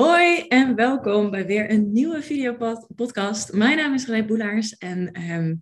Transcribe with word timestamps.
Hoi 0.00 0.44
en 0.48 0.74
welkom 0.74 1.30
bij 1.30 1.46
weer 1.46 1.70
een 1.70 1.92
nieuwe 1.92 2.22
videopodcast. 2.22 3.52
Mijn 3.52 3.76
naam 3.76 3.94
is 3.94 4.06
René 4.06 4.24
Boelaars 4.24 4.76
en 4.78 5.30
um, 5.30 5.60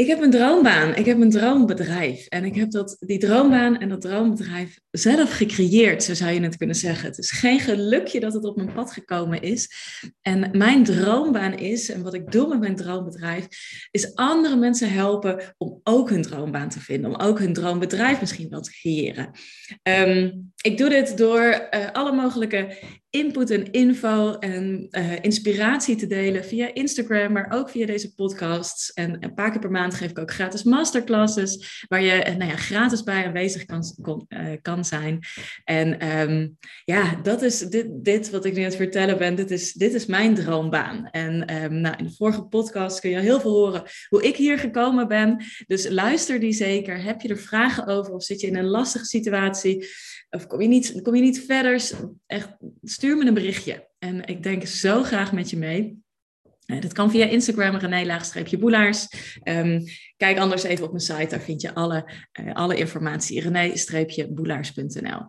ik 0.00 0.06
heb 0.06 0.22
een 0.22 0.30
droombaan, 0.30 0.94
ik 0.94 1.06
heb 1.06 1.20
een 1.20 1.30
droombedrijf. 1.30 2.26
En 2.26 2.44
ik 2.44 2.54
heb 2.54 2.70
dat, 2.70 2.96
die 3.00 3.18
droombaan 3.18 3.78
en 3.78 3.88
dat 3.88 4.00
droombedrijf 4.00 4.78
zelf 4.90 5.36
gecreëerd, 5.36 6.02
zo 6.02 6.14
zou 6.14 6.30
je 6.30 6.40
het 6.40 6.56
kunnen 6.56 6.76
zeggen. 6.76 7.08
Het 7.08 7.18
is 7.18 7.30
geen 7.30 7.60
gelukje 7.60 8.20
dat 8.20 8.32
het 8.32 8.44
op 8.44 8.56
mijn 8.56 8.72
pad 8.72 8.92
gekomen 8.92 9.42
is. 9.42 9.72
En 10.22 10.50
mijn 10.58 10.84
droombaan 10.84 11.54
is, 11.54 11.90
en 11.90 12.02
wat 12.02 12.14
ik 12.14 12.32
doe 12.32 12.48
met 12.48 12.60
mijn 12.60 12.76
droombedrijf, 12.76 13.46
is 13.90 14.14
andere 14.14 14.56
mensen 14.56 14.92
helpen 14.92 15.54
om 15.58 15.80
ook 15.82 16.10
hun 16.10 16.22
droombaan 16.22 16.68
te 16.68 16.80
vinden. 16.80 17.14
Om 17.14 17.20
ook 17.20 17.38
hun 17.38 17.52
droombedrijf 17.52 18.20
misschien 18.20 18.48
wel 18.48 18.60
te 18.60 18.70
creëren. 18.70 19.30
Um, 19.82 20.52
ik 20.62 20.78
doe 20.78 20.88
dit 20.88 21.18
door 21.18 21.68
uh, 21.70 21.90
alle 21.92 22.12
mogelijke 22.12 22.76
input 23.10 23.50
en 23.50 23.70
info 23.70 24.34
en 24.38 24.86
uh, 24.90 25.12
inspiratie 25.20 25.96
te 25.96 26.06
delen 26.06 26.44
via 26.44 26.74
Instagram, 26.74 27.32
maar 27.32 27.52
ook 27.52 27.70
via 27.70 27.86
deze 27.86 28.14
podcasts. 28.14 28.92
En 28.92 29.16
een 29.20 29.34
paar 29.34 29.50
keer 29.50 29.60
per 29.60 29.70
maand 29.70 29.94
geef 29.94 30.10
ik 30.10 30.18
ook 30.18 30.30
gratis 30.30 30.62
masterclasses, 30.62 31.84
waar 31.88 32.02
je 32.02 32.26
uh, 32.26 32.36
nou 32.36 32.50
ja, 32.50 32.56
gratis 32.56 33.02
bij 33.02 33.26
aanwezig 33.26 33.64
kan, 33.64 33.82
kon, 34.02 34.28
kan 34.62 34.84
zijn. 34.84 35.18
En 35.64 36.18
um, 36.20 36.56
ja, 36.84 37.14
dat 37.22 37.42
is 37.42 37.58
dit, 37.58 37.86
dit 37.90 38.30
wat 38.30 38.44
ik 38.44 38.52
nu 38.52 38.58
aan 38.58 38.64
het 38.64 38.76
vertellen 38.76 39.18
ben, 39.18 39.34
dit 39.34 39.50
is, 39.50 39.72
dit 39.72 39.94
is 39.94 40.06
mijn 40.06 40.34
droombaan. 40.34 41.08
En 41.10 41.62
um, 41.62 41.80
nou, 41.80 41.96
in 41.96 42.04
de 42.04 42.14
vorige 42.16 42.42
podcast 42.42 43.00
kun 43.00 43.10
je 43.10 43.18
heel 43.18 43.40
veel 43.40 43.50
horen 43.50 43.82
hoe 44.08 44.22
ik 44.22 44.36
hier 44.36 44.58
gekomen 44.58 45.08
ben. 45.08 45.44
Dus 45.66 45.88
luister 45.88 46.40
die 46.40 46.52
zeker. 46.52 47.02
Heb 47.02 47.20
je 47.20 47.28
er 47.28 47.38
vragen 47.38 47.86
over 47.86 48.12
of 48.12 48.22
zit 48.22 48.40
je 48.40 48.46
in 48.46 48.56
een 48.56 48.66
lastige 48.66 49.04
situatie? 49.04 49.86
Of 50.30 50.46
kom 50.46 50.60
je 50.60 50.68
niet, 50.68 51.02
kom 51.02 51.14
je 51.14 51.22
niet 51.22 51.44
verder, 51.44 51.90
echt, 52.26 52.56
stuur 52.82 53.16
me 53.16 53.26
een 53.26 53.34
berichtje. 53.34 53.88
En 53.98 54.24
ik 54.24 54.42
denk 54.42 54.66
zo 54.66 55.02
graag 55.02 55.32
met 55.32 55.50
je 55.50 55.56
mee. 55.56 55.98
Uh, 56.66 56.80
dat 56.80 56.92
kan 56.92 57.10
via 57.10 57.26
Instagram, 57.26 57.76
René-boelaars. 57.76 59.08
Um, 59.44 59.84
kijk 60.16 60.38
anders 60.38 60.62
even 60.62 60.84
op 60.84 60.90
mijn 60.90 61.02
site, 61.02 61.26
daar 61.26 61.40
vind 61.40 61.60
je 61.60 61.74
alle, 61.74 62.12
uh, 62.40 62.54
alle 62.54 62.76
informatie. 62.76 63.40
René-boelaars.nl 63.40 65.26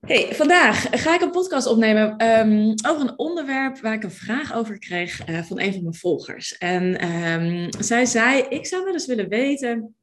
Hey, 0.00 0.34
vandaag 0.34 0.86
ga 0.90 1.14
ik 1.14 1.20
een 1.20 1.30
podcast 1.30 1.66
opnemen 1.66 2.24
um, 2.26 2.74
over 2.88 3.00
een 3.00 3.18
onderwerp 3.18 3.78
waar 3.78 3.94
ik 3.94 4.02
een 4.02 4.10
vraag 4.10 4.54
over 4.54 4.78
kreeg 4.78 5.28
uh, 5.28 5.42
van 5.42 5.60
een 5.60 5.72
van 5.72 5.82
mijn 5.82 5.94
volgers. 5.94 6.56
En 6.58 7.12
um, 7.12 7.68
zij 7.78 8.04
zei, 8.04 8.42
ik 8.48 8.66
zou 8.66 8.84
wel 8.84 8.92
eens 8.92 9.06
willen 9.06 9.28
weten 9.28 9.94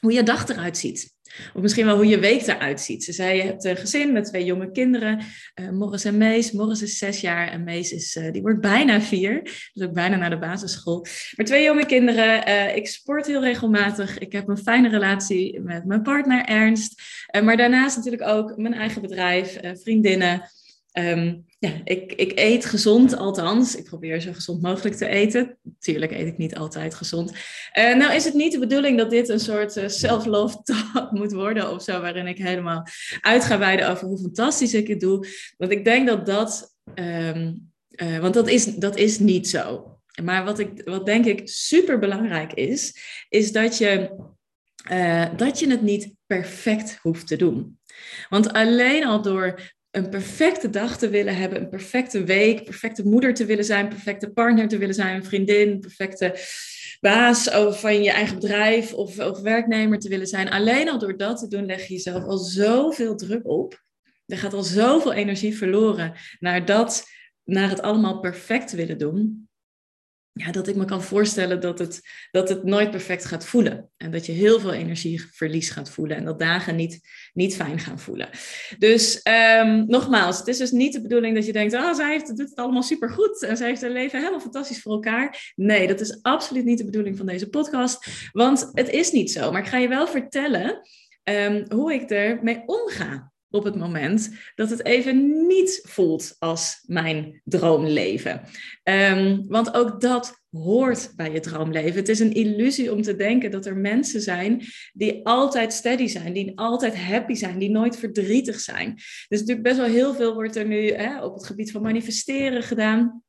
hoe 0.00 0.12
je 0.12 0.22
dag 0.22 0.48
eruit 0.48 0.76
ziet. 0.76 1.13
Of 1.54 1.62
misschien 1.62 1.86
wel 1.86 1.96
hoe 1.96 2.06
je 2.06 2.18
week 2.18 2.46
eruit 2.46 2.80
ziet. 2.80 3.04
Ze 3.04 3.12
zei, 3.12 3.36
je 3.36 3.42
hebt 3.42 3.64
een 3.64 3.76
gezin 3.76 4.12
met 4.12 4.24
twee 4.24 4.44
jonge 4.44 4.70
kinderen, 4.70 5.20
uh, 5.60 5.70
Morris 5.70 6.04
en 6.04 6.18
Mees. 6.18 6.52
Morris 6.52 6.82
is 6.82 6.98
zes 6.98 7.20
jaar 7.20 7.48
en 7.48 7.64
Mees 7.64 7.92
is, 7.92 8.16
uh, 8.16 8.32
die 8.32 8.42
wordt 8.42 8.60
bijna 8.60 9.00
vier. 9.00 9.42
Dus 9.72 9.86
ook 9.86 9.92
bijna 9.92 10.16
naar 10.16 10.30
de 10.30 10.38
basisschool. 10.38 11.06
Maar 11.36 11.46
twee 11.46 11.64
jonge 11.64 11.86
kinderen. 11.86 12.48
Uh, 12.48 12.76
ik 12.76 12.88
sport 12.88 13.26
heel 13.26 13.42
regelmatig. 13.42 14.18
Ik 14.18 14.32
heb 14.32 14.48
een 14.48 14.58
fijne 14.58 14.88
relatie 14.88 15.60
met 15.60 15.84
mijn 15.84 16.02
partner 16.02 16.44
Ernst. 16.44 17.02
maar 17.42 17.56
daarnaast 17.56 17.96
natuurlijk 17.96 18.28
ook 18.28 18.56
mijn 18.56 18.74
eigen 18.74 19.02
bedrijf, 19.02 19.58
vriendinnen. 19.82 20.42
Um, 20.98 21.44
ja, 21.58 21.70
ik, 21.84 22.12
ik 22.12 22.32
eet 22.38 22.64
gezond, 22.64 23.16
althans. 23.16 23.76
Ik 23.76 23.84
probeer 23.84 24.20
zo 24.20 24.32
gezond 24.32 24.62
mogelijk 24.62 24.96
te 24.96 25.06
eten. 25.06 25.58
Tuurlijk 25.78 26.12
eet 26.12 26.26
ik 26.26 26.36
niet 26.36 26.56
altijd 26.56 26.94
gezond. 26.94 27.30
Uh, 27.78 27.96
nou 27.96 28.14
is 28.14 28.24
het 28.24 28.34
niet 28.34 28.52
de 28.52 28.58
bedoeling 28.58 28.98
dat 28.98 29.10
dit 29.10 29.28
een 29.28 29.40
soort 29.40 29.76
uh, 29.76 29.88
self-love 29.88 30.62
talk 30.62 31.10
moet 31.18 31.32
worden 31.32 31.70
of 31.70 31.82
zo, 31.82 32.00
waarin 32.00 32.26
ik 32.26 32.38
helemaal 32.38 32.86
uit 33.20 33.44
ga 33.44 33.58
wijden 33.58 33.88
over 33.88 34.06
hoe 34.06 34.18
fantastisch 34.18 34.74
ik 34.74 34.88
het 34.88 35.00
doe. 35.00 35.26
Want 35.56 35.72
ik 35.72 35.84
denk 35.84 36.06
dat 36.06 36.26
dat, 36.26 36.76
um, 36.94 37.72
uh, 37.90 38.18
want 38.18 38.34
dat 38.34 38.48
is, 38.48 38.64
dat 38.64 38.96
is 38.96 39.18
niet 39.18 39.48
zo. 39.48 39.98
Maar 40.22 40.44
wat, 40.44 40.58
ik, 40.58 40.82
wat 40.84 41.06
denk 41.06 41.24
ik 41.24 41.48
super 41.48 41.98
belangrijk 41.98 42.52
is, 42.52 42.98
is 43.28 43.52
dat 43.52 43.78
je, 43.78 44.16
dat 45.36 45.58
je 45.58 45.70
het 45.70 45.82
niet 45.82 46.12
perfect 46.26 46.98
hoeft 47.02 47.26
te 47.26 47.36
doen. 47.36 47.78
Want 48.28 48.52
alleen 48.52 49.06
al 49.06 49.22
door 49.22 49.60
een 49.94 50.08
perfecte 50.08 50.70
dag 50.70 50.98
te 50.98 51.08
willen 51.08 51.36
hebben, 51.36 51.60
een 51.60 51.68
perfecte 51.68 52.24
week, 52.24 52.64
perfecte 52.64 53.06
moeder 53.06 53.34
te 53.34 53.44
willen 53.44 53.64
zijn, 53.64 53.88
perfecte 53.88 54.30
partner 54.30 54.68
te 54.68 54.78
willen 54.78 54.94
zijn, 54.94 55.16
een 55.16 55.24
vriendin, 55.24 55.80
perfecte 55.80 56.38
baas 57.00 57.48
van 57.70 58.02
je 58.02 58.10
eigen 58.10 58.34
bedrijf 58.34 58.94
of, 58.94 59.40
werknemer 59.42 59.98
te 59.98 60.08
willen 60.08 60.26
zijn. 60.26 60.50
Alleen 60.50 60.88
al 60.88 60.98
door 60.98 61.16
dat 61.16 61.38
te 61.38 61.48
doen 61.48 61.66
leg 61.66 61.86
je 61.86 61.94
jezelf 61.94 62.24
al 62.24 62.38
zoveel 62.38 63.16
druk 63.16 63.48
op. 63.48 63.82
Er 64.26 64.38
gaat 64.38 64.52
al 64.52 64.62
zoveel 64.62 65.12
energie 65.12 65.56
verloren 65.56 66.12
naar 66.38 66.64
dat, 66.64 67.04
naar 67.44 67.68
het 67.68 67.82
allemaal 67.82 68.20
perfect 68.20 68.72
willen 68.72 68.98
doen 68.98 69.48
ja, 70.36 70.52
dat 70.52 70.68
ik 70.68 70.76
me 70.76 70.84
kan 70.84 71.02
voorstellen 71.02 71.60
dat 71.60 71.78
het, 71.78 72.00
dat 72.30 72.48
het 72.48 72.64
nooit 72.64 72.90
perfect 72.90 73.24
gaat 73.24 73.46
voelen. 73.46 73.90
En 73.96 74.10
dat 74.10 74.26
je 74.26 74.32
heel 74.32 74.60
veel 74.60 74.72
energieverlies 74.72 75.70
gaat 75.70 75.90
voelen. 75.90 76.16
En 76.16 76.24
dat 76.24 76.38
dagen 76.38 76.76
niet, 76.76 77.00
niet 77.32 77.56
fijn 77.56 77.78
gaan 77.78 77.98
voelen. 77.98 78.28
Dus 78.78 79.20
um, 79.60 79.86
nogmaals, 79.86 80.38
het 80.38 80.46
is 80.46 80.58
dus 80.58 80.70
niet 80.70 80.92
de 80.92 81.02
bedoeling 81.02 81.34
dat 81.34 81.46
je 81.46 81.52
denkt... 81.52 81.74
oh, 81.74 81.94
zij 81.94 82.10
heeft, 82.10 82.26
doet 82.26 82.48
het 82.48 82.54
allemaal 82.54 82.82
supergoed. 82.82 83.42
En 83.42 83.56
zij 83.56 83.68
heeft 83.68 83.80
haar 83.80 83.90
leven 83.90 84.18
helemaal 84.18 84.40
fantastisch 84.40 84.82
voor 84.82 84.92
elkaar. 84.92 85.52
Nee, 85.56 85.86
dat 85.86 86.00
is 86.00 86.18
absoluut 86.22 86.64
niet 86.64 86.78
de 86.78 86.84
bedoeling 86.84 87.16
van 87.16 87.26
deze 87.26 87.48
podcast. 87.48 88.06
Want 88.32 88.70
het 88.72 88.88
is 88.88 89.10
niet 89.10 89.30
zo. 89.30 89.50
Maar 89.50 89.60
ik 89.60 89.68
ga 89.68 89.78
je 89.78 89.88
wel 89.88 90.06
vertellen 90.06 90.80
um, 91.24 91.64
hoe 91.68 91.92
ik 91.92 92.10
ermee 92.10 92.62
omga 92.66 93.32
op 93.54 93.64
het 93.64 93.76
moment 93.76 94.30
dat 94.54 94.70
het 94.70 94.84
even 94.84 95.46
niet 95.46 95.80
voelt 95.86 96.36
als 96.38 96.82
mijn 96.86 97.40
droomleven. 97.44 98.40
Um, 98.82 99.44
want 99.48 99.74
ook 99.74 100.00
dat 100.00 100.42
hoort 100.50 101.12
bij 101.16 101.32
je 101.32 101.40
droomleven. 101.40 101.94
Het 101.94 102.08
is 102.08 102.20
een 102.20 102.32
illusie 102.32 102.92
om 102.92 103.02
te 103.02 103.16
denken 103.16 103.50
dat 103.50 103.66
er 103.66 103.76
mensen 103.76 104.20
zijn 104.20 104.62
die 104.92 105.26
altijd 105.26 105.72
steady 105.72 106.06
zijn, 106.06 106.32
die 106.32 106.58
altijd 106.58 106.96
happy 106.96 107.34
zijn, 107.34 107.58
die 107.58 107.70
nooit 107.70 107.96
verdrietig 107.96 108.60
zijn. 108.60 108.94
Dus 109.28 109.38
natuurlijk 109.38 109.62
best 109.62 109.76
wel 109.76 109.86
heel 109.86 110.14
veel 110.14 110.34
wordt 110.34 110.56
er 110.56 110.66
nu 110.66 110.90
hè, 110.90 111.24
op 111.24 111.34
het 111.34 111.46
gebied 111.46 111.70
van 111.70 111.82
manifesteren 111.82 112.62
gedaan. 112.62 113.23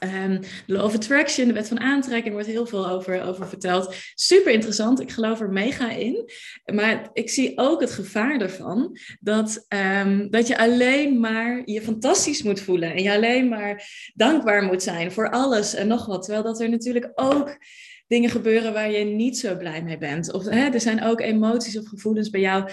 Um, 0.00 0.40
de 0.40 0.72
Law 0.72 0.84
of 0.84 0.94
Attraction, 0.94 1.46
de 1.46 1.52
wet 1.52 1.68
van 1.68 1.80
aantrekking, 1.80 2.34
wordt 2.34 2.48
heel 2.48 2.66
veel 2.66 2.88
over, 2.88 3.22
over 3.22 3.48
verteld. 3.48 3.94
Super 4.14 4.52
interessant, 4.52 5.00
ik 5.00 5.10
geloof 5.10 5.40
er 5.40 5.50
mega 5.50 5.90
in. 5.90 6.30
Maar 6.74 7.10
ik 7.12 7.30
zie 7.30 7.52
ook 7.58 7.80
het 7.80 7.90
gevaar 7.90 8.40
ervan 8.40 8.96
dat, 9.20 9.66
um, 10.02 10.30
dat 10.30 10.46
je 10.46 10.58
alleen 10.58 11.20
maar 11.20 11.62
je 11.64 11.82
fantastisch 11.82 12.42
moet 12.42 12.60
voelen. 12.60 12.94
En 12.94 13.02
je 13.02 13.12
alleen 13.12 13.48
maar 13.48 13.88
dankbaar 14.14 14.62
moet 14.62 14.82
zijn 14.82 15.12
voor 15.12 15.30
alles 15.30 15.74
en 15.74 15.86
nog 15.86 16.06
wat. 16.06 16.22
Terwijl 16.22 16.44
dat 16.44 16.60
er 16.60 16.68
natuurlijk 16.68 17.10
ook 17.14 17.58
dingen 18.06 18.30
gebeuren 18.30 18.72
waar 18.72 18.90
je 18.90 19.04
niet 19.04 19.38
zo 19.38 19.56
blij 19.56 19.82
mee 19.82 19.98
bent. 19.98 20.32
Of 20.32 20.44
hè, 20.44 20.68
er 20.68 20.80
zijn 20.80 21.02
ook 21.02 21.20
emoties 21.20 21.78
of 21.78 21.88
gevoelens 21.88 22.30
bij 22.30 22.40
jou 22.40 22.70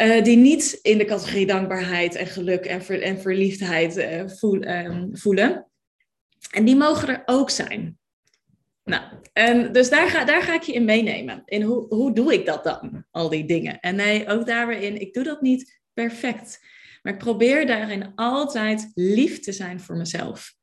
uh, 0.00 0.22
die 0.22 0.36
niet 0.36 0.78
in 0.82 0.98
de 0.98 1.04
categorie 1.04 1.46
dankbaarheid 1.46 2.14
en 2.14 2.26
geluk 2.26 2.64
en, 2.64 3.02
en 3.02 3.20
verliefdheid 3.20 3.96
uh, 3.96 4.22
voel, 4.26 4.68
um, 4.68 5.08
voelen. 5.12 5.66
En 6.50 6.64
die 6.64 6.76
mogen 6.76 7.08
er 7.08 7.22
ook 7.26 7.50
zijn. 7.50 7.98
Nou, 8.84 9.02
en 9.32 9.72
dus 9.72 9.90
daar 9.90 10.08
ga, 10.08 10.24
daar 10.24 10.42
ga 10.42 10.54
ik 10.54 10.62
je 10.62 10.72
in 10.72 10.84
meenemen. 10.84 11.42
In 11.44 11.62
hoe, 11.62 11.86
hoe 11.88 12.14
doe 12.14 12.32
ik 12.32 12.46
dat 12.46 12.64
dan, 12.64 13.04
al 13.10 13.28
die 13.28 13.44
dingen? 13.44 13.80
En 13.80 13.96
nee, 13.96 14.28
ook 14.28 14.46
daar 14.46 14.72
ik 14.72 15.14
doe 15.14 15.24
dat 15.24 15.40
niet 15.40 15.80
perfect. 15.92 16.60
Maar 17.02 17.12
ik 17.12 17.18
probeer 17.18 17.66
daarin 17.66 18.12
altijd 18.14 18.90
lief 18.94 19.40
te 19.40 19.52
zijn 19.52 19.80
voor 19.80 19.96
mezelf. 19.96 20.56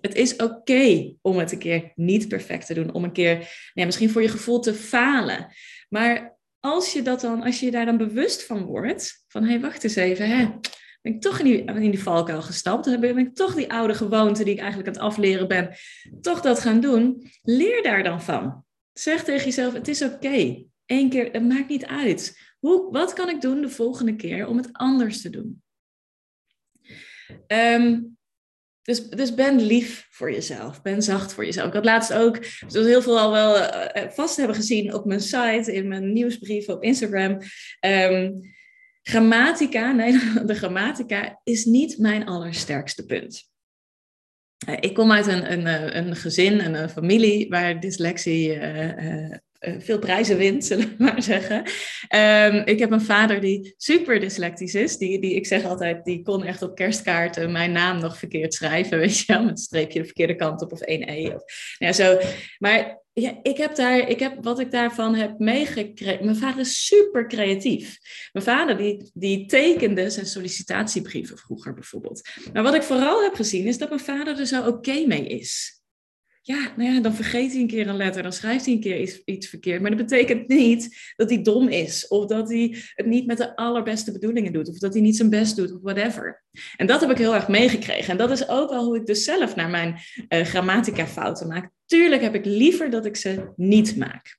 Het 0.00 0.14
is 0.14 0.36
oké 0.36 1.14
om 1.22 1.38
het 1.38 1.52
een 1.52 1.58
keer 1.58 1.92
niet 1.94 2.28
perfect 2.28 2.66
te 2.66 2.74
doen, 2.74 2.92
om 2.92 3.04
een 3.04 3.12
keer 3.12 3.70
ja, 3.72 3.84
misschien 3.84 4.10
voor 4.10 4.22
je 4.22 4.28
gevoel 4.28 4.60
te 4.60 4.74
falen. 4.74 5.52
Maar 5.88 6.38
als 6.60 6.92
je, 6.92 7.02
dat 7.02 7.20
dan, 7.20 7.42
als 7.42 7.60
je 7.60 7.70
daar 7.70 7.84
dan 7.84 7.96
bewust 7.96 8.44
van 8.44 8.64
wordt, 8.64 9.24
van 9.28 9.42
hé, 9.42 9.50
hey, 9.50 9.60
wacht 9.60 9.84
eens 9.84 9.96
even, 9.96 10.28
hè, 10.28 10.48
ben 11.00 11.14
ik 11.14 11.20
toch 11.20 11.38
in 11.38 11.44
die, 11.44 11.64
in 11.64 11.90
die 11.90 12.02
valkuil 12.02 12.42
gestapt. 12.42 12.84
Dan 12.84 13.00
ben 13.00 13.18
ik 13.18 13.34
toch 13.34 13.54
die 13.54 13.72
oude 13.72 13.94
gewoonte 13.94 14.44
die 14.44 14.52
ik 14.52 14.60
eigenlijk 14.60 14.88
aan 14.88 14.94
het 14.94 15.02
afleren 15.02 15.48
ben, 15.48 15.76
toch 16.20 16.40
dat 16.40 16.60
gaan 16.60 16.80
doen. 16.80 17.30
Leer 17.42 17.82
daar 17.82 18.02
dan 18.02 18.22
van. 18.22 18.64
Zeg 18.92 19.24
tegen 19.24 19.44
jezelf, 19.44 19.72
het 19.72 19.88
is 19.88 20.02
oké. 20.02 20.64
Eén 20.86 21.10
keer, 21.10 21.28
het 21.32 21.48
maakt 21.48 21.68
niet 21.68 21.86
uit. 21.86 22.40
Hoe, 22.58 22.92
wat 22.92 23.12
kan 23.12 23.28
ik 23.28 23.40
doen 23.40 23.60
de 23.60 23.68
volgende 23.68 24.16
keer 24.16 24.46
om 24.46 24.56
het 24.56 24.68
anders 24.72 25.22
te 25.22 25.30
doen? 25.30 25.62
Um, 27.46 28.16
dus, 28.82 29.08
dus 29.08 29.34
ben 29.34 29.60
lief 29.60 30.06
voor 30.10 30.32
jezelf. 30.32 30.82
Ben 30.82 31.02
zacht 31.02 31.32
voor 31.32 31.44
jezelf. 31.44 31.66
Ik 31.66 31.72
had 31.72 31.84
laatst 31.84 32.12
ook, 32.12 32.44
zoals 32.44 32.86
heel 32.86 33.02
veel 33.02 33.18
al 33.18 33.32
wel 33.32 33.56
uh, 33.56 34.10
vast 34.10 34.36
hebben 34.36 34.56
gezien 34.56 34.94
op 34.94 35.04
mijn 35.04 35.20
site, 35.20 35.72
in 35.72 35.88
mijn 35.88 36.12
nieuwsbrief 36.12 36.68
op 36.68 36.82
Instagram. 36.82 37.38
Um, 37.86 38.40
Grammatica, 39.02 39.92
nee, 39.92 40.12
de 40.46 40.54
grammatica 40.54 41.40
is 41.44 41.64
niet 41.64 41.98
mijn 41.98 42.26
allersterkste 42.26 43.04
punt. 43.04 43.50
Eh, 44.66 44.76
ik 44.80 44.94
kom 44.94 45.12
uit 45.12 45.26
een, 45.26 45.52
een, 45.52 45.66
eh, 45.66 46.02
een 46.02 46.16
gezin, 46.16 46.60
een, 46.60 46.74
een 46.74 46.90
familie 46.90 47.48
waar 47.48 47.80
dyslexie 47.80 48.54
eh, 49.58 49.74
veel 49.78 49.98
prijzen 49.98 50.36
wint, 50.36 50.64
zullen 50.66 50.88
we 50.88 51.04
maar 51.04 51.22
zeggen. 51.22 51.62
Ehm, 52.08 52.62
ik 52.64 52.78
heb 52.78 52.90
een 52.90 53.00
vader 53.00 53.40
die 53.40 53.74
super 53.76 54.20
dyslectisch 54.20 54.74
is. 54.74 54.96
Die, 54.96 55.20
die, 55.20 55.34
ik 55.34 55.46
zeg 55.46 55.64
altijd, 55.64 56.04
die 56.04 56.22
kon 56.22 56.44
echt 56.44 56.62
op 56.62 56.74
kerstkaarten 56.74 57.52
mijn 57.52 57.72
naam 57.72 58.00
nog 58.00 58.18
verkeerd 58.18 58.54
schrijven. 58.54 58.98
Weet 59.08 59.18
je 59.18 59.32
wel, 59.32 59.42
met 59.42 59.50
een 59.50 59.56
streepje 59.56 59.98
de 59.98 60.04
verkeerde 60.04 60.34
kant 60.34 60.62
op 60.62 60.72
of 60.72 60.80
één 60.80 61.08
E. 61.08 61.34
Of, 61.34 61.42
ja, 61.78 61.92
zo. 61.92 62.18
Maar 62.58 63.02
ja, 63.20 63.38
ik 63.42 63.56
heb 63.56 63.74
daar, 63.74 63.98
ik 63.98 64.18
heb, 64.18 64.44
wat 64.44 64.58
ik 64.58 64.70
daarvan 64.70 65.14
heb 65.14 65.38
meegekregen. 65.38 66.24
Mijn 66.24 66.36
vader 66.36 66.60
is 66.60 66.86
super 66.86 67.26
creatief. 67.26 67.98
Mijn 68.32 68.44
vader 68.44 68.76
die, 68.76 69.10
die 69.14 69.46
tekende 69.46 70.10
zijn 70.10 70.26
sollicitatiebrieven 70.26 71.38
vroeger 71.38 71.74
bijvoorbeeld. 71.74 72.28
Maar 72.52 72.62
wat 72.62 72.74
ik 72.74 72.82
vooral 72.82 73.22
heb 73.22 73.34
gezien 73.34 73.66
is 73.66 73.78
dat 73.78 73.88
mijn 73.88 74.00
vader 74.00 74.38
er 74.38 74.46
zo 74.46 74.66
oké 74.66 75.06
mee 75.06 75.26
is 75.26 75.78
ja, 76.48 76.72
nou 76.76 76.94
ja, 76.94 77.00
dan 77.00 77.14
vergeet 77.14 77.52
hij 77.52 77.60
een 77.60 77.66
keer 77.66 77.88
een 77.88 77.96
letter, 77.96 78.22
dan 78.22 78.32
schrijft 78.32 78.64
hij 78.64 78.74
een 78.74 78.80
keer 78.80 79.00
iets, 79.00 79.22
iets 79.24 79.48
verkeerd. 79.48 79.80
Maar 79.80 79.96
dat 79.96 80.06
betekent 80.06 80.48
niet 80.48 81.12
dat 81.16 81.30
hij 81.30 81.42
dom 81.42 81.68
is, 81.68 82.08
of 82.08 82.26
dat 82.26 82.48
hij 82.48 82.76
het 82.94 83.06
niet 83.06 83.26
met 83.26 83.36
de 83.36 83.56
allerbeste 83.56 84.12
bedoelingen 84.12 84.52
doet, 84.52 84.68
of 84.68 84.78
dat 84.78 84.92
hij 84.92 85.02
niet 85.02 85.16
zijn 85.16 85.30
best 85.30 85.56
doet, 85.56 85.72
of 85.72 85.80
whatever. 85.82 86.44
En 86.76 86.86
dat 86.86 87.00
heb 87.00 87.10
ik 87.10 87.18
heel 87.18 87.34
erg 87.34 87.48
meegekregen. 87.48 88.10
En 88.10 88.16
dat 88.16 88.30
is 88.30 88.48
ook 88.48 88.70
wel 88.70 88.84
hoe 88.84 88.96
ik 88.96 89.06
dus 89.06 89.24
zelf 89.24 89.54
naar 89.54 89.70
mijn 89.70 89.98
uh, 90.28 90.40
grammatica 90.40 91.06
fouten 91.06 91.48
maak. 91.48 91.70
Tuurlijk 91.88 92.22
heb 92.22 92.34
ik 92.34 92.44
liever 92.44 92.90
dat 92.90 93.06
ik 93.06 93.16
ze 93.16 93.52
niet 93.56 93.96
maak. 93.96 94.38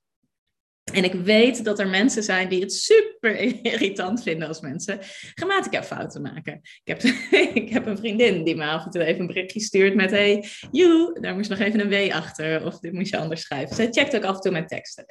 En 0.93 1.03
ik 1.03 1.13
weet 1.13 1.63
dat 1.63 1.79
er 1.79 1.87
mensen 1.87 2.23
zijn 2.23 2.49
die 2.49 2.61
het 2.61 2.73
super 2.73 3.35
irritant 3.63 4.23
vinden 4.23 4.47
als 4.47 4.59
mensen 4.59 4.99
grammatica 5.33 5.83
fouten 5.83 6.21
maken. 6.21 6.61
Ik 6.83 6.97
heb, 6.97 7.01
ik 7.63 7.69
heb 7.69 7.85
een 7.85 7.97
vriendin 7.97 8.43
die 8.43 8.55
me 8.55 8.65
af 8.65 8.85
en 8.85 8.91
toe 8.91 9.03
even 9.03 9.21
een 9.21 9.27
berichtje 9.27 9.59
stuurt 9.59 9.95
met 9.95 10.11
hey, 10.11 10.45
you, 10.71 11.19
daar 11.21 11.35
moest 11.35 11.49
nog 11.49 11.59
even 11.59 11.79
een 11.79 12.09
W 12.09 12.13
achter 12.13 12.65
of 12.65 12.79
dit 12.79 12.93
moet 12.93 13.09
je 13.09 13.17
anders 13.17 13.41
schrijven. 13.41 13.75
Zij 13.75 13.87
checkt 13.91 14.15
ook 14.15 14.23
af 14.23 14.35
en 14.35 14.41
toe 14.41 14.51
mijn 14.51 14.67
teksten. 14.67 15.05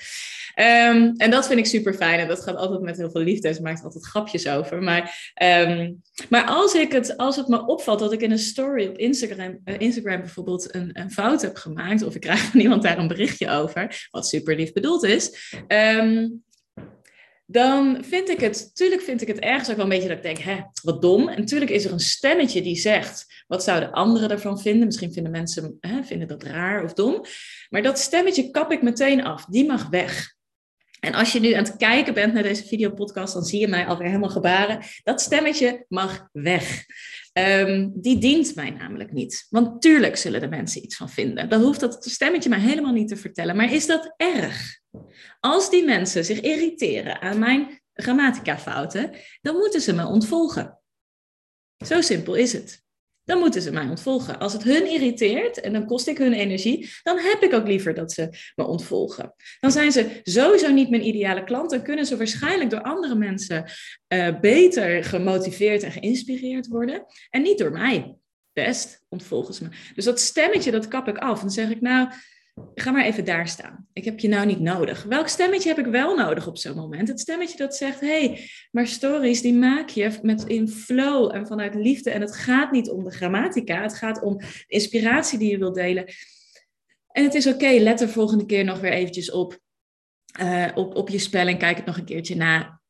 Um, 0.54 1.12
en 1.16 1.30
dat 1.30 1.46
vind 1.46 1.58
ik 1.58 1.66
super 1.66 1.94
fijn 1.94 2.20
en 2.20 2.28
dat 2.28 2.42
gaat 2.42 2.56
altijd 2.56 2.80
met 2.80 2.96
heel 2.96 3.10
veel 3.10 3.20
liefde. 3.20 3.54
Ze 3.54 3.62
maakt 3.62 3.84
altijd 3.84 4.06
grapjes 4.06 4.48
over. 4.48 4.82
Maar, 4.82 5.32
um, 5.42 6.02
maar 6.28 6.44
als, 6.44 6.74
ik 6.74 6.92
het, 6.92 7.16
als 7.16 7.36
het 7.36 7.48
me 7.48 7.66
opvalt 7.66 7.98
dat 7.98 8.12
ik 8.12 8.20
in 8.20 8.30
een 8.30 8.38
story 8.38 8.86
op 8.86 8.98
Instagram, 8.98 9.58
uh, 9.64 9.74
Instagram 9.78 10.20
bijvoorbeeld 10.20 10.74
een, 10.74 10.90
een 10.92 11.10
fout 11.10 11.42
heb 11.42 11.56
gemaakt 11.56 12.02
of 12.02 12.14
ik 12.14 12.20
krijg 12.20 12.40
van 12.40 12.60
iemand 12.66 12.82
daar 12.82 12.98
een 12.98 13.08
berichtje 13.08 13.50
over, 13.50 14.08
wat 14.10 14.28
super 14.28 14.56
lief 14.56 14.72
bedoeld 14.72 15.04
is, 15.04 15.54
Um, 15.68 16.42
dan 17.50 18.04
vind 18.04 18.28
ik 18.28 18.40
het, 18.40 18.74
tuurlijk 18.74 19.02
vind 19.02 19.22
ik 19.22 19.28
het 19.28 19.38
ergens 19.38 19.70
ook 19.70 19.76
wel 19.76 19.84
een 19.84 19.90
beetje 19.90 20.08
dat 20.08 20.16
ik 20.16 20.22
denk, 20.22 20.38
hè, 20.38 20.60
wat 20.82 21.02
dom. 21.02 21.28
En 21.28 21.38
natuurlijk 21.38 21.70
is 21.70 21.84
er 21.84 21.92
een 21.92 22.00
stemmetje 22.00 22.62
die 22.62 22.76
zegt, 22.76 23.44
wat 23.46 23.64
zouden 23.64 23.92
anderen 23.92 24.30
ervan 24.30 24.60
vinden? 24.60 24.86
Misschien 24.86 25.12
vinden 25.12 25.32
mensen 25.32 25.76
hè, 25.80 26.04
vinden 26.04 26.28
dat 26.28 26.42
raar 26.42 26.84
of 26.84 26.92
dom. 26.92 27.24
Maar 27.68 27.82
dat 27.82 27.98
stemmetje 27.98 28.50
kap 28.50 28.72
ik 28.72 28.82
meteen 28.82 29.24
af, 29.24 29.44
die 29.44 29.66
mag 29.66 29.88
weg. 29.88 30.36
En 31.00 31.14
als 31.14 31.32
je 31.32 31.40
nu 31.40 31.52
aan 31.52 31.64
het 31.64 31.76
kijken 31.76 32.14
bent 32.14 32.32
naar 32.32 32.42
deze 32.42 32.64
videopodcast, 32.64 33.34
dan 33.34 33.44
zie 33.44 33.60
je 33.60 33.68
mij 33.68 33.86
alweer 33.86 34.06
helemaal 34.06 34.28
gebaren. 34.28 34.78
Dat 35.02 35.20
stemmetje 35.20 35.84
mag 35.88 36.28
weg. 36.32 36.84
Um, 37.32 37.92
die 37.94 38.18
dient 38.18 38.54
mij 38.54 38.70
namelijk 38.70 39.12
niet. 39.12 39.46
Want 39.50 39.82
tuurlijk 39.82 40.16
zullen 40.16 40.40
de 40.40 40.48
mensen 40.48 40.84
iets 40.84 40.96
van 40.96 41.08
vinden. 41.08 41.48
Dan 41.48 41.62
hoeft 41.62 41.80
dat 41.80 42.04
stemmetje 42.04 42.48
mij 42.48 42.60
helemaal 42.60 42.92
niet 42.92 43.08
te 43.08 43.16
vertellen. 43.16 43.56
Maar 43.56 43.72
is 43.72 43.86
dat 43.86 44.14
erg? 44.16 44.78
Als 45.40 45.70
die 45.70 45.84
mensen 45.84 46.24
zich 46.24 46.40
irriteren 46.40 47.20
aan 47.20 47.38
mijn 47.38 47.82
grammatica-fouten, 47.94 49.10
dan 49.40 49.56
moeten 49.56 49.80
ze 49.80 49.92
me 49.92 50.06
ontvolgen. 50.06 50.78
Zo 51.86 52.00
simpel 52.00 52.34
is 52.34 52.52
het 52.52 52.86
dan 53.28 53.38
moeten 53.38 53.62
ze 53.62 53.72
mij 53.72 53.88
ontvolgen. 53.88 54.38
Als 54.38 54.52
het 54.52 54.62
hun 54.62 54.90
irriteert 54.90 55.60
en 55.60 55.72
dan 55.72 55.86
kost 55.86 56.06
ik 56.06 56.18
hun 56.18 56.32
energie, 56.32 56.90
dan 57.02 57.18
heb 57.18 57.42
ik 57.42 57.52
ook 57.52 57.66
liever 57.66 57.94
dat 57.94 58.12
ze 58.12 58.28
me 58.54 58.64
ontvolgen. 58.64 59.34
Dan 59.60 59.72
zijn 59.72 59.92
ze 59.92 60.20
sowieso 60.22 60.72
niet 60.72 60.90
mijn 60.90 61.06
ideale 61.06 61.44
klant 61.44 61.72
en 61.72 61.82
kunnen 61.82 62.06
ze 62.06 62.16
waarschijnlijk 62.16 62.70
door 62.70 62.82
andere 62.82 63.14
mensen 63.14 63.64
uh, 64.08 64.40
beter 64.40 65.04
gemotiveerd 65.04 65.82
en 65.82 65.92
geïnspireerd 65.92 66.66
worden 66.66 67.04
en 67.30 67.42
niet 67.42 67.58
door 67.58 67.70
mij. 67.70 68.14
Best 68.52 69.04
ontvolgen 69.08 69.54
ze 69.54 69.64
me. 69.64 69.70
Dus 69.94 70.04
dat 70.04 70.20
stemmetje, 70.20 70.70
dat 70.70 70.88
kap 70.88 71.08
ik 71.08 71.18
af. 71.18 71.40
Dan 71.40 71.50
zeg 71.50 71.70
ik, 71.70 71.80
nou, 71.80 72.08
ga 72.74 72.90
maar 72.90 73.04
even 73.04 73.24
daar 73.24 73.48
staan. 73.48 73.86
Ik 73.92 74.04
heb 74.04 74.18
je 74.18 74.28
nou 74.28 74.46
niet 74.46 74.60
nodig. 74.60 75.02
Welk 75.02 75.28
stemmetje 75.28 75.68
heb 75.68 75.78
ik 75.78 75.92
wel 75.92 76.16
nodig 76.16 76.46
op 76.46 76.58
zo'n 76.58 76.76
moment? 76.76 77.08
Het 77.08 77.20
stemmetje 77.20 77.56
dat 77.56 77.76
zegt, 77.76 78.00
hey, 78.00 78.50
maar 78.70 78.86
stories 78.86 79.40
die 79.40 79.54
maak 79.54 79.88
je 79.88 80.18
met 80.22 80.44
in 80.44 80.68
flow 80.68 81.34
en 81.34 81.46
vanuit 81.46 81.74
liefde. 81.74 82.10
En 82.10 82.20
het 82.20 82.36
gaat 82.36 82.70
niet 82.70 82.90
om 82.90 83.04
de 83.04 83.10
grammatica, 83.10 83.82
het 83.82 83.94
gaat 83.94 84.22
om 84.22 84.38
de 84.38 84.64
inspiratie 84.66 85.38
die 85.38 85.50
je 85.50 85.58
wilt 85.58 85.74
delen. 85.74 86.04
En 87.08 87.24
het 87.24 87.34
is 87.34 87.46
oké, 87.46 87.68
let 87.68 88.00
er 88.00 88.08
volgende 88.08 88.46
keer 88.46 88.64
nog 88.64 88.80
weer 88.80 88.92
eventjes 88.92 89.30
op, 89.30 89.58
uh, 90.40 90.68
op, 90.74 90.96
op 90.96 91.08
je 91.08 91.18
spelling, 91.18 91.58
kijk 91.58 91.76
het 91.76 91.86
nog 91.86 91.96
een 91.96 92.04
keertje 92.04 92.36
na. 92.36 92.80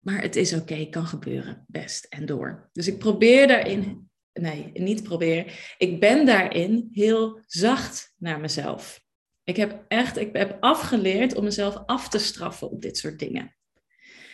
Maar 0.00 0.22
het 0.22 0.36
is 0.36 0.52
oké, 0.52 0.86
kan 0.86 1.06
gebeuren, 1.06 1.64
best 1.66 2.04
en 2.04 2.26
door. 2.26 2.68
Dus 2.72 2.86
ik 2.86 2.98
probeer 2.98 3.46
daarin 3.46 4.03
nee, 4.34 4.70
niet 4.74 5.02
probeer. 5.02 5.74
Ik 5.78 6.00
ben 6.00 6.26
daarin 6.26 6.88
heel 6.90 7.40
zacht 7.46 8.14
naar 8.18 8.40
mezelf. 8.40 9.02
Ik 9.44 9.56
heb 9.56 9.84
echt, 9.88 10.16
ik 10.16 10.36
heb 10.36 10.56
afgeleerd 10.60 11.34
om 11.34 11.44
mezelf 11.44 11.82
af 11.86 12.08
te 12.08 12.18
straffen 12.18 12.70
op 12.70 12.82
dit 12.82 12.98
soort 12.98 13.18
dingen. 13.18 13.56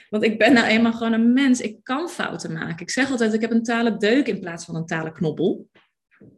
Want 0.08 0.22
ik 0.24 0.38
ben 0.38 0.52
nou 0.52 0.66
eenmaal 0.66 0.92
gewoon 0.92 1.12
een 1.12 1.32
mens. 1.32 1.60
Ik 1.60 1.78
kan 1.82 2.08
fouten 2.08 2.52
maken. 2.52 2.80
Ik 2.80 2.90
zeg 2.90 3.10
altijd, 3.10 3.34
ik 3.34 3.40
heb 3.40 3.50
een 3.50 3.62
talen 3.62 3.98
deuk 3.98 4.26
in 4.26 4.40
plaats 4.40 4.64
van 4.64 4.74
een 4.74 4.86
talen 4.86 5.12
knobbel. 5.12 5.68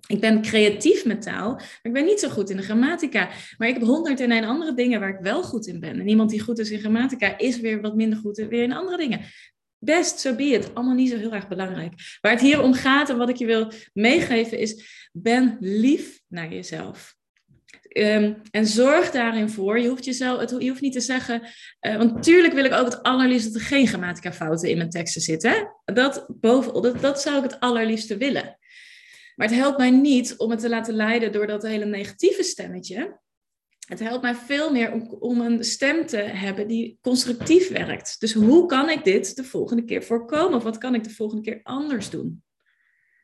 Ik 0.06 0.20
ben 0.20 0.42
creatief 0.42 1.04
met 1.04 1.22
taal, 1.22 1.52
maar 1.52 1.80
ik 1.82 1.92
ben 1.92 2.04
niet 2.04 2.20
zo 2.20 2.28
goed 2.28 2.50
in 2.50 2.56
de 2.56 2.62
grammatica. 2.62 3.30
Maar 3.58 3.68
ik 3.68 3.74
heb 3.74 3.82
honderd 3.82 4.20
en 4.20 4.30
een 4.30 4.44
andere 4.44 4.74
dingen 4.74 5.00
waar 5.00 5.08
ik 5.08 5.20
wel 5.20 5.42
goed 5.42 5.66
in 5.66 5.80
ben. 5.80 6.00
En 6.00 6.08
iemand 6.08 6.30
die 6.30 6.40
goed 6.40 6.58
is 6.58 6.70
in 6.70 6.78
grammatica 6.78 7.38
is 7.38 7.60
weer 7.60 7.80
wat 7.80 7.94
minder 7.94 8.18
goed 8.18 8.36
weer 8.36 8.62
in 8.62 8.72
andere 8.72 8.96
dingen 8.96 9.20
best, 9.84 10.20
zo 10.20 10.28
so 10.28 10.36
be 10.36 10.44
it. 10.44 10.74
Allemaal 10.74 10.94
niet 10.94 11.10
zo 11.10 11.16
heel 11.16 11.32
erg 11.32 11.48
belangrijk. 11.48 11.92
Waar 12.20 12.32
het 12.32 12.40
hier 12.40 12.62
om 12.62 12.74
gaat 12.74 13.08
en 13.08 13.16
wat 13.16 13.28
ik 13.28 13.36
je 13.36 13.46
wil 13.46 13.72
meegeven 13.92 14.58
is, 14.58 15.08
ben 15.12 15.56
lief 15.60 16.20
naar 16.28 16.52
jezelf. 16.52 17.14
Um, 17.96 18.40
en 18.50 18.66
zorg 18.66 19.10
daarin 19.10 19.50
voor, 19.50 19.80
je 19.80 19.88
hoeft, 19.88 20.04
jezelf, 20.04 20.40
het, 20.40 20.54
je 20.58 20.68
hoeft 20.68 20.80
niet 20.80 20.92
te 20.92 21.00
zeggen, 21.00 21.42
uh, 21.80 21.96
want 21.96 22.14
natuurlijk 22.14 22.54
wil 22.54 22.64
ik 22.64 22.72
ook 22.72 22.84
het 22.84 23.02
allerliefst 23.02 23.52
dat 23.52 23.54
er 23.54 23.68
geen 23.68 23.86
grammatica 23.86 24.32
fouten 24.32 24.68
in 24.68 24.76
mijn 24.76 24.90
teksten 24.90 25.20
zitten. 25.20 25.76
Dat, 25.84 26.26
boven, 26.28 26.82
dat, 26.82 27.00
dat 27.00 27.22
zou 27.22 27.36
ik 27.36 27.50
het 27.50 27.60
allerliefste 27.60 28.16
willen. 28.16 28.58
Maar 29.36 29.48
het 29.48 29.56
helpt 29.56 29.78
mij 29.78 29.90
niet 29.90 30.36
om 30.36 30.50
het 30.50 30.60
te 30.60 30.68
laten 30.68 30.94
leiden 30.94 31.32
door 31.32 31.46
dat 31.46 31.62
hele 31.62 31.84
negatieve 31.84 32.42
stemmetje. 32.42 33.20
Het 33.88 34.00
helpt 34.00 34.22
mij 34.22 34.34
veel 34.34 34.72
meer 34.72 34.92
om, 34.92 35.16
om, 35.18 35.40
een 35.40 35.64
stem 35.64 36.06
te 36.06 36.16
hebben 36.16 36.68
die 36.68 36.98
constructief 37.00 37.68
werkt. 37.68 38.20
Dus 38.20 38.32
hoe 38.32 38.66
kan 38.66 38.90
ik 38.90 39.04
dit 39.04 39.36
de 39.36 39.44
volgende 39.44 39.84
keer 39.84 40.02
voorkomen? 40.02 40.54
Of 40.54 40.62
wat 40.62 40.78
kan 40.78 40.94
ik 40.94 41.04
de 41.04 41.10
volgende 41.10 41.42
keer 41.42 41.60
anders 41.62 42.10
doen? 42.10 42.42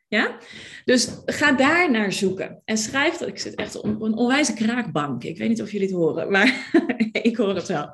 Ja? 0.09 0.38
Dus 0.85 1.09
ga 1.25 1.52
daar 1.52 1.90
naar 1.90 2.12
zoeken. 2.12 2.62
En 2.64 2.78
schrijf 2.78 3.16
dat. 3.16 3.28
Ik 3.28 3.38
zit 3.38 3.54
echt 3.54 3.76
op 3.76 4.02
een 4.02 4.16
onwijze 4.16 4.54
kraakbank. 4.54 5.25
Ik 5.25 5.38
weet 5.38 5.49
niet 5.49 5.62
of 5.62 5.71
jullie 5.71 5.87
het 5.87 5.97
horen, 5.97 6.30
maar 6.30 6.71
ik 7.23 7.37
hoor 7.37 7.54
het 7.54 7.68
wel. 7.68 7.90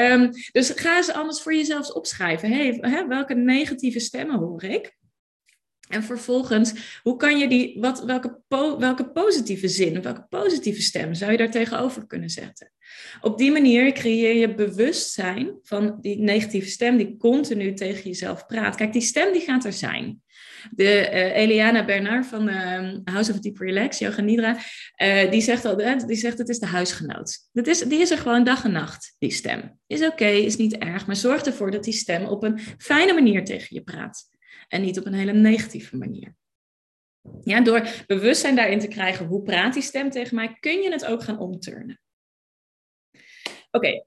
Um, 0.00 0.30
dus 0.52 0.70
ga 0.70 0.96
eens 0.96 1.12
anders 1.12 1.40
voor 1.40 1.54
jezelf 1.54 1.90
opschrijven. 1.90 2.52
Hey, 2.52 3.06
welke 3.08 3.34
negatieve 3.34 4.00
stemmen 4.00 4.38
hoor 4.38 4.64
ik? 4.64 4.96
En 5.88 6.02
vervolgens, 6.02 7.00
hoe 7.02 7.16
kan 7.16 7.38
je 7.38 7.48
die, 7.48 7.76
wat, 7.80 8.04
welke, 8.04 8.40
welke 8.78 9.10
positieve 9.10 9.68
zin, 9.68 10.02
welke 10.02 10.26
positieve 10.28 10.82
stem 10.82 11.14
zou 11.14 11.30
je 11.30 11.36
daar 11.36 11.50
tegenover 11.50 12.06
kunnen 12.06 12.30
zetten? 12.30 12.72
Op 13.20 13.38
die 13.38 13.52
manier 13.52 13.92
creëer 13.92 14.34
je 14.34 14.54
bewustzijn 14.54 15.58
van 15.62 15.98
die 16.00 16.18
negatieve 16.18 16.68
stem 16.68 16.96
die 16.96 17.16
continu 17.16 17.74
tegen 17.74 18.02
jezelf 18.02 18.46
praat. 18.46 18.76
Kijk, 18.76 18.92
die 18.92 19.02
stem 19.02 19.32
die 19.32 19.40
gaat 19.40 19.64
er 19.64 19.72
zijn. 19.72 20.20
De 20.70 21.08
uh, 21.12 21.36
Eliana 21.36 21.84
Bernard 21.84 22.26
van 22.26 22.48
uh, 22.48 22.94
House 23.04 23.32
of 23.32 23.38
Deep 23.38 23.58
Relax, 23.58 23.98
Yoga 23.98 24.20
Nidra, 24.20 24.56
uh, 25.02 25.30
die, 25.30 25.40
zegt 25.40 25.64
al, 25.64 25.76
die 26.06 26.16
zegt 26.16 26.38
het 26.38 26.48
is 26.48 26.58
de 26.58 26.66
huisgenoot. 26.66 27.48
Dat 27.52 27.66
is, 27.66 27.80
die 27.80 28.00
is 28.00 28.10
er 28.10 28.18
gewoon 28.18 28.44
dag 28.44 28.64
en 28.64 28.72
nacht, 28.72 29.14
die 29.18 29.32
stem. 29.32 29.78
Is 29.86 30.02
oké, 30.02 30.26
is 30.26 30.56
niet 30.56 30.76
erg, 30.76 31.06
maar 31.06 31.16
zorg 31.16 31.42
ervoor 31.42 31.70
dat 31.70 31.84
die 31.84 31.92
stem 31.92 32.24
op 32.24 32.42
een 32.42 32.58
fijne 32.78 33.12
manier 33.12 33.44
tegen 33.44 33.68
je 33.70 33.82
praat 33.82 34.28
en 34.68 34.82
niet 34.82 34.98
op 34.98 35.06
een 35.06 35.14
hele 35.14 35.32
negatieve 35.32 35.96
manier. 35.96 36.36
Ja, 37.40 37.60
door 37.60 37.88
bewustzijn 38.06 38.56
daarin 38.56 38.78
te 38.78 38.88
krijgen, 38.88 39.26
hoe 39.26 39.42
praat 39.42 39.74
die 39.74 39.82
stem 39.82 40.10
tegen 40.10 40.34
mij, 40.34 40.56
kun 40.60 40.82
je 40.82 40.90
het 40.90 41.04
ook 41.04 41.22
gaan 41.22 41.38
omturnen. 41.38 42.00
Oké, 43.70 44.04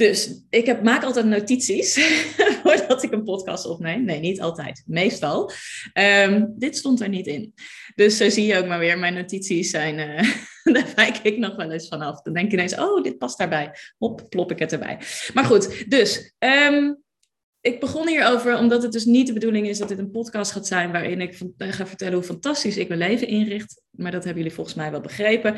dus 0.00 0.44
ik 0.50 0.66
heb, 0.66 0.82
maak 0.82 1.04
altijd 1.04 1.26
notities 1.26 1.94
voordat 2.62 3.02
ik 3.02 3.12
een 3.12 3.24
podcast 3.24 3.66
opneem. 3.66 4.04
Nee, 4.04 4.20
niet 4.20 4.40
altijd. 4.40 4.82
Meestal. 4.86 5.50
Um, 5.92 6.54
dit 6.58 6.76
stond 6.76 7.00
er 7.00 7.08
niet 7.08 7.26
in. 7.26 7.54
Dus 7.94 8.16
zo 8.16 8.28
zie 8.28 8.46
je 8.46 8.58
ook 8.58 8.66
maar 8.66 8.78
weer, 8.78 8.98
mijn 8.98 9.14
notities 9.14 9.70
zijn, 9.70 9.98
uh, 9.98 10.32
daar 10.74 10.92
wijk 10.94 11.18
ik 11.18 11.38
nog 11.38 11.56
wel 11.56 11.70
eens 11.70 11.88
vanaf. 11.88 12.22
Dan 12.22 12.32
denk 12.32 12.50
je 12.50 12.56
ineens, 12.56 12.78
oh, 12.78 13.02
dit 13.02 13.18
past 13.18 13.38
daarbij. 13.38 13.70
Hop, 13.98 14.26
plop 14.28 14.50
ik 14.50 14.58
het 14.58 14.72
erbij. 14.72 14.98
Maar 15.34 15.44
goed, 15.44 15.90
dus 15.90 16.34
um, 16.38 17.02
ik 17.60 17.80
begon 17.80 18.08
hierover 18.08 18.58
omdat 18.58 18.82
het 18.82 18.92
dus 18.92 19.04
niet 19.04 19.26
de 19.26 19.32
bedoeling 19.32 19.68
is 19.68 19.78
dat 19.78 19.88
dit 19.88 19.98
een 19.98 20.10
podcast 20.10 20.52
gaat 20.52 20.66
zijn 20.66 20.92
waarin 20.92 21.20
ik 21.20 21.38
ga 21.56 21.86
vertellen 21.86 22.14
hoe 22.14 22.22
fantastisch 22.22 22.76
ik 22.76 22.88
mijn 22.88 23.00
leven 23.00 23.26
inricht. 23.26 23.82
Maar 23.90 24.10
dat 24.10 24.24
hebben 24.24 24.42
jullie 24.42 24.56
volgens 24.56 24.76
mij 24.76 24.90
wel 24.90 25.00
begrepen. 25.00 25.54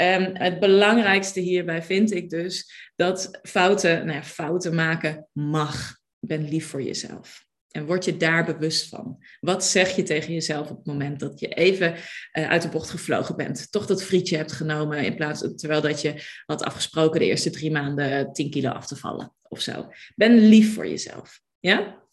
Um, 0.00 0.30
het 0.32 0.60
belangrijkste 0.60 1.40
hierbij 1.40 1.82
vind 1.82 2.12
ik 2.12 2.30
dus 2.30 2.72
dat 2.96 3.38
fouten, 3.42 4.06
nou 4.06 4.18
ja, 4.18 4.22
fouten 4.22 4.74
maken 4.74 5.28
mag. 5.32 5.98
Ben 6.18 6.48
lief 6.48 6.66
voor 6.66 6.82
jezelf. 6.82 7.44
En 7.70 7.86
word 7.86 8.04
je 8.04 8.16
daar 8.16 8.44
bewust 8.44 8.88
van? 8.88 9.24
Wat 9.40 9.64
zeg 9.64 9.96
je 9.96 10.02
tegen 10.02 10.32
jezelf 10.32 10.70
op 10.70 10.76
het 10.76 10.86
moment 10.86 11.20
dat 11.20 11.40
je 11.40 11.48
even 11.48 11.94
uh, 11.94 12.48
uit 12.48 12.62
de 12.62 12.68
bocht 12.68 12.90
gevlogen 12.90 13.36
bent? 13.36 13.72
Toch 13.72 13.86
dat 13.86 14.02
frietje 14.02 14.36
hebt 14.36 14.52
genomen 14.52 15.04
in 15.04 15.16
plaats 15.16 15.40
terwijl 15.54 15.80
dat 15.80 16.00
je 16.00 16.14
had 16.46 16.62
afgesproken 16.62 17.20
de 17.20 17.26
eerste 17.26 17.50
drie 17.50 17.70
maanden 17.70 18.32
10 18.32 18.50
kilo 18.50 18.70
af 18.70 18.86
te 18.86 18.96
vallen 18.96 19.34
of 19.42 19.60
zo. 19.60 19.92
Ben 20.14 20.48
lief 20.48 20.74
voor 20.74 20.88
jezelf. 20.88 21.44
Ja? 21.60 22.04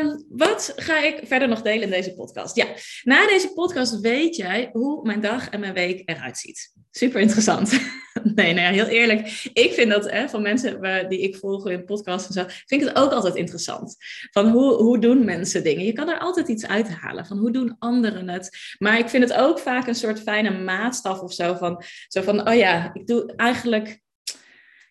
Um, 0.00 0.24
wat 0.28 0.72
ga 0.76 1.02
ik 1.02 1.20
verder 1.24 1.48
nog 1.48 1.62
delen 1.62 1.82
in 1.82 1.90
deze 1.90 2.14
podcast? 2.14 2.56
Ja, 2.56 2.66
na 3.02 3.26
deze 3.26 3.52
podcast 3.52 4.00
weet 4.00 4.36
jij 4.36 4.68
hoe 4.72 5.06
mijn 5.06 5.20
dag 5.20 5.48
en 5.48 5.60
mijn 5.60 5.74
week 5.74 6.02
eruit 6.04 6.38
ziet. 6.38 6.72
Super 6.90 7.20
interessant. 7.20 7.72
nee, 8.34 8.52
nee, 8.52 8.72
heel 8.72 8.86
eerlijk. 8.86 9.48
Ik 9.52 9.72
vind 9.72 9.90
dat 9.90 10.10
hè, 10.10 10.28
van 10.28 10.42
mensen 10.42 10.80
die 11.08 11.20
ik 11.20 11.36
volg 11.36 11.68
in 11.68 11.84
podcasts 11.84 12.28
en 12.28 12.32
zo, 12.32 12.44
vind 12.66 12.82
ik 12.82 12.88
het 12.88 12.96
ook 12.96 13.12
altijd 13.12 13.34
interessant. 13.34 13.96
Van 14.30 14.48
hoe, 14.48 14.74
hoe 14.74 14.98
doen 14.98 15.24
mensen 15.24 15.62
dingen? 15.62 15.84
Je 15.84 15.92
kan 15.92 16.08
er 16.08 16.18
altijd 16.18 16.48
iets 16.48 16.66
uithalen 16.66 17.26
van 17.26 17.38
hoe 17.38 17.52
doen 17.52 17.76
anderen 17.78 18.28
het. 18.28 18.58
Maar 18.78 18.98
ik 18.98 19.08
vind 19.08 19.28
het 19.28 19.38
ook 19.38 19.58
vaak 19.58 19.86
een 19.86 19.94
soort 19.94 20.20
fijne 20.20 20.50
maatstaf 20.50 21.20
of 21.20 21.32
zo 21.32 21.54
van, 21.54 21.82
zo 22.08 22.22
van 22.22 22.48
oh 22.48 22.54
ja, 22.54 22.90
ik 22.94 23.06
doe 23.06 23.32
eigenlijk, 23.36 24.00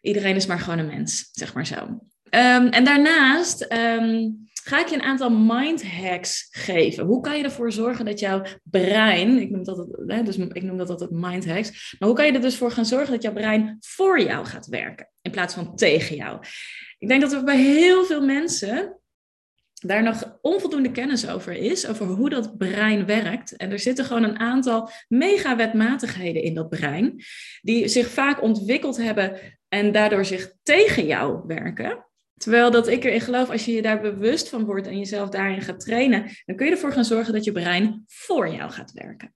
iedereen 0.01 0.36
is 0.36 0.46
maar 0.46 0.60
gewoon 0.60 0.79
een 0.79 0.88
mens, 0.88 1.29
zeg 1.32 1.53
maar 1.53 1.65
zo. 1.65 2.00
Um, 2.31 2.67
en 2.67 2.84
daarnaast 2.84 3.74
um, 3.74 4.48
ga 4.63 4.79
ik 4.79 4.88
je 4.88 4.96
een 4.96 5.01
aantal 5.01 5.29
mind 5.29 5.88
hacks 5.88 6.48
geven. 6.51 7.05
Hoe 7.05 7.22
kan 7.22 7.38
je 7.38 7.43
ervoor 7.43 7.72
zorgen 7.72 8.05
dat 8.05 8.19
jouw 8.19 8.43
brein, 8.63 9.41
ik 9.41 9.50
noem 9.50 9.63
dat, 9.63 9.88
hè, 10.07 10.24
dus 10.24 10.38
ik 10.38 10.63
noem 10.63 10.77
dat 10.77 10.89
altijd 10.89 11.12
mind 11.12 11.48
hacks, 11.48 11.96
maar 12.00 12.10
hoe 12.10 12.17
kan 12.17 12.25
je 12.25 12.31
er 12.31 12.41
dus 12.41 12.57
voor 12.57 12.72
gaan 12.72 12.86
zorgen 12.86 13.12
dat 13.12 13.22
jouw 13.22 13.34
brein 13.34 13.77
voor 13.79 14.22
jou 14.22 14.46
gaat 14.46 14.67
werken 14.67 15.10
in 15.22 15.31
plaats 15.31 15.53
van 15.53 15.75
tegen 15.75 16.15
jou? 16.15 16.39
Ik 16.98 17.07
denk 17.07 17.22
dat 17.22 17.34
er 17.34 17.43
bij 17.43 17.57
heel 17.57 18.05
veel 18.05 18.25
mensen 18.25 19.00
daar 19.74 20.03
nog 20.03 20.38
onvoldoende 20.41 20.91
kennis 20.91 21.29
over 21.29 21.53
is, 21.53 21.88
over 21.88 22.05
hoe 22.05 22.29
dat 22.29 22.57
brein 22.57 23.05
werkt. 23.05 23.55
En 23.55 23.72
er 23.72 23.79
zitten 23.79 24.05
gewoon 24.05 24.24
een 24.24 24.39
aantal 24.39 24.89
mega 25.07 25.55
wetmatigheden 25.55 26.43
in 26.43 26.53
dat 26.53 26.69
brein, 26.69 27.24
die 27.62 27.88
zich 27.88 28.07
vaak 28.07 28.41
ontwikkeld 28.41 28.98
hebben 28.98 29.39
en 29.67 29.91
daardoor 29.91 30.25
zich 30.25 30.51
tegen 30.63 31.05
jou 31.05 31.43
werken. 31.48 32.06
Terwijl 32.38 32.72
dat 32.72 32.88
ik 32.88 33.03
erin 33.03 33.22
geloof, 33.22 33.50
als 33.50 33.65
je 33.65 33.72
je 33.72 33.82
daar 33.82 34.01
bewust 34.01 34.50
van 34.50 34.65
wordt 34.65 34.88
en 34.88 34.98
jezelf 34.98 35.29
daarin 35.29 35.62
gaat 35.62 35.79
trainen, 35.79 36.32
dan 36.46 36.56
kun 36.56 36.65
je 36.65 36.72
ervoor 36.72 36.91
gaan 36.91 37.06
zorgen 37.06 37.34
dat 37.34 37.44
je 37.44 37.51
brein 37.51 38.03
voor 38.06 38.50
jou 38.50 38.72
gaat 38.72 38.91
werken. 38.91 39.36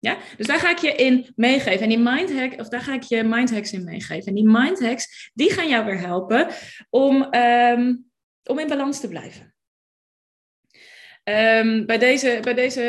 Ja, 0.00 0.18
dus 0.36 0.46
daar 0.46 0.58
ga 0.58 0.70
ik 0.70 0.78
je 0.78 0.94
in 0.94 1.32
meegeven. 1.36 1.80
En 1.80 1.88
die 1.88 1.98
mindhack, 1.98 2.60
of 2.60 2.68
daar 2.68 2.80
ga 2.80 2.94
ik 2.94 3.02
je 3.02 3.22
mindhacks 3.22 3.72
in 3.72 3.84
meegeven. 3.84 4.26
En 4.26 4.34
die 4.34 4.48
mindhacks, 4.48 5.30
die 5.34 5.52
gaan 5.52 5.68
jou 5.68 5.84
weer 5.84 5.98
helpen 5.98 6.48
om, 6.90 7.34
um, 7.34 8.10
om 8.44 8.58
in 8.58 8.68
balans 8.68 9.00
te 9.00 9.08
blijven. 9.08 9.54
Um, 11.28 11.86
bij 11.86 11.98
deze, 11.98 12.38
bij 12.42 12.54
deze 12.54 12.82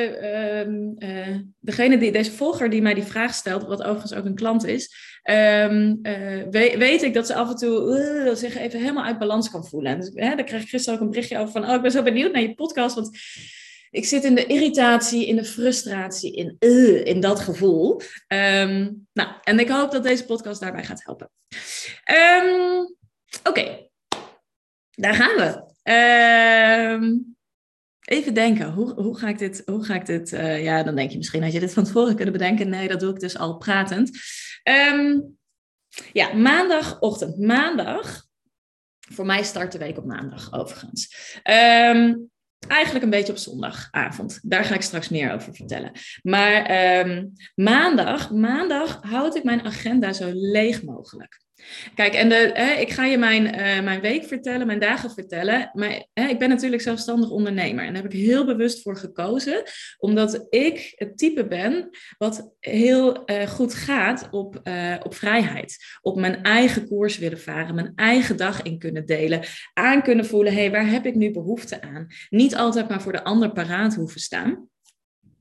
um, 0.65 0.95
uh, 0.99 1.37
degene 1.59 1.97
die, 1.97 2.11
deze 2.11 2.31
volger 2.31 2.69
die 2.69 2.81
mij 2.81 2.93
die 2.93 3.03
vraag 3.03 3.33
stelt, 3.33 3.63
wat 3.63 3.83
overigens 3.83 4.13
ook 4.13 4.25
een 4.25 4.35
klant 4.35 4.65
is, 4.65 4.93
um, 5.23 5.99
uh, 6.01 6.43
weet, 6.77 7.03
ik 7.03 7.13
dat 7.13 7.27
ze 7.27 7.35
af 7.35 7.49
en 7.49 7.55
toe 7.55 7.99
uh, 8.25 8.35
zich 8.35 8.57
even 8.57 8.79
helemaal 8.79 9.03
uit 9.03 9.19
balans 9.19 9.49
kan 9.49 9.65
voelen. 9.65 9.91
En 9.91 9.99
dus, 9.99 10.11
hè, 10.13 10.35
daar 10.35 10.43
kreeg 10.43 10.61
ik 10.61 10.69
gisteren 10.69 10.99
ook 10.99 11.05
een 11.05 11.09
berichtje 11.09 11.37
over 11.37 11.51
van, 11.51 11.69
oh, 11.69 11.75
ik 11.75 11.81
ben 11.81 11.91
zo 11.91 12.03
benieuwd 12.03 12.31
naar 12.31 12.41
je 12.41 12.55
podcast, 12.55 12.95
want 12.95 13.17
ik 13.89 14.05
zit 14.05 14.23
in 14.23 14.35
de 14.35 14.45
irritatie, 14.45 15.27
in 15.27 15.35
de 15.35 15.45
frustratie, 15.45 16.35
in, 16.35 16.55
in 17.03 17.19
dat 17.19 17.39
gevoel. 17.39 18.01
nou, 19.13 19.29
en 19.43 19.59
ik 19.59 19.69
hoop 19.69 19.91
dat 19.91 20.03
deze 20.03 20.25
podcast 20.25 20.61
daarbij 20.61 20.83
gaat 20.83 21.03
helpen. 21.03 21.29
Oké, 23.43 23.89
daar 24.91 25.13
gaan 25.13 25.35
we. 25.35 25.67
Even 28.09 28.33
denken, 28.33 28.71
hoe, 28.71 28.93
hoe 28.93 29.17
ga 29.17 29.27
ik 29.27 29.37
dit, 29.37 29.61
hoe 29.65 29.83
ga 29.83 29.95
ik 29.95 30.05
dit 30.05 30.31
uh, 30.31 30.63
ja, 30.63 30.83
dan 30.83 30.95
denk 30.95 31.11
je 31.11 31.17
misschien, 31.17 31.43
had 31.43 31.53
je 31.53 31.59
dit 31.59 31.73
van 31.73 31.83
tevoren 31.83 32.15
kunnen 32.15 32.33
bedenken? 32.33 32.69
Nee, 32.69 32.87
dat 32.87 32.99
doe 32.99 33.13
ik 33.13 33.19
dus 33.19 33.37
al 33.37 33.57
pratend. 33.57 34.19
Um, 34.63 35.37
ja, 36.11 36.33
maandagochtend. 36.33 37.37
Maandag, 37.37 38.25
voor 38.99 39.25
mij 39.25 39.43
start 39.43 39.71
de 39.71 39.77
week 39.77 39.97
op 39.97 40.05
maandag 40.05 40.53
overigens. 40.53 41.15
Um, 41.43 42.29
eigenlijk 42.67 43.03
een 43.03 43.09
beetje 43.09 43.31
op 43.31 43.37
zondagavond. 43.37 44.39
Daar 44.41 44.63
ga 44.63 44.75
ik 44.75 44.81
straks 44.81 45.09
meer 45.09 45.33
over 45.33 45.55
vertellen. 45.55 45.91
Maar 46.21 46.71
um, 47.07 47.33
maandag, 47.55 48.31
maandag 48.31 49.01
houd 49.01 49.35
ik 49.35 49.43
mijn 49.43 49.65
agenda 49.65 50.13
zo 50.13 50.29
leeg 50.33 50.83
mogelijk. 50.83 51.41
Kijk, 51.95 52.13
en 52.13 52.29
de, 52.29 52.75
ik 52.79 52.89
ga 52.89 53.05
je 53.05 53.17
mijn, 53.17 53.45
uh, 53.45 53.83
mijn 53.83 54.01
week 54.01 54.23
vertellen, 54.23 54.67
mijn 54.67 54.79
dagen 54.79 55.11
vertellen. 55.11 55.69
Maar 55.73 56.05
hè, 56.13 56.27
ik 56.27 56.39
ben 56.39 56.49
natuurlijk 56.49 56.81
zelfstandig 56.81 57.29
ondernemer. 57.29 57.85
En 57.85 57.93
daar 57.93 58.03
heb 58.03 58.13
ik 58.13 58.19
heel 58.19 58.45
bewust 58.45 58.81
voor 58.81 58.97
gekozen. 58.97 59.63
Omdat 59.97 60.45
ik 60.49 60.93
het 60.95 61.17
type 61.17 61.47
ben 61.47 61.89
wat 62.17 62.55
heel 62.59 63.23
uh, 63.25 63.41
goed 63.47 63.73
gaat 63.73 64.27
op, 64.31 64.59
uh, 64.63 64.95
op 65.03 65.15
vrijheid. 65.15 65.77
Op 66.01 66.19
mijn 66.19 66.43
eigen 66.43 66.87
koers 66.87 67.17
willen 67.17 67.39
varen. 67.39 67.75
Mijn 67.75 67.91
eigen 67.95 68.37
dag 68.37 68.61
in 68.61 68.79
kunnen 68.79 69.05
delen. 69.05 69.41
Aan 69.73 70.01
kunnen 70.01 70.25
voelen, 70.25 70.53
hé, 70.53 70.59
hey, 70.59 70.71
waar 70.71 70.89
heb 70.89 71.05
ik 71.05 71.15
nu 71.15 71.31
behoefte 71.31 71.81
aan? 71.81 72.07
Niet 72.29 72.55
altijd 72.55 72.89
maar 72.89 73.01
voor 73.01 73.11
de 73.11 73.23
ander 73.23 73.51
paraat 73.51 73.95
hoeven 73.95 74.21
staan. 74.21 74.69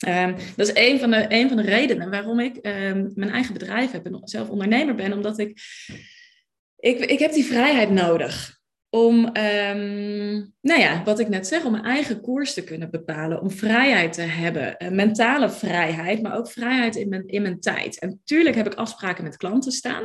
Um, 0.06 0.34
dat 0.56 0.68
is 0.68 0.74
een 0.74 0.98
van, 0.98 1.10
de, 1.10 1.26
een 1.28 1.48
van 1.48 1.56
de 1.56 1.62
redenen 1.62 2.10
waarom 2.10 2.40
ik 2.40 2.56
um, 2.56 3.12
mijn 3.14 3.30
eigen 3.30 3.52
bedrijf 3.52 3.90
heb 3.90 4.06
en 4.06 4.20
zelf 4.24 4.48
ondernemer 4.48 4.94
ben, 4.94 5.12
omdat 5.12 5.38
ik, 5.38 5.60
ik, 6.76 6.98
ik 6.98 7.18
heb 7.18 7.32
die 7.32 7.44
vrijheid 7.44 7.90
nodig 7.90 8.58
om, 8.90 9.14
um, 9.14 10.52
nou 10.60 10.80
ja, 10.80 11.02
wat 11.04 11.18
ik 11.18 11.28
net 11.28 11.46
zeg, 11.46 11.64
om 11.64 11.72
mijn 11.72 11.84
eigen 11.84 12.20
koers 12.20 12.54
te 12.54 12.64
kunnen 12.64 12.90
bepalen, 12.90 13.40
om 13.40 13.50
vrijheid 13.50 14.12
te 14.12 14.22
hebben, 14.22 14.74
uh, 14.78 14.88
mentale 14.88 15.50
vrijheid, 15.50 16.22
maar 16.22 16.36
ook 16.36 16.50
vrijheid 16.50 16.96
in 16.96 17.08
mijn, 17.08 17.26
in 17.26 17.42
mijn 17.42 17.60
tijd. 17.60 17.98
En 17.98 18.08
natuurlijk 18.08 18.56
heb 18.56 18.66
ik 18.66 18.74
afspraken 18.74 19.24
met 19.24 19.36
klanten 19.36 19.72
staan. 19.72 20.04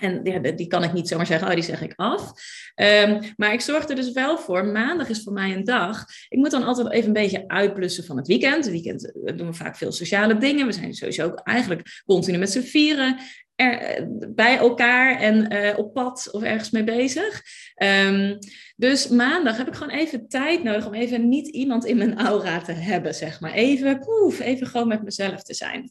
En 0.00 0.22
die 0.56 0.66
kan 0.66 0.82
ik 0.82 0.92
niet 0.92 1.08
zomaar 1.08 1.26
zeggen, 1.26 1.48
oh, 1.48 1.54
die 1.54 1.62
zeg 1.62 1.82
ik 1.82 1.92
af. 1.96 2.32
Um, 2.74 3.18
maar 3.36 3.52
ik 3.52 3.60
zorg 3.60 3.88
er 3.88 3.94
dus 3.94 4.12
wel 4.12 4.38
voor, 4.38 4.64
maandag 4.64 5.08
is 5.08 5.22
voor 5.22 5.32
mij 5.32 5.52
een 5.52 5.64
dag. 5.64 6.04
Ik 6.28 6.38
moet 6.38 6.50
dan 6.50 6.64
altijd 6.64 6.90
even 6.90 7.06
een 7.06 7.12
beetje 7.12 7.48
uitblussen 7.48 8.04
van 8.04 8.16
het 8.16 8.26
weekend. 8.26 8.64
Het 8.64 8.72
weekend 8.72 9.12
eh, 9.12 9.36
doen 9.36 9.46
we 9.46 9.52
vaak 9.52 9.76
veel 9.76 9.92
sociale 9.92 10.38
dingen. 10.38 10.66
We 10.66 10.72
zijn 10.72 10.94
sowieso 10.94 11.24
ook 11.24 11.40
eigenlijk 11.44 12.02
continu 12.04 12.38
met 12.38 12.50
z'n 12.50 12.60
vieren 12.60 13.18
eh, 13.54 14.02
bij 14.28 14.56
elkaar 14.56 15.20
en 15.20 15.52
uh, 15.52 15.78
op 15.78 15.94
pad 15.94 16.28
of 16.30 16.42
ergens 16.42 16.70
mee 16.70 16.84
bezig. 16.84 17.42
Um, 17.82 18.38
dus 18.76 19.08
maandag 19.08 19.56
heb 19.56 19.68
ik 19.68 19.74
gewoon 19.74 19.94
even 19.94 20.28
tijd 20.28 20.62
nodig 20.62 20.86
om 20.86 20.94
even 20.94 21.28
niet 21.28 21.48
iemand 21.48 21.84
in 21.84 21.96
mijn 21.96 22.18
aura 22.18 22.60
te 22.60 22.72
hebben, 22.72 23.14
zeg 23.14 23.40
maar. 23.40 23.52
Even, 23.52 23.98
poef, 23.98 24.40
even 24.40 24.66
gewoon 24.66 24.88
met 24.88 25.02
mezelf 25.02 25.42
te 25.42 25.54
zijn. 25.54 25.90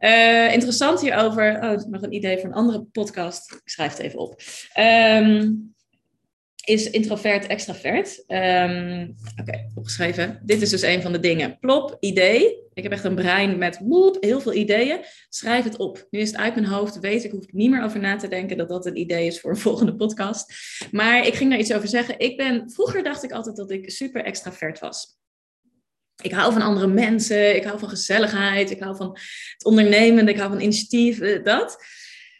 Uh, 0.00 0.52
interessant 0.52 1.00
hierover, 1.00 1.62
oh, 1.62 1.84
nog 1.90 2.02
een 2.02 2.14
idee 2.14 2.38
voor 2.38 2.48
een 2.48 2.54
andere 2.54 2.82
podcast. 2.82 3.52
Ik 3.52 3.60
schrijf 3.64 3.90
het 3.90 4.00
even 4.00 4.18
op. 4.18 4.40
Um, 4.78 5.74
is 6.64 6.90
introvert, 6.90 7.46
extravert. 7.46 8.24
Um, 8.28 9.14
Oké, 9.40 9.70
opgeschreven. 9.74 10.40
Dit 10.42 10.62
is 10.62 10.70
dus 10.70 10.82
een 10.82 11.02
van 11.02 11.12
de 11.12 11.20
dingen. 11.20 11.58
Plop, 11.58 11.96
idee. 12.00 12.62
Ik 12.74 12.82
heb 12.82 12.92
echt 12.92 13.04
een 13.04 13.14
brein 13.14 13.58
met 13.58 13.78
woep, 13.82 14.16
heel 14.20 14.40
veel 14.40 14.54
ideeën. 14.54 14.98
Schrijf 15.28 15.64
het 15.64 15.76
op. 15.76 16.06
Nu 16.10 16.18
is 16.18 16.28
het 16.28 16.40
uit 16.40 16.54
mijn 16.54 16.66
hoofd. 16.66 16.98
Weet 16.98 17.24
ik, 17.24 17.30
hoef 17.30 17.42
ik 17.42 17.52
niet 17.52 17.70
meer 17.70 17.82
over 17.82 18.00
na 18.00 18.16
te 18.16 18.28
denken 18.28 18.56
dat 18.56 18.68
dat 18.68 18.86
een 18.86 18.98
idee 18.98 19.26
is 19.26 19.40
voor 19.40 19.50
een 19.50 19.56
volgende 19.68 19.96
podcast. 19.96 20.54
Maar 20.90 21.26
ik 21.26 21.34
ging 21.34 21.50
daar 21.50 21.58
iets 21.58 21.72
over 21.72 21.88
zeggen. 21.88 22.18
Ik 22.18 22.36
ben, 22.36 22.70
vroeger 22.70 23.02
dacht 23.02 23.22
ik 23.22 23.32
altijd 23.32 23.56
dat 23.56 23.70
ik 23.70 23.90
super 23.90 24.24
extravert 24.24 24.78
was. 24.78 25.18
Ik 26.22 26.32
hou 26.32 26.52
van 26.52 26.62
andere 26.62 26.86
mensen. 26.86 27.56
Ik 27.56 27.64
hou 27.64 27.78
van 27.78 27.88
gezelligheid. 27.88 28.70
Ik 28.70 28.80
hou 28.80 28.96
van 28.96 29.10
het 29.52 29.64
ondernemen. 29.64 30.28
Ik 30.28 30.38
hou 30.38 30.50
van 30.50 30.60
initiatief. 30.60 31.42
Dat. 31.42 31.76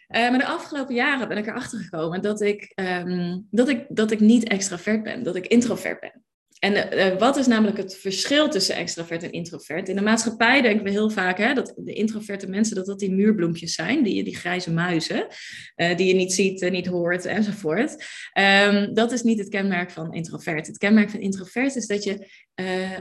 Uh, 0.09 0.29
maar 0.29 0.39
de 0.39 0.45
afgelopen 0.45 0.95
jaren 0.95 1.27
ben 1.27 1.37
ik 1.37 1.47
erachter 1.47 1.79
gekomen 1.79 2.21
dat 2.21 2.41
ik, 2.41 2.71
um, 2.75 3.47
dat, 3.51 3.69
ik, 3.69 3.85
dat 3.89 4.11
ik 4.11 4.19
niet 4.19 4.47
extravert 4.47 5.03
ben, 5.03 5.23
dat 5.23 5.35
ik 5.35 5.47
introvert 5.47 5.99
ben. 5.99 6.23
En 6.59 6.97
uh, 6.97 7.19
wat 7.19 7.37
is 7.37 7.47
namelijk 7.47 7.77
het 7.77 7.95
verschil 7.95 8.49
tussen 8.49 8.75
extravert 8.75 9.23
en 9.23 9.31
introvert? 9.31 9.89
In 9.89 9.95
de 9.95 10.01
maatschappij 10.01 10.61
denken 10.61 10.83
we 10.83 10.89
heel 10.89 11.09
vaak 11.09 11.37
hè, 11.37 11.53
dat 11.53 11.73
de 11.77 11.93
introverte 11.93 12.49
mensen 12.49 12.75
dat 12.75 12.85
dat 12.85 12.99
die 12.99 13.11
muurbloempjes 13.11 13.73
zijn, 13.73 14.03
die, 14.03 14.23
die 14.23 14.35
grijze 14.35 14.71
muizen, 14.71 15.27
die 15.75 16.07
je 16.07 16.13
niet 16.13 16.33
ziet, 16.33 16.69
niet 16.69 16.87
hoort 16.87 17.25
enzovoort. 17.25 18.05
Um, 18.33 18.93
dat 18.93 19.11
is 19.11 19.21
niet 19.21 19.39
het 19.39 19.49
kenmerk 19.49 19.91
van 19.91 20.13
introvert. 20.13 20.67
Het 20.67 20.77
kenmerk 20.77 21.09
van 21.09 21.19
introvert 21.19 21.75
is 21.75 21.87
dat 21.87 22.03
je 22.03 22.27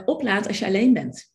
oplaat 0.04 0.46
als 0.46 0.58
je 0.58 0.66
alleen 0.66 0.92
bent. 0.92 1.32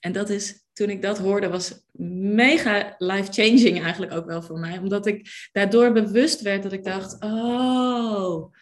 En 0.00 0.12
dat 0.12 0.30
is 0.30 0.63
toen 0.74 0.90
ik 0.90 1.02
dat 1.02 1.18
hoorde, 1.18 1.48
was 1.48 1.86
mega 1.92 2.94
life-changing 2.98 3.82
eigenlijk 3.82 4.12
ook 4.12 4.26
wel 4.26 4.42
voor 4.42 4.58
mij. 4.58 4.78
Omdat 4.78 5.06
ik 5.06 5.48
daardoor 5.52 5.92
bewust 5.92 6.40
werd 6.40 6.62
dat 6.62 6.72
ik 6.72 6.84
dacht, 6.84 7.22
oh, 7.22 8.52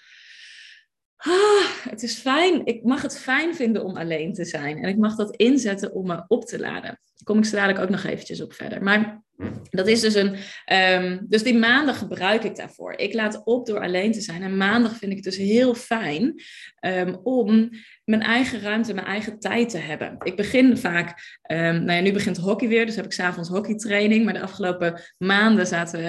het 1.88 2.02
is 2.02 2.18
fijn. 2.18 2.66
Ik 2.66 2.84
mag 2.84 3.02
het 3.02 3.18
fijn 3.18 3.54
vinden 3.54 3.84
om 3.84 3.96
alleen 3.96 4.32
te 4.32 4.44
zijn. 4.44 4.82
En 4.82 4.88
ik 4.88 4.96
mag 4.96 5.16
dat 5.16 5.36
inzetten 5.36 5.92
om 5.92 6.06
me 6.06 6.24
op 6.28 6.44
te 6.44 6.58
laden. 6.58 6.82
Daar 6.82 7.24
kom 7.24 7.38
ik 7.38 7.44
zo 7.44 7.82
ook 7.82 7.88
nog 7.88 8.04
eventjes 8.04 8.42
op 8.42 8.52
verder. 8.52 8.82
Maar 8.82 9.22
dat 9.70 9.86
is 9.86 10.00
dus 10.00 10.14
een. 10.14 10.36
Um, 10.72 11.26
dus 11.28 11.42
die 11.42 11.58
maandag 11.58 11.98
gebruik 11.98 12.44
ik 12.44 12.56
daarvoor. 12.56 12.92
Ik 12.92 13.14
laat 13.14 13.44
op 13.44 13.66
door 13.66 13.80
alleen 13.80 14.12
te 14.12 14.20
zijn. 14.20 14.42
En 14.42 14.56
maandag 14.56 14.96
vind 14.96 15.10
ik 15.10 15.16
het 15.16 15.24
dus 15.24 15.36
heel 15.36 15.74
fijn 15.74 16.42
um, 16.80 17.20
om 17.22 17.70
mijn 18.04 18.22
eigen 18.22 18.60
ruimte, 18.60 18.94
mijn 18.94 19.06
eigen 19.06 19.38
tijd 19.38 19.68
te 19.68 19.78
hebben. 19.78 20.16
Ik 20.22 20.36
begin 20.36 20.76
vaak. 20.76 21.38
Um, 21.52 21.84
nou 21.84 21.92
ja, 21.92 22.00
nu 22.00 22.12
begint 22.12 22.36
hockey 22.36 22.68
weer, 22.68 22.86
dus 22.86 22.96
heb 22.96 23.04
ik 23.04 23.12
s'avonds 23.12 23.48
hockeytraining. 23.48 24.24
Maar 24.24 24.34
de 24.34 24.42
afgelopen 24.42 25.00
maanden 25.18 25.66
zaten 25.66 26.00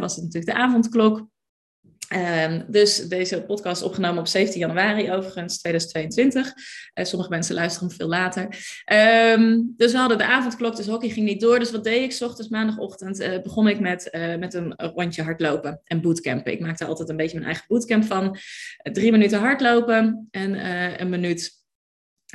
was 0.00 0.14
het 0.14 0.24
natuurlijk 0.24 0.52
de 0.52 0.62
avondklok. 0.62 1.30
Um, 2.14 2.64
dus 2.68 2.96
deze 2.96 3.42
podcast 3.42 3.82
opgenomen 3.82 4.18
op 4.18 4.26
17 4.26 4.60
januari, 4.60 5.12
overigens 5.12 5.58
2022. 5.58 6.46
Uh, 6.46 6.52
eh, 6.92 7.04
sommige 7.04 7.30
mensen 7.30 7.54
luisteren 7.54 7.88
hem 7.88 7.96
veel 7.96 8.08
later. 8.08 8.42
Um, 9.38 9.74
dus 9.76 9.92
we 9.92 9.98
hadden 9.98 10.18
de 10.18 10.24
avondklok, 10.24 10.76
dus 10.76 10.86
hockey 10.86 11.08
ging 11.08 11.26
niet 11.26 11.40
door. 11.40 11.58
Dus 11.58 11.70
wat 11.70 11.84
deed 11.84 12.12
ik? 12.12 12.22
Ochtends 12.22 12.50
maandagochtend 12.50 13.20
uh, 13.20 13.42
begon 13.42 13.68
ik 13.68 13.80
met, 13.80 14.08
uh, 14.12 14.36
met 14.36 14.54
een 14.54 14.74
rondje 14.76 15.22
hardlopen 15.22 15.80
en 15.84 16.00
bootcampen. 16.00 16.52
Ik 16.52 16.60
maakte 16.60 16.84
altijd 16.84 17.08
een 17.08 17.16
beetje 17.16 17.34
mijn 17.34 17.48
eigen 17.50 17.64
bootcamp 17.68 18.04
van. 18.04 18.36
drie 18.82 19.10
minuten 19.10 19.38
hardlopen 19.38 20.28
en 20.30 20.70
een 21.00 21.08
minuut 21.08 21.50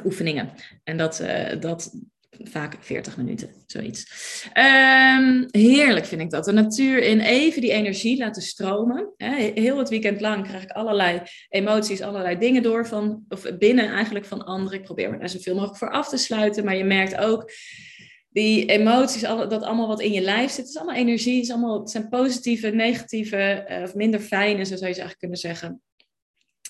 oefeningen. 0.03 0.49
En 0.83 0.97
dat, 0.97 1.23
dat, 1.59 1.91
vaak 2.29 2.75
40 2.79 3.17
minuten, 3.17 3.49
zoiets. 3.65 4.05
Um, 4.53 5.45
heerlijk 5.51 6.05
vind 6.05 6.21
ik 6.21 6.29
dat. 6.29 6.45
De 6.45 6.51
natuur 6.51 7.03
in 7.03 7.19
even 7.19 7.61
die 7.61 7.71
energie 7.71 8.17
laten 8.17 8.41
stromen. 8.41 9.13
Heel 9.53 9.77
het 9.77 9.89
weekend 9.89 10.21
lang 10.21 10.47
krijg 10.47 10.63
ik 10.63 10.71
allerlei 10.71 11.21
emoties, 11.49 12.01
allerlei 12.01 12.37
dingen 12.37 12.63
door 12.63 12.87
van, 12.87 13.25
of 13.29 13.57
binnen 13.57 13.89
eigenlijk 13.89 14.25
van 14.25 14.45
anderen. 14.45 14.79
Ik 14.79 14.85
probeer 14.85 15.11
me 15.11 15.17
daar 15.17 15.29
zoveel 15.29 15.53
mogelijk 15.53 15.77
voor 15.77 15.91
af 15.91 16.09
te 16.09 16.17
sluiten, 16.17 16.65
maar 16.65 16.75
je 16.75 16.83
merkt 16.83 17.17
ook 17.17 17.51
die 18.29 18.65
emoties, 18.65 19.21
dat 19.21 19.63
allemaal 19.63 19.87
wat 19.87 20.01
in 20.01 20.11
je 20.11 20.21
lijf 20.21 20.51
zit, 20.51 20.67
is 20.67 20.77
allemaal 20.77 20.95
energie, 20.95 21.41
is 21.41 21.51
allemaal, 21.51 21.79
het 21.79 21.89
zijn 21.89 22.09
positieve, 22.09 22.69
negatieve 22.69 23.65
uh, 23.69 23.81
of 23.81 23.95
minder 23.95 24.19
fijne, 24.19 24.65
zo 24.65 24.75
zou 24.75 24.87
je 24.87 24.93
ze 24.93 25.01
eigenlijk 25.01 25.19
kunnen 25.19 25.37
zeggen. 25.37 25.81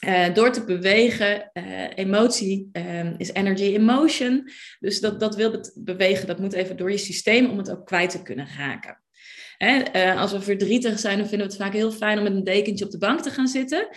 Uh, 0.06 0.34
door 0.34 0.52
te 0.52 0.64
bewegen, 0.64 1.52
uh, 1.54 1.64
emotie 1.96 2.70
um, 2.74 3.16
is 3.18 3.34
energy 3.34 3.64
in 3.64 3.84
motion. 3.84 4.50
Dus 4.80 5.00
dat, 5.00 5.20
dat 5.20 5.36
wil 5.36 5.72
bewegen, 5.76 6.28
dat 6.28 6.40
moet 6.40 6.54
even 6.54 6.78
door 6.78 6.92
je 6.92 6.98
systeem 6.98 7.50
om 7.50 7.58
het 7.58 7.72
ook 7.72 7.86
kwijt 7.86 8.10
te 8.10 8.22
kunnen 8.22 8.48
raken. 8.58 9.02
Hè, 9.58 9.82
uh, 9.96 10.22
als 10.22 10.32
we 10.32 10.42
verdrietig 10.42 11.00
zijn, 11.00 11.18
dan 11.18 11.28
vinden 11.28 11.48
we 11.48 11.54
het 11.54 11.62
vaak 11.62 11.74
heel 11.74 11.92
fijn 11.92 12.18
om 12.18 12.24
met 12.24 12.34
een 12.34 12.44
dekentje 12.44 12.86
op 12.86 12.92
de 12.92 12.98
bank 12.98 13.22
te 13.22 13.30
gaan 13.30 13.48
zitten. 13.48 13.88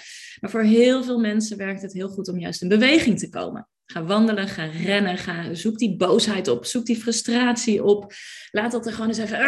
Maar 0.40 0.50
voor 0.50 0.62
heel 0.62 1.04
veel 1.04 1.18
mensen 1.18 1.56
werkt 1.56 1.82
het 1.82 1.92
heel 1.92 2.08
goed 2.08 2.28
om 2.28 2.38
juist 2.38 2.62
in 2.62 2.68
beweging 2.68 3.18
te 3.18 3.28
komen. 3.28 3.68
Ga 3.86 4.04
wandelen, 4.04 4.48
ga 4.48 4.64
rennen, 4.64 5.18
ga, 5.18 5.54
zoek 5.54 5.78
die 5.78 5.96
boosheid 5.96 6.48
op, 6.48 6.64
zoek 6.64 6.86
die 6.86 6.96
frustratie 6.96 7.84
op. 7.84 8.12
Laat 8.50 8.72
dat 8.72 8.86
er 8.86 8.92
gewoon 8.92 9.08
eens 9.08 9.18
even 9.18 9.38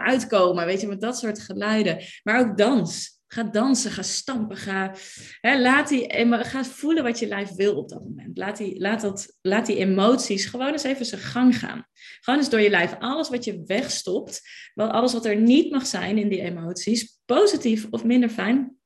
uitkomen, 0.00 0.66
weet 0.66 0.80
je, 0.80 0.86
met 0.86 1.00
dat 1.00 1.18
soort 1.18 1.40
geluiden. 1.40 2.04
Maar 2.22 2.40
ook 2.40 2.56
dans. 2.56 3.19
Ga 3.32 3.42
dansen, 3.42 3.90
ga 3.90 4.02
stampen, 4.02 4.56
ga, 4.56 4.94
hè, 5.40 5.60
laat 5.60 5.88
die, 5.88 6.26
ga 6.28 6.64
voelen 6.64 7.02
wat 7.02 7.18
je 7.18 7.26
lijf 7.26 7.54
wil 7.54 7.76
op 7.76 7.88
dat 7.88 8.04
moment. 8.04 8.38
Laat 8.38 8.56
die, 8.56 8.80
laat, 8.80 9.00
dat, 9.00 9.36
laat 9.40 9.66
die 9.66 9.76
emoties 9.76 10.44
gewoon 10.44 10.72
eens 10.72 10.82
even 10.82 11.06
zijn 11.06 11.20
gang 11.20 11.58
gaan. 11.58 11.86
Gewoon 12.20 12.38
eens 12.38 12.50
door 12.50 12.60
je 12.60 12.70
lijf. 12.70 12.96
Alles 12.98 13.28
wat 13.28 13.44
je 13.44 13.62
wegstopt, 13.66 14.40
alles 14.74 15.12
wat 15.12 15.24
er 15.24 15.36
niet 15.36 15.70
mag 15.70 15.86
zijn 15.86 16.18
in 16.18 16.28
die 16.28 16.40
emoties, 16.40 17.20
positief 17.24 17.86
of 17.90 18.04
minder 18.04 18.28
fijn, 18.28 18.76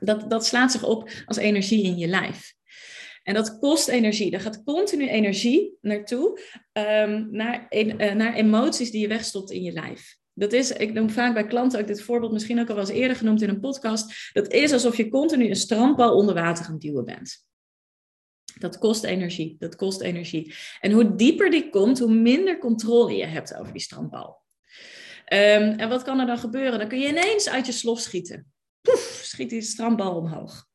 dat, 0.00 0.30
dat 0.30 0.46
slaat 0.46 0.72
zich 0.72 0.84
op 0.84 1.10
als 1.24 1.36
energie 1.36 1.84
in 1.84 1.98
je 1.98 2.06
lijf. 2.06 2.56
En 3.22 3.34
dat 3.34 3.58
kost 3.58 3.88
energie. 3.88 4.30
Er 4.30 4.40
gaat 4.40 4.62
continu 4.64 5.08
energie 5.08 5.76
naartoe, 5.80 6.40
um, 6.72 7.28
naar, 7.30 7.66
uh, 7.70 8.12
naar 8.12 8.34
emoties 8.34 8.90
die 8.90 9.00
je 9.00 9.08
wegstopt 9.08 9.50
in 9.50 9.62
je 9.62 9.72
lijf. 9.72 10.16
Dat 10.38 10.52
is, 10.52 10.70
ik 10.70 10.92
noem 10.92 11.10
vaak 11.10 11.34
bij 11.34 11.46
klanten 11.46 11.80
ook 11.80 11.86
dit 11.86 12.02
voorbeeld, 12.02 12.32
misschien 12.32 12.60
ook 12.60 12.68
al 12.68 12.74
wel 12.74 12.84
eens 12.84 12.92
eerder 12.92 13.16
genoemd 13.16 13.42
in 13.42 13.48
een 13.48 13.60
podcast. 13.60 14.30
Dat 14.32 14.52
is 14.52 14.72
alsof 14.72 14.96
je 14.96 15.08
continu 15.08 15.48
een 15.48 15.56
strandbal 15.56 16.16
onder 16.16 16.34
water 16.34 16.64
aan 16.64 16.72
het 16.72 16.80
duwen 16.80 17.04
bent. 17.04 17.46
Dat 18.58 18.78
kost 18.78 19.04
energie, 19.04 19.56
dat 19.58 19.76
kost 19.76 20.00
energie. 20.00 20.54
En 20.80 20.92
hoe 20.92 21.14
dieper 21.14 21.50
die 21.50 21.70
komt, 21.70 21.98
hoe 21.98 22.14
minder 22.14 22.58
controle 22.58 23.16
je 23.16 23.24
hebt 23.24 23.54
over 23.54 23.72
die 23.72 23.82
strandbal. 23.82 24.42
Um, 25.32 25.72
en 25.78 25.88
wat 25.88 26.02
kan 26.02 26.20
er 26.20 26.26
dan 26.26 26.38
gebeuren? 26.38 26.78
Dan 26.78 26.88
kun 26.88 27.00
je 27.00 27.08
ineens 27.08 27.48
uit 27.48 27.66
je 27.66 27.72
slof 27.72 28.00
schieten. 28.00 28.52
Poef, 28.80 29.20
schiet 29.24 29.50
die 29.50 29.62
strandbal 29.62 30.16
omhoog. 30.16 30.67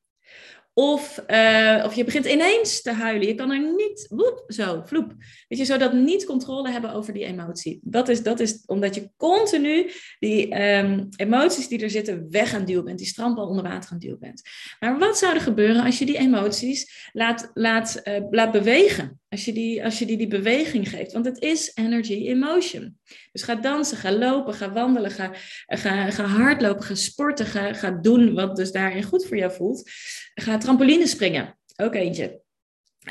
Of, 0.76 1.24
uh, 1.28 1.84
of 1.86 1.94
je 1.94 2.04
begint 2.04 2.26
ineens 2.26 2.82
te 2.82 2.92
huilen. 2.92 3.28
Je 3.28 3.36
kan 3.36 3.52
er 3.52 3.74
niet, 3.76 4.06
woep, 4.10 4.44
zo, 4.48 4.82
vloep. 4.86 5.14
Weet 5.48 5.60
je, 5.60 5.66
zodat 5.66 5.94
niet 5.94 6.26
controle 6.26 6.70
hebben 6.70 6.94
over 6.94 7.14
die 7.14 7.26
emotie. 7.26 7.80
Dat 7.84 8.10
is, 8.10 8.24
dat 8.24 8.40
is 8.40 8.64
omdat 8.66 8.96
je 8.96 9.10
continu 9.18 9.92
die 10.20 10.62
um, 10.62 11.10
emoties 11.16 11.68
die 11.68 11.82
er 11.82 11.90
zitten 11.90 12.28
weg 12.30 12.54
aan 12.54 12.66
duwen 12.66 12.84
bent. 12.84 12.98
Die 12.98 13.08
strandbal 13.08 13.48
onder 13.48 13.64
water 13.64 13.92
aan 13.92 14.00
duwen 14.00 14.20
bent. 14.20 14.42
Maar 14.80 15.00
wat 15.00 15.18
zou 15.18 15.34
er 15.34 15.42
gebeuren 15.42 15.84
als 15.84 16.00
je 16.00 16.06
die 16.06 16.18
emoties 16.18 17.10
laat, 17.12 17.52
laat, 17.54 18.02
uh, 18.04 18.20
laat 18.30 18.52
bewegen? 18.52 19.22
Als 19.34 19.46
je, 19.46 19.54
die, 19.54 19.84
als 19.84 20.00
je 20.00 20.06
die 20.06 20.17
die 20.17 20.28
beweging 20.28 20.89
geeft. 20.89 21.12
Want 21.12 21.26
het 21.26 21.41
is 21.41 21.72
energy 21.74 22.13
in 22.13 22.39
motion. 22.39 23.00
Dus 23.32 23.43
ga 23.43 23.56
dansen, 23.56 23.98
ga 23.98 24.12
lopen, 24.12 24.54
ga 24.54 24.72
wandelen, 24.72 25.12
ga, 25.12 25.32
ga, 25.67 26.26
hardlopen, 26.26 26.84
ga 26.84 26.96
sporten, 26.96 27.46
ga, 27.46 27.74
ga 27.74 27.91
doen 27.91 28.34
wat 28.34 28.56
dus 28.56 28.72
daarin 28.72 29.04
goed 29.04 29.26
voor 29.26 29.38
jou 29.38 29.52
voelt. 29.52 29.89
Ga 30.34 30.58
trampoline 30.58 31.08
springen, 31.08 31.58
ook 31.76 31.96
eentje. 31.96 32.41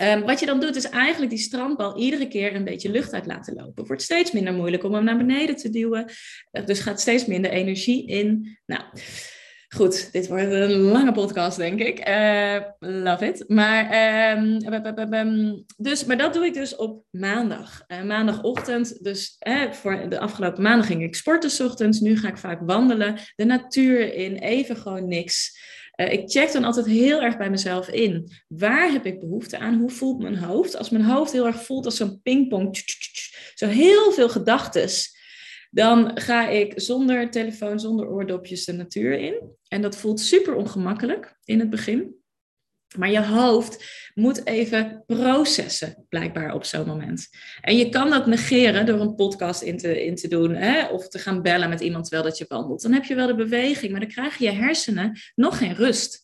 Um, 0.01 0.23
wat 0.23 0.41
je 0.41 0.47
dan 0.47 0.61
doet 0.61 0.77
is 0.77 0.89
eigenlijk 0.89 1.31
die 1.31 1.41
strandbal 1.41 1.99
iedere 1.99 2.29
keer 2.29 2.55
een 2.55 2.65
beetje 2.65 2.91
lucht 2.91 3.13
uit 3.13 3.27
laten 3.27 3.55
lopen. 3.55 3.75
Het 3.77 3.87
wordt 3.87 4.03
steeds 4.03 4.33
minder 4.33 4.55
moeilijk 4.55 4.85
om 4.85 4.95
hem 4.95 5.05
naar 5.05 5.17
beneden 5.17 5.57
te 5.57 5.71
duwen. 5.71 6.11
Dus 6.65 6.81
gaat 6.81 7.01
steeds 7.01 7.27
minder 7.27 7.51
energie 7.51 8.07
in. 8.07 8.59
Nou, 8.67 8.83
Goed, 9.77 10.13
dit 10.13 10.29
wordt 10.29 10.45
een 10.45 10.71
lange 10.71 11.13
podcast, 11.13 11.57
denk 11.57 11.81
ik. 11.81 12.09
Uh, 12.09 12.57
love 12.79 13.27
it. 13.27 13.45
Maar, 13.49 13.85
um, 15.17 15.65
dus, 15.77 16.05
maar 16.05 16.17
dat 16.17 16.35
doe 16.35 16.45
ik 16.45 16.55
dus 16.55 16.77
op 16.77 17.05
maandag. 17.11 17.85
Uh, 17.89 18.03
maandagochtend. 18.03 19.05
Dus 19.05 19.37
voor 19.71 20.09
de 20.09 20.19
afgelopen 20.19 20.63
maanden 20.63 20.87
ging 20.87 21.03
ik 21.03 21.15
sporten 21.15 21.51
s 21.51 21.61
ochtends. 21.61 22.01
Nu 22.01 22.17
ga 22.17 22.29
ik 22.29 22.39
vaak 22.39 22.61
wandelen. 22.67 23.19
De 23.35 23.45
natuur 23.45 24.15
in, 24.15 24.37
even 24.37 24.77
gewoon 24.77 25.09
niks. 25.09 25.59
ik 25.97 26.31
check 26.31 26.53
dan 26.53 26.65
altijd 26.65 26.87
heel 26.87 27.23
erg 27.23 27.37
bij 27.37 27.51
mezelf 27.51 27.89
in. 27.89 28.33
Waar 28.49 28.93
heb 28.93 29.07
ik 29.07 29.21
behoefte 29.21 29.59
aan? 29.59 29.79
Hoe 29.79 29.91
voelt 29.91 30.23
mijn 30.23 30.39
hoofd? 30.39 30.77
Als 30.77 30.91
mijn 30.91 31.05
hoofd 31.05 31.33
heel 31.33 31.47
erg 31.47 31.63
voelt 31.65 31.85
als 31.85 31.97
zo'n 31.97 32.21
pingpong. 32.23 32.83
Zo 33.55 33.67
heel 33.67 34.13
veel 34.13 34.29
gedachtes 34.29 35.21
dan 35.75 36.11
ga 36.21 36.49
ik 36.49 36.73
zonder 36.77 37.31
telefoon, 37.31 37.81
zonder 37.81 38.09
oordopjes 38.09 38.65
de 38.65 38.73
natuur 38.73 39.19
in. 39.19 39.35
En 39.69 39.83
dat 39.83 39.97
voelt 39.97 40.21
super 40.21 40.55
ongemakkelijk 40.55 41.37
in 41.45 41.59
het 41.59 41.71
begin. 41.71 42.15
Maar 42.99 43.11
je 43.11 43.25
hoofd 43.25 43.85
moet 44.15 44.47
even 44.47 45.03
processen, 45.07 46.07
blijkbaar 46.09 46.55
op 46.55 46.65
zo'n 46.65 46.87
moment. 46.87 47.29
En 47.61 47.77
je 47.77 47.89
kan 47.89 48.11
dat 48.11 48.27
negeren 48.27 48.87
door 48.87 49.01
een 49.01 49.15
podcast 49.15 49.63
in 49.63 49.79
te, 49.79 50.05
in 50.05 50.15
te 50.15 50.29
doen 50.29 50.55
hè? 50.55 50.87
of 50.87 51.09
te 51.09 51.19
gaan 51.19 51.43
bellen 51.43 51.69
met 51.69 51.81
iemand 51.81 52.05
terwijl 52.05 52.29
dat 52.29 52.39
je 52.39 52.45
wandelt. 52.49 52.83
Dan 52.83 52.93
heb 52.93 53.05
je 53.05 53.15
wel 53.15 53.27
de 53.27 53.35
beweging, 53.35 53.91
maar 53.91 54.01
dan 54.01 54.09
krijgen 54.09 54.45
je 54.45 54.53
hersenen 54.53 55.19
nog 55.35 55.59
geen 55.59 55.75
rust. 55.75 56.22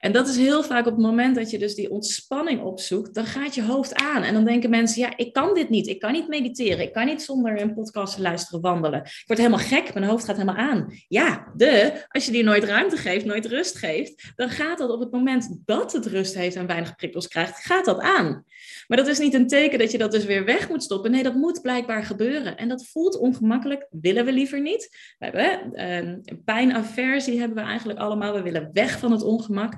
En 0.00 0.12
dat 0.12 0.28
is 0.28 0.36
heel 0.36 0.62
vaak 0.62 0.86
op 0.86 0.92
het 0.92 1.04
moment 1.04 1.34
dat 1.34 1.50
je 1.50 1.58
dus 1.58 1.74
die 1.74 1.90
ontspanning 1.90 2.62
opzoekt, 2.62 3.14
dan 3.14 3.24
gaat 3.24 3.54
je 3.54 3.62
hoofd 3.62 3.94
aan. 3.94 4.22
En 4.22 4.34
dan 4.34 4.44
denken 4.44 4.70
mensen, 4.70 5.02
ja, 5.02 5.16
ik 5.16 5.32
kan 5.32 5.54
dit 5.54 5.68
niet. 5.68 5.86
Ik 5.86 5.98
kan 5.98 6.12
niet 6.12 6.28
mediteren. 6.28 6.80
Ik 6.80 6.92
kan 6.92 7.06
niet 7.06 7.22
zonder 7.22 7.60
een 7.60 7.74
podcast 7.74 8.14
te 8.14 8.22
luisteren 8.22 8.60
wandelen. 8.60 9.00
Ik 9.00 9.24
word 9.26 9.38
helemaal 9.38 9.66
gek. 9.66 9.94
Mijn 9.94 10.06
hoofd 10.06 10.24
gaat 10.24 10.36
helemaal 10.36 10.64
aan. 10.64 10.92
Ja, 11.08 11.52
de, 11.56 12.04
als 12.08 12.26
je 12.26 12.32
die 12.32 12.44
nooit 12.44 12.64
ruimte 12.64 12.96
geeft, 12.96 13.24
nooit 13.24 13.46
rust 13.46 13.76
geeft, 13.76 14.32
dan 14.36 14.50
gaat 14.50 14.78
dat 14.78 14.90
op 14.90 15.00
het 15.00 15.10
moment 15.12 15.60
dat 15.64 15.92
het 15.92 16.06
rust 16.06 16.34
heeft 16.34 16.56
en 16.56 16.66
weinig 16.66 16.96
prikkels 16.96 17.28
krijgt, 17.28 17.64
gaat 17.64 17.84
dat 17.84 18.00
aan. 18.00 18.44
Maar 18.86 18.98
dat 18.98 19.06
is 19.06 19.18
niet 19.18 19.34
een 19.34 19.46
teken 19.46 19.78
dat 19.78 19.92
je 19.92 19.98
dat 19.98 20.12
dus 20.12 20.24
weer 20.24 20.44
weg 20.44 20.68
moet 20.68 20.82
stoppen. 20.82 21.10
Nee, 21.10 21.22
dat 21.22 21.34
moet 21.34 21.62
blijkbaar 21.62 22.04
gebeuren. 22.04 22.56
En 22.56 22.68
dat 22.68 22.86
voelt 22.86 23.18
ongemakkelijk, 23.18 23.86
willen 23.90 24.24
we 24.24 24.32
liever 24.32 24.60
niet. 24.60 25.14
We 25.18 25.26
hebben 25.26 26.24
uh, 26.26 26.34
pijnaversie 26.44 27.38
hebben 27.38 27.56
we 27.56 27.70
eigenlijk 27.70 27.98
allemaal. 27.98 28.32
We 28.32 28.42
willen 28.42 28.70
weg 28.72 28.98
van 28.98 29.12
het 29.12 29.22
ongemak. 29.22 29.74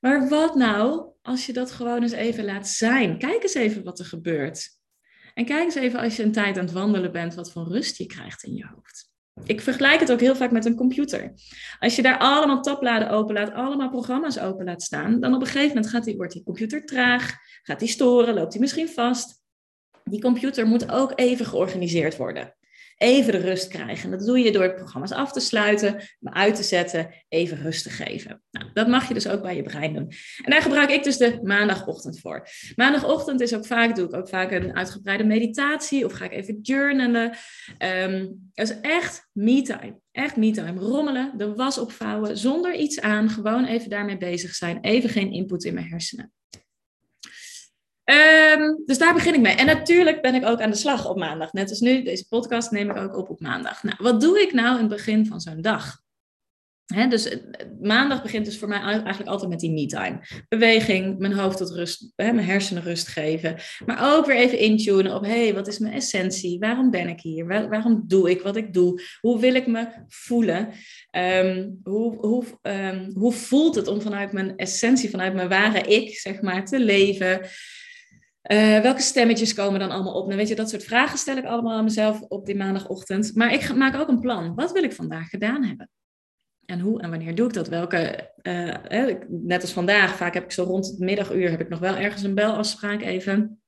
Maar 0.00 0.28
wat 0.28 0.54
nou 0.54 1.12
als 1.22 1.46
je 1.46 1.52
dat 1.52 1.70
gewoon 1.70 2.02
eens 2.02 2.12
even 2.12 2.44
laat 2.44 2.68
zijn? 2.68 3.18
Kijk 3.18 3.42
eens 3.42 3.54
even 3.54 3.84
wat 3.84 3.98
er 3.98 4.04
gebeurt. 4.04 4.68
En 5.34 5.44
kijk 5.44 5.64
eens 5.64 5.74
even 5.74 6.00
als 6.00 6.16
je 6.16 6.22
een 6.22 6.32
tijd 6.32 6.58
aan 6.58 6.64
het 6.64 6.72
wandelen 6.72 7.12
bent, 7.12 7.34
wat 7.34 7.52
voor 7.52 7.68
rust 7.68 7.96
je 7.96 8.06
krijgt 8.06 8.42
in 8.42 8.54
je 8.54 8.66
hoofd. 8.74 9.08
Ik 9.44 9.60
vergelijk 9.60 10.00
het 10.00 10.12
ook 10.12 10.20
heel 10.20 10.36
vaak 10.36 10.50
met 10.50 10.64
een 10.64 10.76
computer. 10.76 11.32
Als 11.78 11.96
je 11.96 12.02
daar 12.02 12.18
allemaal 12.18 12.62
tabbladen 12.62 13.10
open 13.10 13.34
laat, 13.34 13.52
allemaal 13.52 13.90
programma's 13.90 14.38
open 14.38 14.64
laat 14.64 14.82
staan, 14.82 15.20
dan 15.20 15.34
op 15.34 15.40
een 15.40 15.46
gegeven 15.46 15.68
moment 15.68 15.88
gaat 15.88 16.04
die, 16.04 16.16
wordt 16.16 16.32
die 16.32 16.42
computer 16.42 16.84
traag, 16.84 17.36
gaat 17.62 17.78
die 17.78 17.88
storen, 17.88 18.34
loopt 18.34 18.52
die 18.52 18.60
misschien 18.60 18.88
vast. 18.88 19.42
Die 20.04 20.20
computer 20.20 20.66
moet 20.66 20.90
ook 20.90 21.12
even 21.14 21.46
georganiseerd 21.46 22.16
worden. 22.16 22.54
Even 23.00 23.32
de 23.32 23.38
rust 23.38 23.68
krijgen. 23.68 24.04
En 24.04 24.18
dat 24.18 24.26
doe 24.26 24.38
je 24.38 24.52
door 24.52 24.74
programma's 24.74 25.12
af 25.12 25.32
te 25.32 25.40
sluiten, 25.40 26.02
me 26.18 26.32
uit 26.32 26.54
te 26.54 26.62
zetten, 26.62 27.14
even 27.28 27.62
rust 27.62 27.82
te 27.82 27.90
geven. 27.90 28.42
Nou, 28.50 28.66
dat 28.72 28.88
mag 28.88 29.08
je 29.08 29.14
dus 29.14 29.28
ook 29.28 29.42
bij 29.42 29.56
je 29.56 29.62
brein 29.62 29.92
doen. 29.94 30.12
En 30.44 30.50
daar 30.50 30.62
gebruik 30.62 30.90
ik 30.90 31.04
dus 31.04 31.16
de 31.16 31.40
maandagochtend 31.42 32.20
voor. 32.20 32.48
Maandagochtend 32.76 33.40
is 33.40 33.54
ook 33.54 33.66
vaak, 33.66 33.96
doe 33.96 34.06
ik 34.06 34.14
ook 34.14 34.28
vaak 34.28 34.50
een 34.50 34.76
uitgebreide 34.76 35.24
meditatie 35.24 36.04
of 36.04 36.12
ga 36.12 36.24
ik 36.24 36.32
even 36.32 36.60
journalen. 36.60 37.36
Um, 37.78 38.50
dat 38.54 38.70
is 38.70 38.80
echt 38.80 39.28
me-time. 39.32 40.00
Echt 40.12 40.36
me-time. 40.36 40.80
Rommelen, 40.80 41.32
de 41.36 41.54
was 41.54 41.78
opvouwen, 41.78 42.38
zonder 42.38 42.74
iets 42.74 43.00
aan. 43.00 43.28
Gewoon 43.28 43.64
even 43.64 43.90
daarmee 43.90 44.16
bezig 44.16 44.54
zijn. 44.54 44.78
Even 44.80 45.10
geen 45.10 45.32
input 45.32 45.64
in 45.64 45.74
mijn 45.74 45.88
hersenen. 45.88 46.32
Ehm, 48.10 48.74
dus 48.86 48.98
daar 48.98 49.14
begin 49.14 49.34
ik 49.34 49.40
mee. 49.40 49.54
En 49.54 49.66
natuurlijk 49.66 50.22
ben 50.22 50.34
ik 50.34 50.46
ook 50.46 50.60
aan 50.60 50.70
de 50.70 50.76
slag 50.76 51.08
op 51.08 51.18
maandag. 51.18 51.52
Net 51.52 51.70
als 51.70 51.80
nu, 51.80 52.02
deze 52.02 52.28
podcast 52.28 52.70
neem 52.70 52.90
ik 52.90 52.96
ook 52.96 53.16
op 53.16 53.30
op 53.30 53.40
maandag. 53.40 53.82
Nou, 53.82 53.96
wat 53.98 54.20
doe 54.20 54.40
ik 54.40 54.52
nou 54.52 54.74
in 54.74 54.80
het 54.80 54.88
begin 54.88 55.26
van 55.26 55.40
zo'n 55.40 55.60
dag? 55.60 55.98
dus 57.08 57.28
eh, 57.28 57.38
maandag 57.80 58.22
begint 58.22 58.44
dus 58.44 58.58
voor 58.58 58.68
mij 58.68 58.80
eigenlijk 58.80 59.28
altijd 59.28 59.50
met 59.50 59.60
die 59.60 59.70
me-time. 59.70 60.20
Beweging, 60.48 61.18
mijn 61.18 61.32
hoofd 61.32 61.56
tot 61.56 61.70
rust, 61.70 62.12
mijn 62.16 62.40
hersenen 62.40 62.82
rust 62.82 63.08
geven. 63.08 63.56
Maar 63.86 64.16
ook 64.16 64.26
weer 64.26 64.36
even 64.36 64.58
intunen 64.58 65.14
op, 65.14 65.24
hey, 65.24 65.54
wat 65.54 65.68
is 65.68 65.78
mijn 65.78 65.94
essentie? 65.94 66.58
Waarom 66.58 66.90
ben 66.90 67.08
ik 67.08 67.20
hier? 67.20 67.46
waarom 67.46 68.02
doe 68.06 68.30
ik 68.30 68.40
wat 68.40 68.56
ik 68.56 68.72
doe? 68.72 69.02
Hoe 69.20 69.40
wil 69.40 69.54
ik 69.54 69.66
me 69.66 69.86
voelen? 70.08 70.68
Ehm, 71.10 71.68
hoe, 71.82 72.16
hoe, 72.16 72.44
ehm, 72.62 73.10
hoe 73.12 73.32
voelt 73.32 73.74
het 73.74 73.88
om 73.88 74.00
vanuit 74.00 74.32
mijn 74.32 74.56
essentie, 74.56 75.10
vanuit 75.10 75.34
mijn 75.34 75.48
ware 75.48 75.80
ik, 75.80 76.18
zeg 76.18 76.40
maar, 76.40 76.64
te 76.64 76.80
leven? 76.80 77.40
Uh, 78.42 78.80
welke 78.80 79.00
stemmetjes 79.00 79.54
komen 79.54 79.80
dan 79.80 79.90
allemaal 79.90 80.14
op? 80.14 80.24
Nou, 80.24 80.36
weet 80.36 80.48
je, 80.48 80.54
dat 80.54 80.70
soort 80.70 80.84
vragen 80.84 81.18
stel 81.18 81.36
ik 81.36 81.44
allemaal 81.44 81.76
aan 81.76 81.84
mezelf 81.84 82.20
op 82.20 82.46
die 82.46 82.56
maandagochtend. 82.56 83.34
Maar 83.34 83.52
ik 83.52 83.74
maak 83.74 83.94
ook 83.94 84.08
een 84.08 84.20
plan. 84.20 84.54
Wat 84.54 84.72
wil 84.72 84.82
ik 84.82 84.92
vandaag 84.92 85.28
gedaan 85.28 85.64
hebben? 85.64 85.90
En 86.64 86.80
hoe 86.80 87.02
en 87.02 87.10
wanneer 87.10 87.34
doe 87.34 87.46
ik 87.46 87.52
dat? 87.52 87.68
Welke, 87.68 88.30
uh, 88.42 89.14
net 89.28 89.60
als 89.60 89.72
vandaag, 89.72 90.16
vaak 90.16 90.34
heb 90.34 90.44
ik 90.44 90.52
zo 90.52 90.62
rond 90.62 90.86
het 90.86 90.98
middaguur, 90.98 91.50
heb 91.50 91.60
ik 91.60 91.68
nog 91.68 91.78
wel 91.78 91.96
ergens 91.96 92.22
een 92.22 92.34
belafspraak 92.34 93.02
even. 93.02 93.60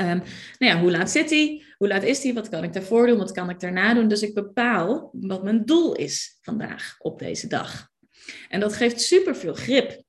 Um, 0.00 0.22
nou 0.58 0.72
ja, 0.72 0.80
hoe 0.80 0.90
laat 0.90 1.10
zit 1.10 1.30
hij? 1.30 1.62
Hoe 1.76 1.88
laat 1.88 2.02
is 2.02 2.22
hij? 2.22 2.34
Wat 2.34 2.48
kan 2.48 2.64
ik 2.64 2.72
daarvoor 2.72 3.06
doen? 3.06 3.18
Wat 3.18 3.32
kan 3.32 3.50
ik 3.50 3.60
daarna 3.60 3.94
doen? 3.94 4.08
Dus 4.08 4.22
ik 4.22 4.34
bepaal 4.34 5.10
wat 5.12 5.42
mijn 5.42 5.64
doel 5.64 5.94
is 5.94 6.38
vandaag 6.40 6.94
op 6.98 7.18
deze 7.18 7.46
dag. 7.46 7.88
En 8.48 8.60
dat 8.60 8.74
geeft 8.74 9.00
superveel 9.00 9.54
grip. 9.54 10.02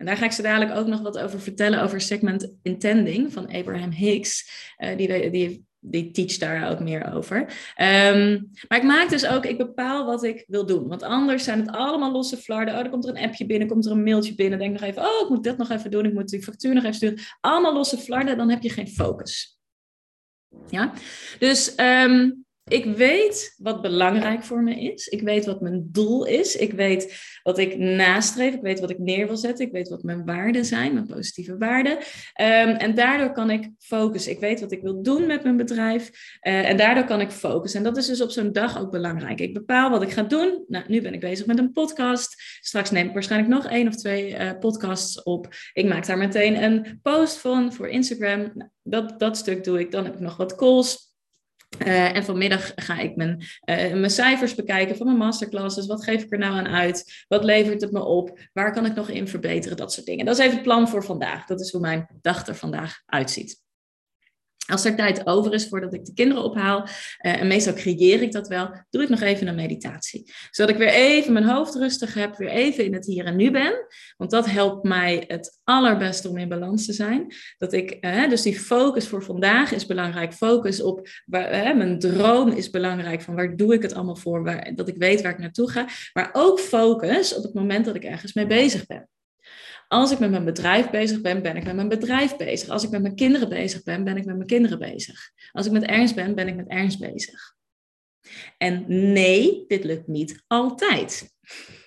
En 0.00 0.06
daar 0.06 0.16
ga 0.16 0.24
ik 0.24 0.32
ze 0.32 0.42
dadelijk 0.42 0.78
ook 0.78 0.86
nog 0.86 1.00
wat 1.00 1.18
over 1.18 1.40
vertellen, 1.40 1.82
over 1.82 2.00
segment 2.00 2.52
intending 2.62 3.32
van 3.32 3.52
Abraham 3.52 3.90
Hicks. 3.90 4.50
Uh, 4.78 4.96
die, 4.96 5.30
die 5.30 5.68
die 5.80 6.10
teach 6.10 6.36
daar 6.36 6.70
ook 6.70 6.80
meer 6.80 7.12
over. 7.12 7.38
Um, 7.76 8.50
maar 8.68 8.78
ik 8.78 8.82
maak 8.82 9.08
dus 9.08 9.26
ook, 9.26 9.44
ik 9.44 9.58
bepaal 9.58 10.06
wat 10.06 10.24
ik 10.24 10.44
wil 10.46 10.66
doen. 10.66 10.88
Want 10.88 11.02
anders 11.02 11.44
zijn 11.44 11.60
het 11.60 11.70
allemaal 11.70 12.12
losse 12.12 12.36
flarden. 12.36 12.74
Oh, 12.74 12.80
er 12.80 12.90
komt 12.90 13.04
er 13.04 13.16
een 13.16 13.22
appje 13.22 13.46
binnen, 13.46 13.68
komt 13.68 13.86
er 13.86 13.92
een 13.92 14.02
mailtje 14.02 14.34
binnen. 14.34 14.58
Denk 14.58 14.72
nog 14.72 14.82
even, 14.82 15.02
oh, 15.02 15.22
ik 15.22 15.28
moet 15.28 15.44
dat 15.44 15.56
nog 15.56 15.70
even 15.70 15.90
doen. 15.90 16.04
Ik 16.04 16.12
moet 16.12 16.28
die 16.28 16.42
factuur 16.42 16.74
nog 16.74 16.82
even 16.82 16.94
sturen. 16.94 17.18
Allemaal 17.40 17.74
losse 17.74 17.98
flarden, 17.98 18.36
dan 18.36 18.50
heb 18.50 18.62
je 18.62 18.70
geen 18.70 18.88
focus. 18.88 19.58
Ja, 20.68 20.92
dus 21.38 21.74
um, 21.78 22.44
ik 22.70 22.84
weet 22.84 23.54
wat 23.58 23.82
belangrijk 23.82 24.42
voor 24.42 24.62
me 24.62 24.80
is. 24.80 25.06
Ik 25.06 25.22
weet 25.22 25.46
wat 25.46 25.60
mijn 25.60 25.88
doel 25.90 26.24
is. 26.24 26.56
Ik 26.56 26.72
weet 26.72 27.14
wat 27.42 27.58
ik 27.58 27.78
nastreef. 27.78 28.54
Ik 28.54 28.60
weet 28.60 28.80
wat 28.80 28.90
ik 28.90 28.98
neer 28.98 29.26
wil 29.26 29.36
zetten. 29.36 29.66
Ik 29.66 29.72
weet 29.72 29.88
wat 29.88 30.02
mijn 30.02 30.24
waarden 30.24 30.64
zijn, 30.64 30.92
mijn 30.92 31.06
positieve 31.06 31.56
waarden. 31.58 31.98
Ehm, 32.32 32.68
en 32.68 32.94
daardoor 32.94 33.32
kan 33.32 33.50
ik 33.50 33.70
focussen. 33.78 34.32
Ik 34.32 34.40
weet 34.40 34.60
wat 34.60 34.72
ik 34.72 34.82
wil 34.82 35.02
doen 35.02 35.26
met 35.26 35.42
mijn 35.42 35.56
bedrijf. 35.56 36.10
Uh, 36.42 36.68
en 36.68 36.76
daardoor 36.76 37.04
kan 37.04 37.20
ik 37.20 37.30
focussen. 37.30 37.78
En 37.78 37.84
dat 37.84 37.96
is 37.96 38.06
dus 38.06 38.20
op 38.20 38.30
zo'n 38.30 38.52
dag 38.52 38.80
ook 38.80 38.90
belangrijk. 38.90 39.40
Ik 39.40 39.54
bepaal 39.54 39.90
wat 39.90 40.02
ik 40.02 40.10
ga 40.10 40.22
doen. 40.22 40.64
Nou, 40.68 40.84
nu 40.88 41.00
ben 41.00 41.14
ik 41.14 41.20
bezig 41.20 41.46
met 41.46 41.58
een 41.58 41.72
podcast. 41.72 42.58
Straks 42.60 42.90
neem 42.90 43.06
ik 43.06 43.12
waarschijnlijk 43.12 43.52
nog 43.52 43.66
één 43.66 43.88
of 43.88 43.96
twee 43.96 44.30
uh, 44.30 44.50
podcasts 44.60 45.22
op. 45.22 45.48
Ik 45.72 45.88
maak 45.88 46.06
daar 46.06 46.18
meteen 46.18 46.62
een 46.62 46.98
post 47.02 47.38
van 47.38 47.72
voor 47.72 47.88
Instagram. 47.88 48.38
Nou, 48.54 48.70
dat, 48.82 49.18
dat 49.18 49.36
stuk 49.36 49.64
doe 49.64 49.80
ik. 49.80 49.90
Dan 49.90 50.04
heb 50.04 50.14
ik 50.14 50.20
nog 50.20 50.36
wat 50.36 50.54
calls. 50.54 51.09
Uh, 51.78 52.16
en 52.16 52.24
vanmiddag 52.24 52.72
ga 52.74 52.98
ik 52.98 53.16
mijn, 53.16 53.36
uh, 53.40 53.76
mijn 53.92 54.10
cijfers 54.10 54.54
bekijken 54.54 54.96
van 54.96 55.06
mijn 55.06 55.18
masterclasses. 55.18 55.86
Wat 55.86 56.04
geef 56.04 56.22
ik 56.22 56.32
er 56.32 56.38
nou 56.38 56.52
aan 56.54 56.68
uit? 56.68 57.24
Wat 57.28 57.44
levert 57.44 57.80
het 57.80 57.92
me 57.92 58.04
op? 58.04 58.38
Waar 58.52 58.72
kan 58.72 58.86
ik 58.86 58.94
nog 58.94 59.08
in 59.08 59.28
verbeteren? 59.28 59.76
Dat 59.76 59.92
soort 59.92 60.06
dingen. 60.06 60.24
Dat 60.24 60.38
is 60.38 60.44
even 60.44 60.54
het 60.54 60.64
plan 60.64 60.88
voor 60.88 61.04
vandaag. 61.04 61.46
Dat 61.46 61.60
is 61.60 61.72
hoe 61.72 61.80
mijn 61.80 62.08
dag 62.20 62.46
er 62.46 62.54
vandaag 62.54 63.02
uitziet. 63.06 63.62
Als 64.70 64.84
er 64.84 64.96
tijd 64.96 65.26
over 65.26 65.54
is 65.54 65.68
voordat 65.68 65.94
ik 65.94 66.04
de 66.04 66.14
kinderen 66.14 66.44
ophaal, 66.44 66.80
uh, 66.82 67.40
en 67.40 67.46
meestal 67.46 67.72
creëer 67.74 68.22
ik 68.22 68.32
dat 68.32 68.48
wel, 68.48 68.70
doe 68.90 69.02
ik 69.02 69.08
nog 69.08 69.20
even 69.20 69.46
een 69.46 69.54
meditatie. 69.54 70.32
Zodat 70.50 70.72
ik 70.72 70.78
weer 70.78 70.88
even 70.88 71.32
mijn 71.32 71.48
hoofd 71.48 71.74
rustig 71.74 72.14
heb, 72.14 72.36
weer 72.36 72.48
even 72.48 72.84
in 72.84 72.94
het 72.94 73.06
hier 73.06 73.24
en 73.24 73.36
nu 73.36 73.50
ben. 73.50 73.86
Want 74.16 74.30
dat 74.30 74.46
helpt 74.46 74.84
mij 74.84 75.24
het 75.26 75.60
allerbeste 75.64 76.28
om 76.28 76.36
in 76.36 76.48
balans 76.48 76.86
te 76.86 76.92
zijn. 76.92 77.34
Dat 77.58 77.72
ik, 77.72 77.96
uh, 78.00 78.28
dus 78.28 78.42
die 78.42 78.58
focus 78.58 79.08
voor 79.08 79.22
vandaag 79.22 79.72
is 79.72 79.86
belangrijk. 79.86 80.32
Focus 80.32 80.82
op 80.82 81.08
uh, 81.26 81.50
mijn 81.74 81.98
droom 81.98 82.48
is 82.48 82.70
belangrijk. 82.70 83.22
Van 83.22 83.34
waar 83.34 83.56
doe 83.56 83.74
ik 83.74 83.82
het 83.82 83.94
allemaal 83.94 84.16
voor? 84.16 84.70
Dat 84.74 84.88
ik 84.88 84.96
weet 84.96 85.22
waar 85.22 85.32
ik 85.32 85.38
naartoe 85.38 85.70
ga. 85.70 85.88
Maar 86.12 86.30
ook 86.32 86.60
focus 86.60 87.34
op 87.34 87.42
het 87.42 87.54
moment 87.54 87.84
dat 87.84 87.94
ik 87.94 88.04
ergens 88.04 88.32
mee 88.32 88.46
bezig 88.46 88.86
ben. 88.86 89.08
Als 89.92 90.10
ik 90.10 90.18
met 90.18 90.30
mijn 90.30 90.44
bedrijf 90.44 90.90
bezig 90.90 91.20
ben, 91.20 91.42
ben 91.42 91.56
ik 91.56 91.64
met 91.64 91.74
mijn 91.74 91.88
bedrijf 91.88 92.36
bezig. 92.36 92.68
Als 92.68 92.84
ik 92.84 92.90
met 92.90 93.02
mijn 93.02 93.14
kinderen 93.14 93.48
bezig 93.48 93.82
ben, 93.82 94.04
ben 94.04 94.16
ik 94.16 94.24
met 94.24 94.36
mijn 94.36 94.48
kinderen 94.48 94.78
bezig. 94.78 95.30
Als 95.52 95.66
ik 95.66 95.72
met 95.72 95.82
Ernst 95.82 96.14
ben, 96.14 96.34
ben 96.34 96.48
ik 96.48 96.56
met 96.56 96.68
Ernst 96.68 96.98
bezig. 96.98 97.54
En 98.58 98.84
nee, 99.12 99.64
dit 99.66 99.84
lukt 99.84 100.06
niet 100.06 100.44
altijd. 100.46 101.30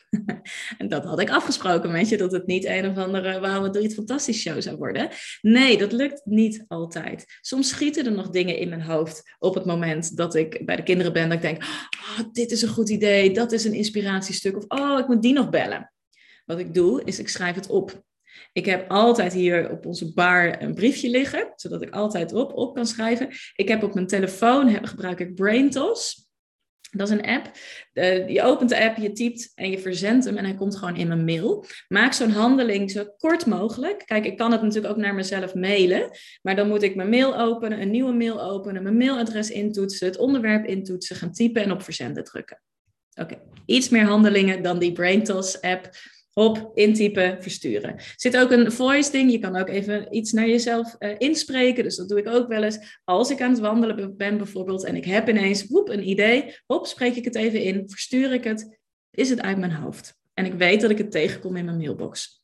en 0.77 0.87
dat 0.87 1.03
had 1.03 1.19
ik 1.19 1.29
afgesproken 1.29 1.91
met 1.91 2.09
je, 2.09 2.17
dat 2.17 2.31
het 2.31 2.45
niet 2.45 2.65
een 2.65 2.89
of 2.89 2.97
andere 2.97 3.39
waarom 3.39 3.63
het 3.63 3.75
iets 3.75 3.93
fantastisch 3.93 4.41
show 4.41 4.61
zou 4.61 4.77
worden. 4.77 5.09
Nee, 5.41 5.77
dat 5.77 5.91
lukt 5.91 6.21
niet 6.25 6.65
altijd. 6.67 7.25
Soms 7.41 7.69
schieten 7.69 8.05
er 8.05 8.11
nog 8.11 8.29
dingen 8.29 8.57
in 8.57 8.69
mijn 8.69 8.81
hoofd 8.81 9.35
op 9.39 9.55
het 9.55 9.65
moment 9.65 10.17
dat 10.17 10.35
ik 10.35 10.65
bij 10.65 10.75
de 10.75 10.83
kinderen 10.83 11.13
ben, 11.13 11.29
dat 11.29 11.37
ik 11.37 11.41
denk, 11.41 11.63
oh, 11.63 12.19
dit 12.31 12.51
is 12.51 12.61
een 12.61 12.69
goed 12.69 12.89
idee, 12.89 13.33
dat 13.33 13.51
is 13.51 13.65
een 13.65 13.73
inspiratiestuk, 13.73 14.57
of 14.57 14.65
oh, 14.67 14.99
ik 14.99 15.07
moet 15.07 15.21
die 15.21 15.33
nog 15.33 15.49
bellen. 15.49 15.92
Wat 16.45 16.59
ik 16.59 16.73
doe, 16.73 17.03
is 17.03 17.19
ik 17.19 17.29
schrijf 17.29 17.55
het 17.55 17.67
op. 17.67 18.03
Ik 18.53 18.65
heb 18.65 18.89
altijd 18.91 19.33
hier 19.33 19.71
op 19.71 19.85
onze 19.85 20.13
bar 20.13 20.61
een 20.61 20.73
briefje 20.73 21.09
liggen, 21.09 21.53
zodat 21.55 21.81
ik 21.81 21.93
altijd 21.93 22.33
op, 22.33 22.53
op 22.53 22.75
kan 22.75 22.85
schrijven. 22.85 23.29
Ik 23.55 23.67
heb 23.67 23.83
op 23.83 23.93
mijn 23.93 24.07
telefoon, 24.07 24.87
gebruik 24.87 25.19
ik 25.19 25.35
BrainTos. 25.35 26.27
Dat 26.91 27.09
is 27.09 27.17
een 27.17 27.25
app. 27.25 27.51
je 28.29 28.41
opent 28.43 28.69
de 28.69 28.83
app, 28.83 28.97
je 28.97 29.11
typt 29.11 29.51
en 29.55 29.69
je 29.69 29.79
verzendt 29.79 30.25
hem 30.25 30.37
en 30.37 30.45
hij 30.45 30.55
komt 30.55 30.75
gewoon 30.75 30.95
in 30.95 31.07
mijn 31.07 31.25
mail. 31.25 31.65
Maak 31.87 32.13
zo'n 32.13 32.29
handeling 32.29 32.91
zo 32.91 33.05
kort 33.17 33.45
mogelijk. 33.45 34.03
Kijk, 34.05 34.25
ik 34.25 34.37
kan 34.37 34.51
het 34.51 34.61
natuurlijk 34.61 34.93
ook 34.93 34.99
naar 34.99 35.13
mezelf 35.13 35.53
mailen, 35.53 36.09
maar 36.41 36.55
dan 36.55 36.67
moet 36.67 36.83
ik 36.83 36.95
mijn 36.95 37.09
mail 37.09 37.39
openen, 37.39 37.81
een 37.81 37.91
nieuwe 37.91 38.13
mail 38.13 38.41
openen, 38.41 38.83
mijn 38.83 38.97
mailadres 38.97 39.49
intoetsen, 39.49 40.07
het 40.07 40.17
onderwerp 40.17 40.65
intoetsen, 40.65 41.15
gaan 41.15 41.31
typen 41.31 41.63
en 41.63 41.71
op 41.71 41.81
verzenden 41.81 42.23
drukken. 42.23 42.61
Oké, 43.15 43.41
iets 43.65 43.89
meer 43.89 44.05
handelingen 44.05 44.63
dan 44.63 44.79
die 44.79 44.91
BrainTos 44.91 45.61
app 45.61 45.89
Hop, 46.33 46.71
intypen, 46.73 47.41
versturen. 47.41 47.89
Er 47.95 48.13
zit 48.15 48.37
ook 48.37 48.51
een 48.51 48.71
voice 48.71 49.11
ding. 49.11 49.31
Je 49.31 49.39
kan 49.39 49.55
ook 49.55 49.69
even 49.69 50.15
iets 50.15 50.31
naar 50.31 50.47
jezelf 50.47 50.95
uh, 50.99 51.15
inspreken. 51.17 51.83
Dus 51.83 51.95
dat 51.95 52.09
doe 52.09 52.19
ik 52.19 52.27
ook 52.27 52.47
wel 52.47 52.63
eens. 52.63 52.99
Als 53.03 53.29
ik 53.29 53.41
aan 53.41 53.51
het 53.51 53.59
wandelen 53.59 54.17
ben 54.17 54.37
bijvoorbeeld 54.37 54.85
en 54.85 54.95
ik 54.95 55.05
heb 55.05 55.29
ineens 55.29 55.67
woep, 55.67 55.89
een 55.89 56.07
idee. 56.09 56.55
Hop, 56.65 56.85
spreek 56.85 57.15
ik 57.15 57.25
het 57.25 57.35
even 57.35 57.61
in, 57.61 57.83
verstuur 57.89 58.31
ik 58.31 58.43
het. 58.43 58.79
Is 59.11 59.29
het 59.29 59.41
uit 59.41 59.57
mijn 59.57 59.73
hoofd. 59.73 60.15
En 60.33 60.45
ik 60.45 60.53
weet 60.53 60.81
dat 60.81 60.91
ik 60.91 60.97
het 60.97 61.11
tegenkom 61.11 61.55
in 61.55 61.65
mijn 61.65 61.77
mailbox. 61.77 62.41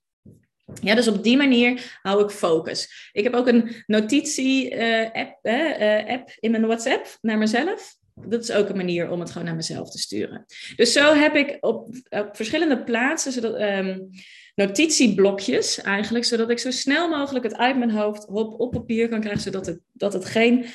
Ja, 0.81 0.95
dus 0.95 1.07
op 1.07 1.23
die 1.23 1.37
manier 1.37 1.99
hou 2.01 2.23
ik 2.23 2.29
focus. 2.29 3.09
Ik 3.11 3.23
heb 3.23 3.33
ook 3.33 3.47
een 3.47 3.83
notitie-app 3.85 5.39
uh, 5.41 5.79
uh, 5.79 6.09
app 6.09 6.31
in 6.39 6.51
mijn 6.51 6.65
WhatsApp 6.65 7.17
naar 7.21 7.37
mezelf 7.37 7.98
dat 8.27 8.41
is 8.43 8.51
ook 8.51 8.69
een 8.69 8.75
manier 8.75 9.09
om 9.09 9.19
het 9.19 9.31
gewoon 9.31 9.47
naar 9.47 9.55
mezelf 9.55 9.91
te 9.91 9.99
sturen. 9.99 10.45
Dus 10.75 10.91
zo 10.91 11.13
heb 11.13 11.35
ik 11.35 11.57
op, 11.59 11.87
op 12.09 12.29
verschillende 12.35 12.83
plaatsen 12.83 13.71
um, 13.77 14.09
notitieblokjes 14.55 15.81
eigenlijk, 15.81 16.25
zodat 16.25 16.49
ik 16.49 16.59
zo 16.59 16.71
snel 16.71 17.09
mogelijk 17.09 17.45
het 17.45 17.55
uit 17.55 17.77
mijn 17.77 17.91
hoofd 17.91 18.27
op, 18.27 18.59
op 18.59 18.71
papier 18.71 19.09
kan 19.09 19.19
krijgen, 19.19 19.41
zodat 19.41 19.65
het, 19.65 19.79
dat 19.91 20.13
het 20.13 20.25
geen 20.25 20.63
uh, 20.63 20.69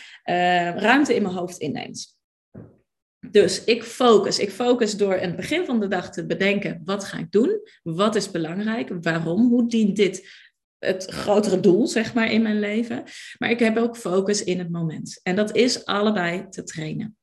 ruimte 0.77 1.15
in 1.15 1.23
mijn 1.23 1.35
hoofd 1.35 1.59
inneemt. 1.59 2.17
Dus 3.31 3.65
ik 3.65 3.83
focus. 3.83 4.39
Ik 4.39 4.51
focus 4.51 4.97
door 4.97 5.15
in 5.15 5.27
het 5.27 5.37
begin 5.37 5.65
van 5.65 5.81
de 5.81 5.89
dag 5.89 6.11
te 6.11 6.27
bedenken, 6.27 6.81
wat 6.85 7.05
ga 7.05 7.19
ik 7.19 7.33
doen? 7.33 7.61
Wat 7.83 8.15
is 8.15 8.31
belangrijk? 8.31 8.91
Waarom? 9.01 9.49
Hoe 9.49 9.69
dient 9.69 9.97
dit 9.97 10.29
het 10.79 11.05
grotere 11.05 11.61
doel, 11.61 11.87
zeg 11.87 12.15
maar, 12.15 12.31
in 12.31 12.43
mijn 12.43 12.59
leven? 12.59 13.03
Maar 13.39 13.51
ik 13.51 13.59
heb 13.59 13.77
ook 13.77 13.97
focus 13.97 14.45
in 14.45 14.59
het 14.59 14.71
moment. 14.71 15.21
En 15.23 15.37
dat 15.37 15.57
is 15.57 15.85
allebei 15.85 16.49
te 16.49 16.63
trainen. 16.63 17.17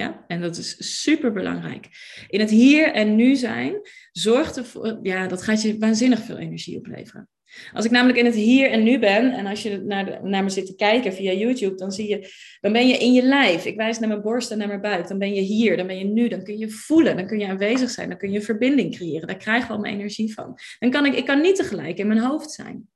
Ja, 0.00 0.24
en 0.26 0.40
dat 0.40 0.56
is 0.56 1.02
super 1.02 1.32
belangrijk. 1.32 1.88
In 2.28 2.40
het 2.40 2.50
hier 2.50 2.92
en 2.92 3.16
nu 3.16 3.36
zijn 3.36 3.80
zorgt 4.12 4.56
ervoor, 4.56 4.98
ja, 5.02 5.26
dat 5.26 5.42
gaat 5.42 5.62
je 5.62 5.78
waanzinnig 5.78 6.20
veel 6.20 6.38
energie 6.38 6.76
opleveren. 6.76 7.28
Als 7.72 7.84
ik 7.84 7.90
namelijk 7.90 8.18
in 8.18 8.24
het 8.24 8.34
hier 8.34 8.70
en 8.70 8.82
nu 8.82 8.98
ben, 8.98 9.32
en 9.32 9.46
als 9.46 9.62
je 9.62 9.78
naar, 9.78 10.28
naar 10.28 10.44
me 10.44 10.50
zit 10.50 10.66
te 10.66 10.74
kijken 10.74 11.12
via 11.12 11.32
YouTube, 11.32 11.74
dan 11.74 11.92
zie 11.92 12.08
je, 12.08 12.28
dan 12.60 12.72
ben 12.72 12.88
je 12.88 12.96
in 12.96 13.12
je 13.12 13.22
lijf. 13.22 13.64
Ik 13.64 13.76
wijs 13.76 13.98
naar 13.98 14.08
mijn 14.08 14.22
borst 14.22 14.50
en 14.50 14.58
naar 14.58 14.68
mijn 14.68 14.80
buik. 14.80 15.08
Dan 15.08 15.18
ben 15.18 15.34
je 15.34 15.40
hier, 15.40 15.76
dan 15.76 15.86
ben 15.86 15.98
je 15.98 16.04
nu, 16.04 16.28
dan 16.28 16.44
kun 16.44 16.58
je 16.58 16.70
voelen, 16.70 17.16
dan 17.16 17.26
kun 17.26 17.38
je 17.38 17.46
aanwezig 17.46 17.90
zijn, 17.90 18.08
dan 18.08 18.18
kun 18.18 18.30
je 18.30 18.42
verbinding 18.42 18.96
creëren. 18.96 19.26
Daar 19.26 19.36
krijg 19.36 19.64
ik 19.64 19.70
al 19.70 19.78
mijn 19.78 19.94
energie 19.94 20.34
van. 20.34 20.58
Dan 20.78 20.90
kan 20.90 21.06
ik, 21.06 21.14
ik 21.14 21.26
kan 21.26 21.40
niet 21.40 21.56
tegelijk 21.56 21.98
in 21.98 22.06
mijn 22.06 22.20
hoofd 22.20 22.50
zijn. 22.50 22.88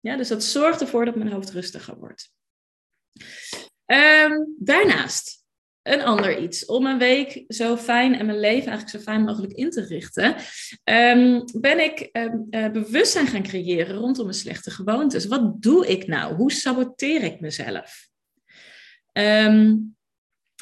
Ja, 0.00 0.16
dus 0.16 0.28
dat 0.28 0.44
zorgt 0.44 0.80
ervoor 0.80 1.04
dat 1.04 1.16
mijn 1.16 1.32
hoofd 1.32 1.50
rustiger 1.50 1.98
wordt. 1.98 2.32
Um, 3.86 4.54
daarnaast 4.58 5.39
een 5.92 6.02
ander 6.02 6.38
iets. 6.38 6.64
Om 6.64 6.82
mijn 6.82 6.98
week 6.98 7.44
zo 7.48 7.76
fijn 7.76 8.18
en 8.18 8.26
mijn 8.26 8.40
leven 8.40 8.68
eigenlijk 8.68 8.90
zo 8.90 9.10
fijn 9.10 9.24
mogelijk 9.24 9.52
in 9.52 9.70
te 9.70 9.84
richten, 9.84 10.34
um, 10.84 11.44
ben 11.60 11.84
ik 11.84 12.08
um, 12.12 12.46
uh, 12.50 12.70
bewustzijn 12.70 13.26
gaan 13.26 13.42
creëren 13.42 13.96
rondom 13.96 14.24
mijn 14.24 14.36
slechte 14.36 14.70
gewoontes. 14.70 15.26
Wat 15.26 15.62
doe 15.62 15.86
ik 15.86 16.06
nou? 16.06 16.34
Hoe 16.34 16.52
saboteer 16.52 17.22
ik 17.22 17.40
mezelf? 17.40 18.08
Um, 19.12 19.96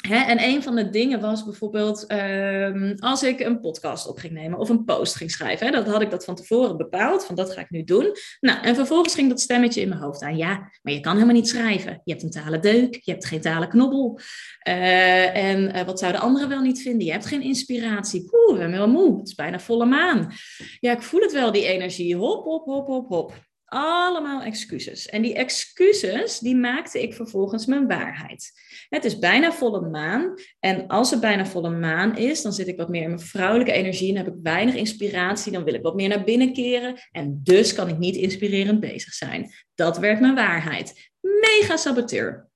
En 0.01 0.43
een 0.43 0.63
van 0.63 0.75
de 0.75 0.89
dingen 0.89 1.19
was 1.19 1.43
bijvoorbeeld 1.43 2.11
um, 2.11 2.95
als 2.99 3.23
ik 3.23 3.39
een 3.39 3.59
podcast 3.59 4.07
op 4.07 4.17
ging 4.17 4.33
nemen 4.33 4.59
of 4.59 4.69
een 4.69 4.83
post 4.83 5.15
ging 5.15 5.31
schrijven. 5.31 5.65
Hè, 5.65 5.71
dat 5.71 5.87
had 5.87 6.01
ik 6.01 6.09
dat 6.09 6.25
van 6.25 6.35
tevoren 6.35 6.77
bepaald, 6.77 7.25
van 7.25 7.35
dat 7.35 7.53
ga 7.53 7.61
ik 7.61 7.69
nu 7.69 7.83
doen. 7.83 8.11
Nou, 8.39 8.63
en 8.63 8.75
vervolgens 8.75 9.13
ging 9.13 9.29
dat 9.29 9.41
stemmetje 9.41 9.81
in 9.81 9.89
mijn 9.89 10.01
hoofd 10.01 10.21
aan. 10.21 10.37
Ja, 10.37 10.71
maar 10.81 10.93
je 10.93 10.99
kan 10.99 11.13
helemaal 11.13 11.35
niet 11.35 11.47
schrijven. 11.47 12.01
Je 12.03 12.11
hebt 12.11 12.23
een 12.23 12.29
talen 12.29 12.61
deuk, 12.61 12.99
je 13.01 13.11
hebt 13.11 13.25
geen 13.25 13.41
talen 13.41 13.69
knobbel. 13.69 14.19
Uh, 14.67 15.35
en 15.35 15.75
uh, 15.75 15.81
wat 15.81 15.99
zouden 15.99 16.21
anderen 16.21 16.49
wel 16.49 16.61
niet 16.61 16.81
vinden? 16.81 17.05
Je 17.05 17.11
hebt 17.11 17.25
geen 17.25 17.41
inspiratie. 17.41 18.25
Poeh, 18.25 18.53
ik 18.53 18.69
ben 18.69 18.71
wel 18.71 18.89
moe. 18.89 19.17
Het 19.17 19.27
is 19.27 19.35
bijna 19.35 19.59
volle 19.59 19.85
maan. 19.85 20.31
Ja, 20.79 20.91
ik 20.91 21.01
voel 21.01 21.21
het 21.21 21.33
wel, 21.33 21.51
die 21.51 21.67
energie. 21.67 22.15
Hop, 22.15 22.43
hop, 22.43 22.65
hop, 22.65 22.87
hop, 22.87 23.07
hop. 23.07 23.48
Allemaal 23.69 24.41
excuses. 24.41 25.07
En 25.07 25.21
die 25.21 25.33
excuses, 25.33 26.39
die 26.39 26.55
maakte 26.55 27.01
ik 27.01 27.13
vervolgens 27.13 27.65
mijn 27.65 27.87
waarheid. 27.87 28.51
Het 28.89 29.05
is 29.05 29.19
bijna 29.19 29.51
volle 29.51 29.89
maan. 29.89 30.33
En 30.59 30.87
als 30.87 31.11
het 31.11 31.19
bijna 31.19 31.45
volle 31.45 31.69
maan 31.69 32.17
is, 32.17 32.41
dan 32.41 32.53
zit 32.53 32.67
ik 32.67 32.77
wat 32.77 32.89
meer 32.89 33.01
in 33.01 33.07
mijn 33.07 33.19
vrouwelijke 33.19 33.71
energie. 33.71 34.13
Dan 34.13 34.23
heb 34.23 34.33
ik 34.33 34.39
weinig 34.43 34.75
inspiratie. 34.75 35.51
Dan 35.51 35.63
wil 35.63 35.73
ik 35.73 35.81
wat 35.81 35.95
meer 35.95 36.09
naar 36.09 36.23
binnen 36.23 36.53
keren. 36.53 36.95
En 37.11 37.39
dus 37.43 37.73
kan 37.73 37.87
ik 37.87 37.97
niet 37.97 38.15
inspirerend 38.15 38.79
bezig 38.79 39.13
zijn. 39.13 39.51
Dat 39.75 39.97
werd 39.97 40.19
mijn 40.19 40.35
waarheid. 40.35 41.11
Mega 41.19 41.77
saboteur. 41.77 42.49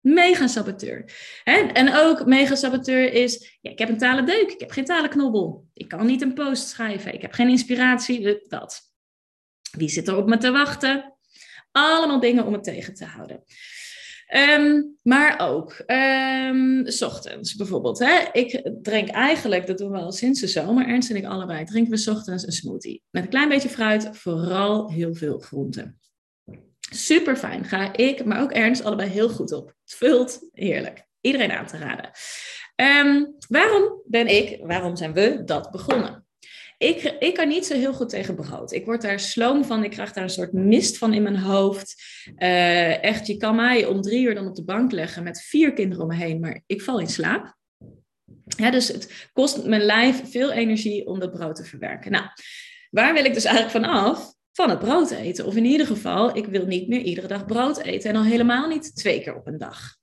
Mega 0.00 0.46
saboteur. 0.46 1.12
En 1.44 1.94
ook 1.94 2.26
mega 2.26 2.54
saboteur 2.54 3.12
is, 3.12 3.58
ja, 3.60 3.70
ik 3.70 3.78
heb 3.78 3.88
een 3.88 3.98
talendeuk, 3.98 4.50
ik 4.50 4.60
heb 4.60 4.70
geen 4.70 4.84
talenknobbel. 4.84 5.66
Ik 5.74 5.88
kan 5.88 6.06
niet 6.06 6.22
een 6.22 6.34
post 6.34 6.68
schrijven, 6.68 7.14
ik 7.14 7.22
heb 7.22 7.32
geen 7.32 7.48
inspiratie, 7.48 8.44
dat. 8.48 8.93
Wie 9.76 9.88
zit 9.88 10.08
er 10.08 10.16
op 10.16 10.26
me 10.26 10.36
te 10.36 10.50
wachten? 10.50 11.16
Allemaal 11.70 12.20
dingen 12.20 12.44
om 12.44 12.52
het 12.52 12.64
tegen 12.64 12.94
te 12.94 13.04
houden. 13.04 13.44
Um, 14.34 14.96
maar 15.02 15.40
ook, 15.40 15.82
um, 15.86 16.82
s 16.86 17.02
ochtends 17.02 17.54
bijvoorbeeld. 17.54 17.98
Hè? 17.98 18.20
Ik 18.32 18.70
drink 18.82 19.08
eigenlijk, 19.08 19.66
dat 19.66 19.78
doen 19.78 19.90
we 19.90 19.98
al 19.98 20.12
sinds 20.12 20.40
de 20.40 20.46
zomer, 20.46 20.86
Ernst 20.86 21.10
en 21.10 21.16
ik 21.16 21.24
allebei, 21.24 21.64
drinken 21.64 21.90
we 21.90 21.96
s 21.96 22.06
ochtends 22.06 22.46
een 22.46 22.52
smoothie. 22.52 23.02
Met 23.10 23.22
een 23.22 23.28
klein 23.28 23.48
beetje 23.48 23.68
fruit, 23.68 24.08
vooral 24.12 24.90
heel 24.90 25.14
veel 25.14 25.38
groenten. 25.38 25.98
Super 26.90 27.36
fijn, 27.36 27.64
ga 27.64 27.96
ik, 27.96 28.24
maar 28.24 28.42
ook 28.42 28.52
Ernst, 28.52 28.84
allebei 28.84 29.08
heel 29.08 29.28
goed 29.28 29.52
op. 29.52 29.66
Het 29.66 29.94
vult 29.94 30.48
heerlijk. 30.52 31.06
Iedereen 31.20 31.52
aan 31.52 31.66
te 31.66 31.78
raden. 31.78 32.10
Um, 32.76 33.34
waarom 33.48 34.02
ben 34.06 34.26
ik, 34.26 34.58
waarom 34.62 34.96
zijn 34.96 35.12
we 35.12 35.42
dat 35.44 35.70
begonnen? 35.70 36.23
Ik, 36.84 37.34
kan 37.34 37.48
niet 37.48 37.66
zo 37.66 37.74
heel 37.74 37.94
goed 37.94 38.08
tegen 38.08 38.34
brood. 38.34 38.72
Ik 38.72 38.84
word 38.84 39.02
daar 39.02 39.20
sloom 39.20 39.64
van. 39.64 39.84
Ik 39.84 39.90
krijg 39.90 40.12
daar 40.12 40.24
een 40.24 40.30
soort 40.30 40.52
mist 40.52 40.98
van 40.98 41.14
in 41.14 41.22
mijn 41.22 41.38
hoofd. 41.38 42.02
Uh, 42.36 43.04
echt, 43.04 43.26
je 43.26 43.36
kan 43.36 43.54
mij 43.54 43.86
om 43.86 44.02
drie 44.02 44.26
uur 44.26 44.34
dan 44.34 44.46
op 44.46 44.54
de 44.54 44.64
bank 44.64 44.92
leggen 44.92 45.22
met 45.22 45.42
vier 45.42 45.72
kinderen 45.72 46.02
om 46.02 46.08
me 46.08 46.16
heen, 46.16 46.40
maar 46.40 46.62
ik 46.66 46.82
val 46.82 47.00
in 47.00 47.08
slaap. 47.08 47.56
Dus 48.44 48.88
het 48.88 49.28
kost 49.32 49.64
mijn 49.64 49.82
lijf 49.82 50.30
veel 50.30 50.52
energie 50.52 51.06
om 51.06 51.18
dat 51.18 51.32
brood 51.32 51.56
te 51.56 51.64
verwerken. 51.64 52.10
Nou, 52.10 52.24
waar 52.90 53.14
wil 53.14 53.24
ik 53.24 53.34
dus 53.34 53.44
eigenlijk 53.44 53.84
van 53.84 53.94
af? 53.94 54.34
Van 54.52 54.70
het 54.70 54.78
brood 54.78 55.10
eten. 55.10 55.46
Of 55.46 55.56
in 55.56 55.64
ieder 55.64 55.86
geval, 55.86 56.36
ik 56.36 56.46
wil 56.46 56.66
niet 56.66 56.88
meer 56.88 57.00
iedere 57.00 57.26
dag 57.26 57.46
brood 57.46 57.78
eten. 57.78 58.10
En 58.10 58.16
al 58.16 58.24
helemaal 58.24 58.68
niet 58.68 58.96
twee 58.96 59.20
keer 59.22 59.34
op 59.34 59.46
een 59.46 59.58
dag. 59.58 59.96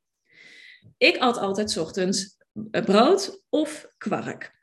Ik 0.98 1.17
at 1.17 1.38
altijd 1.38 1.78
ochtends 1.78 2.38
brood 2.72 3.44
of 3.50 3.88
kwark. 3.98 4.60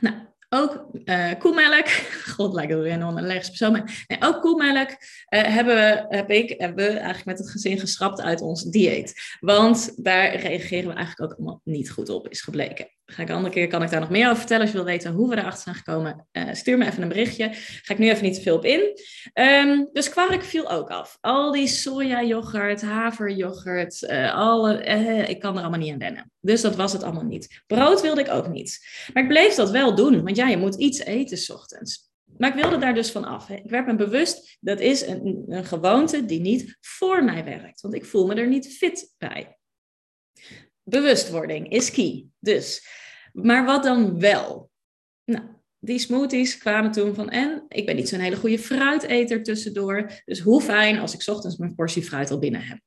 Nou, 0.00 0.29
ook 0.52 0.86
uh, 1.04 1.30
koemelk, 1.38 1.88
god 2.36 2.52
lijkt 2.54 2.72
het 2.72 2.82
weer 2.82 2.92
een 2.92 3.02
allergisch 3.02 3.48
persoon, 3.48 3.72
maar 3.72 4.04
nee, 4.06 4.18
ook 4.22 4.40
koemelk 4.40 4.88
uh, 4.88 4.96
hebben 5.28 5.74
we, 5.74 6.16
heb 6.16 6.30
ik, 6.30 6.60
hebben 6.60 6.84
we 6.84 6.90
eigenlijk 6.90 7.24
met 7.24 7.38
het 7.38 7.50
gezin 7.50 7.78
geschrapt 7.78 8.20
uit 8.20 8.40
ons 8.40 8.62
dieet. 8.62 9.36
Want 9.40 10.04
daar 10.04 10.34
reageren 10.36 10.88
we 10.88 10.94
eigenlijk 10.94 11.32
ook 11.32 11.38
allemaal 11.38 11.60
niet 11.64 11.90
goed 11.90 12.08
op, 12.08 12.28
is 12.28 12.40
gebleken. 12.40 12.88
Ga 13.10 13.22
ik 13.22 13.28
een 13.28 13.34
andere 13.34 13.54
keer, 13.54 13.66
kan 13.66 13.82
ik 13.82 13.90
daar 13.90 14.00
nog 14.00 14.10
meer 14.10 14.24
over 14.26 14.36
vertellen. 14.36 14.62
Als 14.62 14.70
je 14.70 14.76
wil 14.76 14.86
weten 14.86 15.12
hoe 15.12 15.28
we 15.28 15.36
erachter 15.36 15.62
zijn 15.62 15.74
gekomen, 15.74 16.26
uh, 16.32 16.52
stuur 16.52 16.78
me 16.78 16.86
even 16.86 17.02
een 17.02 17.08
berichtje. 17.08 17.48
Ga 17.52 17.92
ik 17.92 17.98
nu 17.98 18.10
even 18.10 18.24
niet 18.24 18.34
te 18.34 18.40
veel 18.40 18.56
op 18.56 18.64
in. 18.64 18.98
Um, 19.34 19.88
dus 19.92 20.08
kwark 20.08 20.42
viel 20.42 20.70
ook 20.70 20.88
af. 20.88 21.18
Al 21.20 21.52
die 21.52 21.66
soja-yoghurt, 21.66 22.82
haveryoghurt, 22.82 24.02
uh, 24.02 24.34
alle, 24.34 24.86
uh, 24.86 25.28
ik 25.28 25.40
kan 25.40 25.54
er 25.56 25.60
allemaal 25.60 25.80
niet 25.80 25.92
aan 25.92 25.98
wennen. 25.98 26.30
Dus 26.40 26.60
dat 26.60 26.76
was 26.76 26.92
het 26.92 27.02
allemaal 27.02 27.24
niet. 27.24 27.62
Brood 27.66 28.00
wilde 28.00 28.20
ik 28.20 28.30
ook 28.30 28.48
niet. 28.48 28.78
Maar 29.12 29.22
ik 29.22 29.28
bleef 29.28 29.54
dat 29.54 29.70
wel 29.70 29.94
doen, 29.94 30.22
want 30.22 30.36
ja, 30.36 30.48
je 30.48 30.56
moet 30.56 30.74
iets 30.74 30.98
eten 30.98 31.38
s 31.38 31.50
ochtends. 31.50 32.08
Maar 32.38 32.56
ik 32.56 32.62
wilde 32.62 32.78
daar 32.78 32.94
dus 32.94 33.10
van 33.10 33.24
af. 33.24 33.48
Ik 33.48 33.70
werd 33.70 33.86
me 33.86 33.94
bewust, 33.94 34.56
dat 34.60 34.80
is 34.80 35.06
een 35.06 35.64
gewoonte 35.64 36.24
die 36.24 36.40
niet 36.40 36.76
voor 36.80 37.24
mij 37.24 37.44
werkt. 37.44 37.80
Want 37.80 37.94
ik 37.94 38.04
voel 38.04 38.26
me 38.26 38.34
er 38.34 38.48
niet 38.48 38.76
fit 38.76 39.14
bij. 39.18 39.58
Bewustwording 40.82 41.70
is 41.70 41.90
key. 41.90 42.26
Dus, 42.38 42.86
maar 43.32 43.64
wat 43.64 43.82
dan 43.82 44.20
wel? 44.20 44.70
Nou, 45.24 45.44
die 45.78 45.98
smoothies 45.98 46.58
kwamen 46.58 46.90
toen 46.90 47.14
van, 47.14 47.30
en 47.30 47.64
ik 47.68 47.86
ben 47.86 47.96
niet 47.96 48.08
zo'n 48.08 48.20
hele 48.20 48.36
goede 48.36 48.58
fruiteter 48.58 49.42
tussendoor. 49.42 50.10
Dus 50.24 50.40
hoe 50.40 50.60
fijn 50.60 50.98
als 50.98 51.14
ik 51.14 51.28
ochtends 51.28 51.56
mijn 51.56 51.74
portie 51.74 52.02
fruit 52.02 52.30
al 52.30 52.38
binnen 52.38 52.62
heb. 52.62 52.78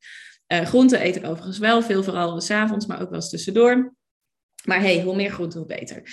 Uh, 0.47 0.65
groenten 0.65 1.05
eet 1.05 1.15
ik 1.15 1.25
overigens 1.25 1.57
wel, 1.57 1.81
veel 1.81 2.03
vooral 2.03 2.41
s'avonds, 2.41 2.85
maar 2.85 3.01
ook 3.01 3.09
wel 3.09 3.19
eens 3.19 3.29
tussendoor. 3.29 3.95
Maar 4.63 4.81
hey, 4.81 5.01
hoe 5.01 5.15
meer 5.15 5.31
groente, 5.31 5.57
hoe 5.57 5.67
beter. 5.67 6.03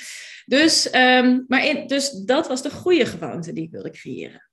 Dus, 0.46 0.94
um, 0.94 1.44
maar 1.48 1.66
in, 1.66 1.86
dus 1.86 2.10
dat 2.10 2.48
was 2.48 2.62
de 2.62 2.70
goede 2.70 3.06
gewoonte 3.06 3.52
die 3.52 3.64
ik 3.64 3.70
wilde 3.70 3.90
creëren. 3.90 4.50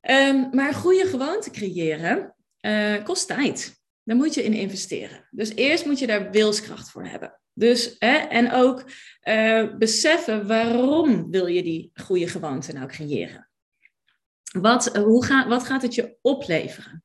Um, 0.00 0.48
maar 0.50 0.74
goede 0.74 1.06
gewoonte 1.06 1.50
creëren 1.50 2.34
uh, 2.60 3.04
kost 3.04 3.26
tijd. 3.26 3.77
Daar 4.08 4.16
moet 4.16 4.34
je 4.34 4.44
in 4.44 4.52
investeren. 4.52 5.28
Dus 5.30 5.54
eerst 5.54 5.84
moet 5.84 5.98
je 5.98 6.06
daar 6.06 6.30
wilskracht 6.30 6.90
voor 6.90 7.06
hebben. 7.06 7.40
Dus, 7.52 7.94
hè, 7.98 8.16
en 8.16 8.52
ook 8.52 8.84
uh, 9.24 9.76
beseffen 9.78 10.46
waarom 10.46 11.30
wil 11.30 11.46
je 11.46 11.62
die 11.62 11.90
goede 11.94 12.28
gewoonte 12.28 12.72
nou 12.72 12.86
creëren. 12.86 13.50
Wat, 14.60 14.96
hoe 14.96 15.24
ga, 15.24 15.48
wat 15.48 15.64
gaat 15.64 15.82
het 15.82 15.94
je 15.94 16.16
opleveren? 16.22 17.04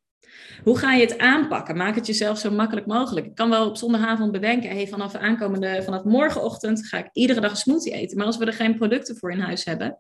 Hoe 0.64 0.78
ga 0.78 0.94
je 0.94 1.06
het 1.06 1.18
aanpakken? 1.18 1.78
Maak 1.78 1.96
het 1.96 2.08
jezelf 2.08 2.38
zo 2.38 2.52
makkelijk 2.52 2.88
mogelijk. 2.88 3.26
Ik 3.26 3.36
kan 3.36 3.50
wel 3.50 3.68
op 3.68 3.78
zondagavond 3.78 4.32
bedenken, 4.32 4.70
hey, 4.70 4.88
vanaf, 4.88 5.12
de 5.12 5.20
aankomende, 5.20 5.82
vanaf 5.84 6.04
morgenochtend 6.04 6.88
ga 6.88 6.98
ik 6.98 7.10
iedere 7.14 7.42
dag 7.42 7.52
een 7.52 7.58
smoothie 7.58 7.94
eten. 7.94 8.18
Maar 8.18 8.26
als 8.26 8.38
we 8.38 8.46
er 8.46 8.54
geen 8.54 8.78
producten 8.78 9.18
voor 9.18 9.32
in 9.32 9.40
huis 9.40 9.66
hebben, 9.66 10.00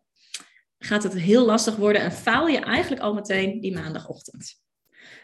gaat 0.77 1.03
het 1.03 1.13
heel 1.13 1.45
lastig 1.45 1.75
worden 1.75 2.01
en 2.01 2.11
faal 2.11 2.47
je 2.47 2.59
eigenlijk 2.59 3.01
al 3.01 3.13
meteen 3.13 3.59
die 3.59 3.73
maandagochtend. 3.73 4.62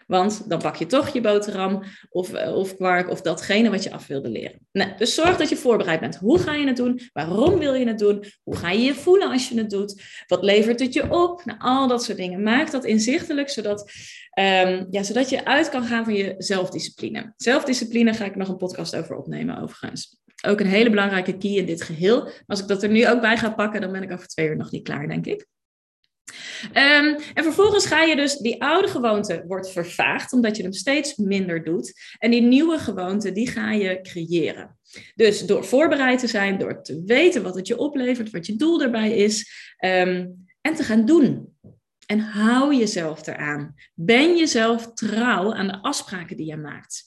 Want 0.10 0.50
dan 0.50 0.60
pak 0.60 0.76
je 0.76 0.86
toch 0.86 1.10
je 1.10 1.22
boterham 1.22 1.84
of, 2.10 2.34
eh, 2.34 2.56
of 2.56 2.76
kwark 2.76 3.10
of 3.10 3.22
datgene 3.22 3.70
wat 3.70 3.84
je 3.84 3.92
af 3.92 4.08
wilde 4.08 4.30
leren. 4.30 4.68
Nou, 4.72 4.92
dus 4.98 5.14
zorg 5.14 5.38
dat 5.38 5.50
je 5.50 5.56
voorbereid 5.56 6.00
bent. 6.00 6.16
Hoe 6.16 6.40
ga 6.40 6.56
je 6.56 6.68
het 6.68 6.78
doen? 6.78 7.00
Waarom 7.14 7.60
wil 7.60 7.74
je 7.74 7.88
het 7.88 8.00
doen? 8.00 8.24
Hoe 8.44 8.56
ga 8.56 8.72
je 8.72 8.82
je 8.82 8.94
voelen 8.94 9.32
als 9.32 9.50
je 9.50 9.58
het 9.58 9.70
doet? 9.70 10.04
Wat 10.28 10.44
levert 10.44 10.80
het 10.80 10.94
je 10.94 11.12
op? 11.12 11.46
Nou, 11.46 11.60
al 11.60 11.88
dat 11.88 12.04
soort 12.04 12.18
dingen. 12.18 12.44
Maak 12.44 12.72
dat 12.72 12.86
inzichtelijk, 12.86 13.50
zodat, 13.50 13.92
um, 14.40 14.88
ja, 14.90 15.04
zodat 15.04 15.30
je 15.30 15.46
uit 15.46 15.70
kan 15.70 15.84
gaan 15.84 16.04
van 16.04 16.14
je 16.14 16.36
zelfdiscipline. 16.38 17.34
Zelfdiscipline 17.38 18.14
ga 18.14 18.26
ik 18.26 18.36
nog 18.36 18.48
een 18.48 18.58
podcast 18.58 18.96
over 18.96 19.16
opnemen, 19.16 19.62
overigens. 19.62 20.18
Ook 20.48 20.60
een 20.60 20.68
hele 20.68 20.90
belangrijke 20.90 21.38
key 21.38 21.52
in 21.52 21.66
dit 21.66 21.82
geheel. 21.82 22.30
Als 22.48 22.60
ik 22.60 22.68
dat 22.68 22.84
er 22.84 22.90
nu 22.90 23.08
ook 23.08 23.22
bij 23.22 23.38
ga 23.38 23.50
pakken, 23.50 23.82
dan 23.82 23.92
ben 23.92 24.04
ik 24.04 24.12
over 24.12 24.28
twee 24.28 24.48
uur 24.48 24.58
nog 24.58 24.72
niet 24.72 24.84
klaar, 24.84 25.08
denk 25.08 25.26
ik. 25.26 25.48
Um, 26.64 27.18
en 27.34 27.44
vervolgens 27.44 27.86
ga 27.86 28.02
je 28.02 28.16
dus, 28.16 28.38
die 28.38 28.64
oude 28.64 28.88
gewoonte 28.88 29.44
wordt 29.48 29.72
vervaagd, 29.72 30.34
omdat 30.34 30.58
je 30.58 30.64
hem 30.64 30.74
steeds 30.74 31.16
minder 31.16 31.64
doet. 31.64 31.94
En 32.18 32.32
die 32.32 32.42
nieuwe 32.42 32.78
gewoonte, 32.78 33.32
die 33.32 33.50
ga 33.50 33.72
je 33.72 34.02
creëren. 34.02 34.78
Dus 35.16 35.46
door 35.46 35.66
voorbereid 35.66 36.20
te 36.20 36.28
zijn, 36.28 36.58
door 36.58 36.82
te 36.82 37.04
weten 37.06 37.44
wat 37.44 37.56
het 37.56 37.68
je 37.68 37.78
oplevert, 37.78 38.30
wat 38.30 38.46
je 38.46 38.56
doel 38.56 38.82
erbij 38.82 39.12
is, 39.12 39.52
um, 39.86 40.48
en 40.62 40.76
te 40.76 40.84
gaan 40.84 41.06
doen. 41.06 41.58
En 42.06 42.20
hou 42.20 42.76
jezelf 42.76 43.28
eraan. 43.28 43.76
Ben 43.94 44.38
jezelf 44.38 44.94
trouw 44.94 45.54
aan 45.54 45.68
de 45.68 45.82
afspraken 45.82 46.38
die 46.38 46.46
je 46.46 46.58
maakt. 46.58 47.04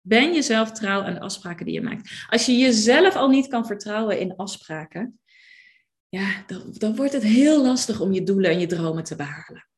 Ben 0.00 0.34
jezelf 0.34 0.72
trouw 0.72 1.02
aan 1.02 1.14
de 1.14 1.20
afspraken 1.20 1.64
die 1.64 1.74
je 1.74 1.80
maakt. 1.80 2.26
Als 2.28 2.46
je 2.46 2.56
jezelf 2.56 3.16
al 3.16 3.28
niet 3.28 3.48
kan 3.48 3.66
vertrouwen 3.66 4.20
in 4.20 4.36
afspraken, 4.36 5.20
ja, 6.14 6.44
dan, 6.46 6.62
dan 6.72 6.96
wordt 6.96 7.12
het 7.12 7.22
heel 7.22 7.62
lastig 7.62 8.00
om 8.00 8.12
je 8.12 8.22
doelen 8.22 8.50
en 8.50 8.60
je 8.60 8.66
dromen 8.66 9.04
te 9.04 9.16
behalen. 9.16 9.68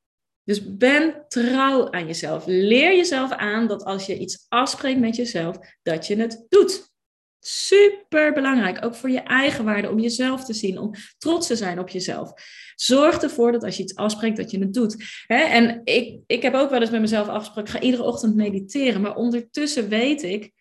Dus 0.45 0.77
ben 0.77 1.25
trouw 1.29 1.91
aan 1.91 2.07
jezelf. 2.07 2.47
Leer 2.47 2.97
jezelf 2.97 3.31
aan 3.31 3.67
dat 3.67 3.85
als 3.85 4.07
je 4.07 4.19
iets 4.19 4.47
afspreekt 4.49 5.01
met 5.01 5.17
jezelf, 5.17 5.59
dat 5.83 6.07
je 6.07 6.17
het 6.17 6.47
doet. 6.49 6.95
Super 7.41 8.33
belangrijk, 8.33 8.85
ook 8.85 8.95
voor 8.95 9.11
je 9.11 9.21
eigen 9.21 9.65
waarde, 9.65 9.91
om 9.91 9.99
jezelf 9.99 10.45
te 10.45 10.55
zien, 10.55 10.79
om 10.79 10.93
trots 11.19 11.47
te 11.47 11.57
zijn 11.57 11.79
op 11.79 11.89
jezelf. 11.89 12.33
Zorg 12.75 13.23
ervoor 13.23 13.53
dat 13.53 13.65
als 13.65 13.77
je 13.77 13.83
iets 13.83 13.95
afspreekt, 13.95 14.37
dat 14.37 14.51
je 14.51 14.59
het 14.59 14.75
doet. 14.75 15.05
En 15.27 15.81
ik, 15.85 16.21
ik 16.27 16.43
heb 16.43 16.55
ook 16.55 16.71
wel 16.71 16.81
eens 16.81 16.91
met 16.91 17.01
mezelf 17.01 17.29
afgesproken, 17.29 17.73
ik 17.73 17.79
ga 17.79 17.87
iedere 17.87 18.03
ochtend 18.03 18.35
mediteren, 18.35 19.01
maar 19.01 19.17
ondertussen 19.17 19.89
weet 19.89 20.23
ik 20.23 20.53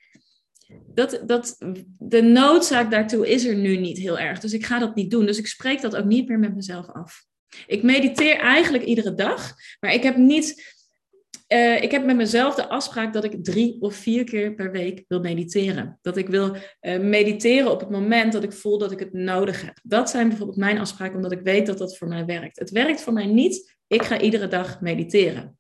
dat, 0.94 1.22
dat 1.26 1.58
de 1.98 2.22
noodzaak 2.22 2.92
daartoe 2.92 3.30
is 3.30 3.46
er 3.46 3.56
nu 3.56 3.78
niet 3.78 3.98
heel 3.98 4.20
erg. 4.20 4.40
Dus 4.40 4.54
ik 4.54 4.66
ga 4.66 4.80
dat 4.80 4.96
niet 4.96 5.12
doen. 5.12 5.26
Dus 5.26 5.38
ik 5.38 5.48
spreek 5.48 5.82
dat 5.82 5.96
ook 5.96 6.06
niet 6.06 6.28
meer 6.28 6.40
met 6.40 6.56
mezelf 6.56 6.88
af. 6.88 7.26
Ik 7.68 7.84
mediteer 7.84 8.38
eigenlijk 8.38 8.84
iedere 8.84 9.14
dag, 9.14 9.54
maar 9.80 9.94
ik 9.94 10.04
heb 10.04 10.18
niet. 10.18 10.74
Uh, 11.48 11.84
ik 11.84 11.92
heb 11.92 12.06
met 12.06 12.16
mezelf 12.16 12.56
de 12.56 12.68
afspraak 12.68 13.14
dat 13.14 13.24
ik 13.24 13.44
drie 13.44 13.82
of 13.82 13.96
vier 13.96 14.24
keer 14.24 14.54
per 14.54 14.72
week 14.72 15.04
wil 15.08 15.20
mediteren. 15.20 16.00
Dat 16.02 16.18
ik 16.18 16.28
wil 16.28 16.56
uh, 16.56 17.00
mediteren 17.00 17.72
op 17.72 17.80
het 17.80 17.90
moment 17.90 18.34
dat 18.34 18.44
ik 18.44 18.54
voel 18.54 18.78
dat 18.78 18.92
ik 18.92 19.00
het 19.00 19.14
nodig 19.14 19.62
heb. 19.62 19.80
Dat 19.84 20.10
zijn 20.10 20.28
bijvoorbeeld 20.28 20.58
mijn 20.58 20.78
afspraken, 20.78 21.16
omdat 21.16 21.32
ik 21.32 21.42
weet 21.42 21.66
dat 21.66 21.78
dat 21.78 21.98
voor 21.98 22.08
mij 22.08 22.26
werkt. 22.26 22.60
Het 22.60 22.70
werkt 22.70 23.02
voor 23.02 23.14
mij 23.14 23.26
niet. 23.26 23.76
Ik 23.88 24.04
ga 24.04 24.20
iedere 24.20 24.48
dag 24.48 24.82
mediteren. 24.82 25.58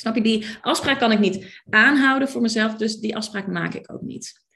Snap 0.00 0.14
je, 0.14 0.22
die 0.22 0.46
afspraak 0.60 0.98
kan 0.98 1.12
ik 1.12 1.18
niet 1.18 1.62
aanhouden 1.70 2.28
voor 2.28 2.40
mezelf, 2.40 2.74
dus 2.74 2.96
die 2.96 3.16
afspraak 3.16 3.46
maak 3.46 3.74
ik 3.74 3.92
ook 3.92 4.02
niet. 4.02 4.46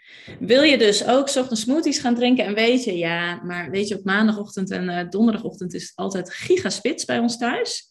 Wil 0.41 0.63
je 0.63 0.79
dus 0.79 1.07
ook 1.07 1.37
ochtends 1.37 1.61
smoothies 1.61 1.99
gaan 1.99 2.15
drinken 2.15 2.45
en 2.45 2.55
weet 2.55 2.85
je, 2.85 2.97
ja, 2.97 3.43
maar 3.43 3.71
weet 3.71 3.89
je, 3.89 3.99
op 3.99 4.05
maandagochtend 4.05 4.71
en 4.71 4.85
uh, 4.85 5.09
donderdagochtend 5.09 5.75
is 5.75 5.83
het 5.83 5.93
altijd 5.95 6.33
gigaspits 6.33 7.05
bij 7.05 7.19
ons 7.19 7.39
thuis. 7.39 7.91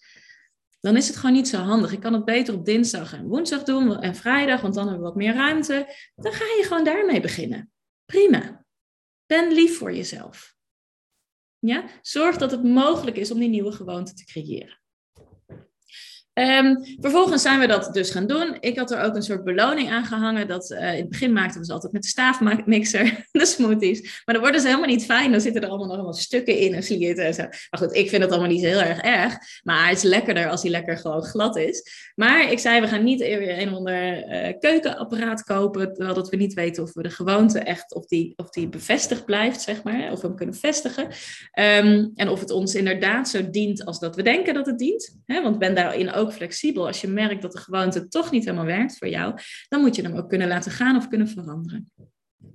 Dan 0.79 0.97
is 0.97 1.07
het 1.07 1.15
gewoon 1.15 1.35
niet 1.35 1.47
zo 1.47 1.57
handig. 1.57 1.91
Ik 1.91 1.99
kan 1.99 2.13
het 2.13 2.25
beter 2.25 2.53
op 2.53 2.65
dinsdag 2.65 3.13
en 3.13 3.27
woensdag 3.27 3.63
doen 3.63 4.01
en 4.01 4.15
vrijdag, 4.15 4.61
want 4.61 4.73
dan 4.73 4.83
hebben 4.87 5.03
we 5.03 5.09
wat 5.09 5.17
meer 5.17 5.33
ruimte. 5.33 5.95
Dan 6.15 6.33
ga 6.33 6.45
je 6.45 6.63
gewoon 6.63 6.83
daarmee 6.83 7.21
beginnen. 7.21 7.71
Prima. 8.05 8.65
Ben 9.25 9.53
lief 9.53 9.77
voor 9.77 9.95
jezelf. 9.95 10.55
Ja? 11.59 11.83
Zorg 12.01 12.37
dat 12.37 12.51
het 12.51 12.63
mogelijk 12.63 13.17
is 13.17 13.31
om 13.31 13.39
die 13.39 13.49
nieuwe 13.49 13.71
gewoonte 13.71 14.13
te 14.13 14.25
creëren. 14.25 14.81
Um, 16.34 16.84
vervolgens 17.00 17.41
zijn 17.41 17.60
we 17.60 17.67
dat 17.67 17.94
dus 17.94 18.10
gaan 18.10 18.28
doen. 18.28 18.58
Ik 18.60 18.78
had 18.78 18.91
er 18.91 19.02
ook 19.02 19.15
een 19.15 19.24
soort 19.24 19.44
beloning 19.44 19.89
aan 19.89 20.06
gehangen. 20.06 20.48
Dat, 20.48 20.72
uh, 20.72 20.94
in 20.94 21.00
het 21.00 21.10
begin 21.10 21.34
maakten 21.34 21.60
we 21.60 21.65
ze 21.65 21.74
altijd 21.74 21.94
met 21.94 22.02
de 22.02 22.08
staafmixer, 22.08 23.26
de 23.32 23.46
smoothies. 23.46 24.02
Maar 24.26 24.36
dan 24.36 24.44
worden 24.44 24.62
ze 24.62 24.67
helemaal 24.67 24.89
niet 24.89 25.06
fijn. 25.06 25.32
Dan 25.32 25.41
zitten 25.41 25.62
er 25.62 25.67
allemaal 25.67 25.88
nog 25.88 25.96
allemaal 25.96 26.13
stukken 26.13 26.58
in 26.58 26.74
en 26.74 26.84
slierten 26.84 27.26
en 27.26 27.34
zo. 27.34 27.41
Maar 27.41 27.80
goed, 27.80 27.96
ik 27.96 28.10
vind 28.10 28.22
het 28.22 28.32
allemaal 28.32 28.50
niet 28.50 28.62
heel 28.62 28.82
erg 28.82 29.00
erg. 29.00 29.38
Maar 29.63 29.88
het 29.88 29.98
is 29.98 30.04
lekkerder 30.04 30.50
als 30.50 30.62
hij 30.62 30.72
lekker 30.72 30.98
gewoon 30.98 31.24
glad 31.24 31.58
is. 31.58 32.12
Maar 32.15 32.52
ik 32.52 32.60
zei, 32.60 32.82
we 32.82 32.88
gaan 32.88 33.04
niet 33.04 33.20
weer 33.20 33.62
een 33.62 33.70
of 33.70 33.76
ander 33.76 34.30
uh, 34.30 34.54
keukenapparaat 34.60 35.44
kopen. 35.44 35.94
Terwijl 35.94 36.15
dat 36.15 36.30
we 36.30 36.36
niet 36.36 36.54
weten 36.54 36.84
of 36.84 36.94
we 36.94 37.02
de 37.02 37.10
gewoonte 37.10 37.60
echt, 37.60 37.94
of 37.94 38.06
die, 38.06 38.34
of 38.36 38.50
die 38.50 38.70
bevestigd 38.70 39.26
blijft, 39.26 39.62
zeg 39.62 39.84
maar. 39.84 40.12
Of 40.12 40.22
we 40.22 40.28
hem 40.28 40.36
kunnen 40.36 40.56
vestigen. 40.56 41.04
Um, 41.60 42.12
en 42.15 42.30
of 42.30 42.39
het 42.39 42.52
ons 42.52 42.76
inderdaad 42.76 43.30
zo 43.30 43.50
dient 43.50 43.86
als 43.86 44.00
dat 44.00 44.15
we 44.15 44.24
denken 44.24 44.54
dat 44.54 44.65
het 44.65 44.80
dient. 44.80 45.20
Hè? 45.26 45.41
Want 45.41 45.60
ben 45.60 45.76
daarin 45.76 46.12
ook 46.12 46.20
flexibel. 46.29 46.88
Als 46.88 47.01
je 47.01 47.07
merkt 47.07 47.41
dat 47.41 47.51
de 47.51 47.60
gewoonte 47.60 48.07
toch 48.07 48.31
niet 48.31 48.45
helemaal 48.45 48.65
werkt 48.65 48.97
voor 48.97 49.07
jou, 49.07 49.34
dan 49.69 49.81
moet 49.81 49.95
je 49.95 50.01
hem 50.01 50.15
ook 50.15 50.29
kunnen 50.29 50.47
laten 50.47 50.71
gaan 50.71 50.95
of 50.95 51.07
kunnen 51.07 51.27
veranderen. 51.27 51.91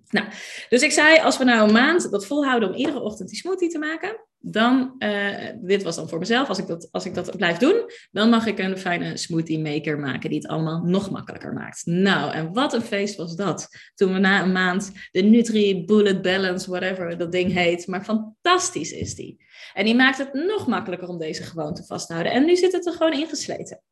Nou, 0.09 0.27
dus 0.69 0.83
ik 0.83 0.93
zei, 0.93 1.19
als 1.19 1.39
we 1.39 1.45
nou 1.45 1.67
een 1.67 1.73
maand 1.73 2.11
dat 2.11 2.27
volhouden 2.27 2.69
om 2.69 2.75
iedere 2.75 3.01
ochtend 3.01 3.29
die 3.29 3.39
smoothie 3.39 3.69
te 3.69 3.79
maken, 3.79 4.21
dan, 4.49 4.95
uh, 4.99 5.37
dit 5.61 5.83
was 5.83 5.97
dan 5.97 6.09
voor 6.09 6.19
mezelf, 6.19 6.49
als 6.49 6.59
ik, 6.59 6.67
dat, 6.67 6.89
als 6.91 7.05
ik 7.05 7.15
dat 7.15 7.37
blijf 7.37 7.57
doen, 7.59 7.91
dan 8.11 8.29
mag 8.29 8.47
ik 8.47 8.59
een 8.59 8.79
fijne 8.79 9.17
smoothie 9.17 9.59
maker 9.59 9.99
maken 9.99 10.31
die 10.31 10.39
het 10.39 10.49
allemaal 10.49 10.83
nog 10.85 11.11
makkelijker 11.11 11.53
maakt. 11.53 11.83
Nou, 11.85 12.33
en 12.33 12.53
wat 12.53 12.73
een 12.73 12.83
feest 12.83 13.17
was 13.17 13.37
dat. 13.37 13.69
Toen 13.95 14.13
we 14.13 14.19
na 14.19 14.43
een 14.43 14.53
maand 14.53 14.93
de 15.11 15.23
Nutri 15.23 15.85
Bullet 15.85 16.23
Balance, 16.23 16.71
whatever 16.71 17.19
dat 17.19 17.33
ding 17.33 17.53
heet, 17.53 17.87
maar 17.87 18.05
fantastisch 18.05 18.93
is 18.93 19.15
die. 19.15 19.45
En 19.75 19.85
die 19.85 19.95
maakt 19.95 20.19
het 20.19 20.33
nog 20.33 20.67
makkelijker 20.67 21.09
om 21.09 21.19
deze 21.19 21.43
gewoonte 21.43 21.85
vast 21.85 22.07
te 22.07 22.13
houden. 22.13 22.33
En 22.33 22.45
nu 22.45 22.57
zit 22.57 22.73
het 22.73 22.87
er 22.87 22.93
gewoon 22.93 23.13
ingesleten. 23.13 23.83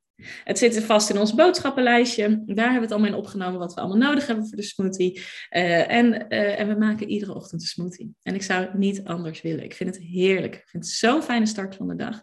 Het 0.45 0.59
zit 0.59 0.85
vast 0.85 1.11
in 1.11 1.19
ons 1.19 1.35
boodschappenlijstje. 1.35 2.29
Daar 2.29 2.57
hebben 2.57 2.75
we 2.75 2.81
het 2.81 2.93
allemaal 2.93 3.11
in 3.11 3.17
opgenomen 3.17 3.59
wat 3.59 3.75
we 3.75 3.81
allemaal 3.81 4.09
nodig 4.09 4.27
hebben 4.27 4.49
voor 4.49 4.57
de 4.57 4.63
smoothie. 4.63 5.21
Uh, 5.51 5.91
en, 5.91 6.27
uh, 6.29 6.61
en 6.61 6.69
we 6.69 6.75
maken 6.75 7.09
iedere 7.09 7.35
ochtend 7.35 7.61
een 7.61 7.67
smoothie. 7.67 8.15
En 8.23 8.35
ik 8.35 8.43
zou 8.43 8.65
het 8.65 8.75
niet 8.75 9.05
anders 9.05 9.43
willen. 9.43 9.65
Ik 9.65 9.75
vind 9.75 9.95
het 9.95 10.05
heerlijk. 10.05 10.55
Ik 10.55 10.69
vind 10.69 10.85
het 10.85 10.93
zo'n 10.93 11.23
fijne 11.23 11.47
start 11.47 11.77
van 11.77 11.89
de 11.89 11.97
dag. 11.97 12.23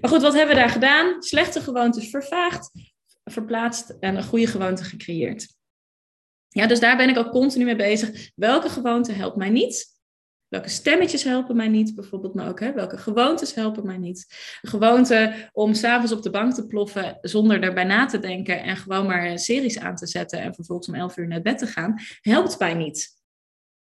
Maar 0.00 0.10
goed, 0.10 0.22
wat 0.22 0.34
hebben 0.34 0.54
we 0.54 0.60
daar 0.60 0.70
gedaan? 0.70 1.22
Slechte 1.22 1.60
gewoontes 1.60 2.10
vervaagd, 2.10 2.70
verplaatst 3.24 3.96
en 4.00 4.16
een 4.16 4.24
goede 4.24 4.46
gewoonte 4.46 4.84
gecreëerd. 4.84 5.56
Ja, 6.48 6.66
dus 6.66 6.80
daar 6.80 6.96
ben 6.96 7.08
ik 7.08 7.18
ook 7.18 7.30
continu 7.30 7.64
mee 7.64 7.76
bezig. 7.76 8.30
Welke 8.34 8.68
gewoonte 8.68 9.12
helpt 9.12 9.36
mij 9.36 9.50
niet? 9.50 9.97
Welke 10.48 10.68
stemmetjes 10.68 11.24
helpen 11.24 11.56
mij 11.56 11.68
niet, 11.68 11.94
bijvoorbeeld, 11.94 12.34
maar 12.34 12.48
ook 12.48 12.60
hè, 12.60 12.72
welke 12.72 12.98
gewoontes 12.98 13.54
helpen 13.54 13.86
mij 13.86 13.96
niet. 13.98 14.26
Een 14.62 14.70
gewoonte 14.70 15.48
om 15.52 15.74
s'avonds 15.74 16.12
op 16.12 16.22
de 16.22 16.30
bank 16.30 16.54
te 16.54 16.66
ploffen 16.66 17.18
zonder 17.20 17.62
erbij 17.62 17.84
na 17.84 18.06
te 18.06 18.18
denken 18.18 18.62
en 18.62 18.76
gewoon 18.76 19.06
maar 19.06 19.38
series 19.38 19.78
aan 19.78 19.96
te 19.96 20.06
zetten 20.06 20.40
en 20.40 20.54
vervolgens 20.54 20.88
om 20.88 20.94
11 20.94 21.16
uur 21.16 21.28
naar 21.28 21.42
bed 21.42 21.58
te 21.58 21.66
gaan, 21.66 21.94
helpt 22.20 22.58
mij 22.58 22.74
niet. 22.74 23.16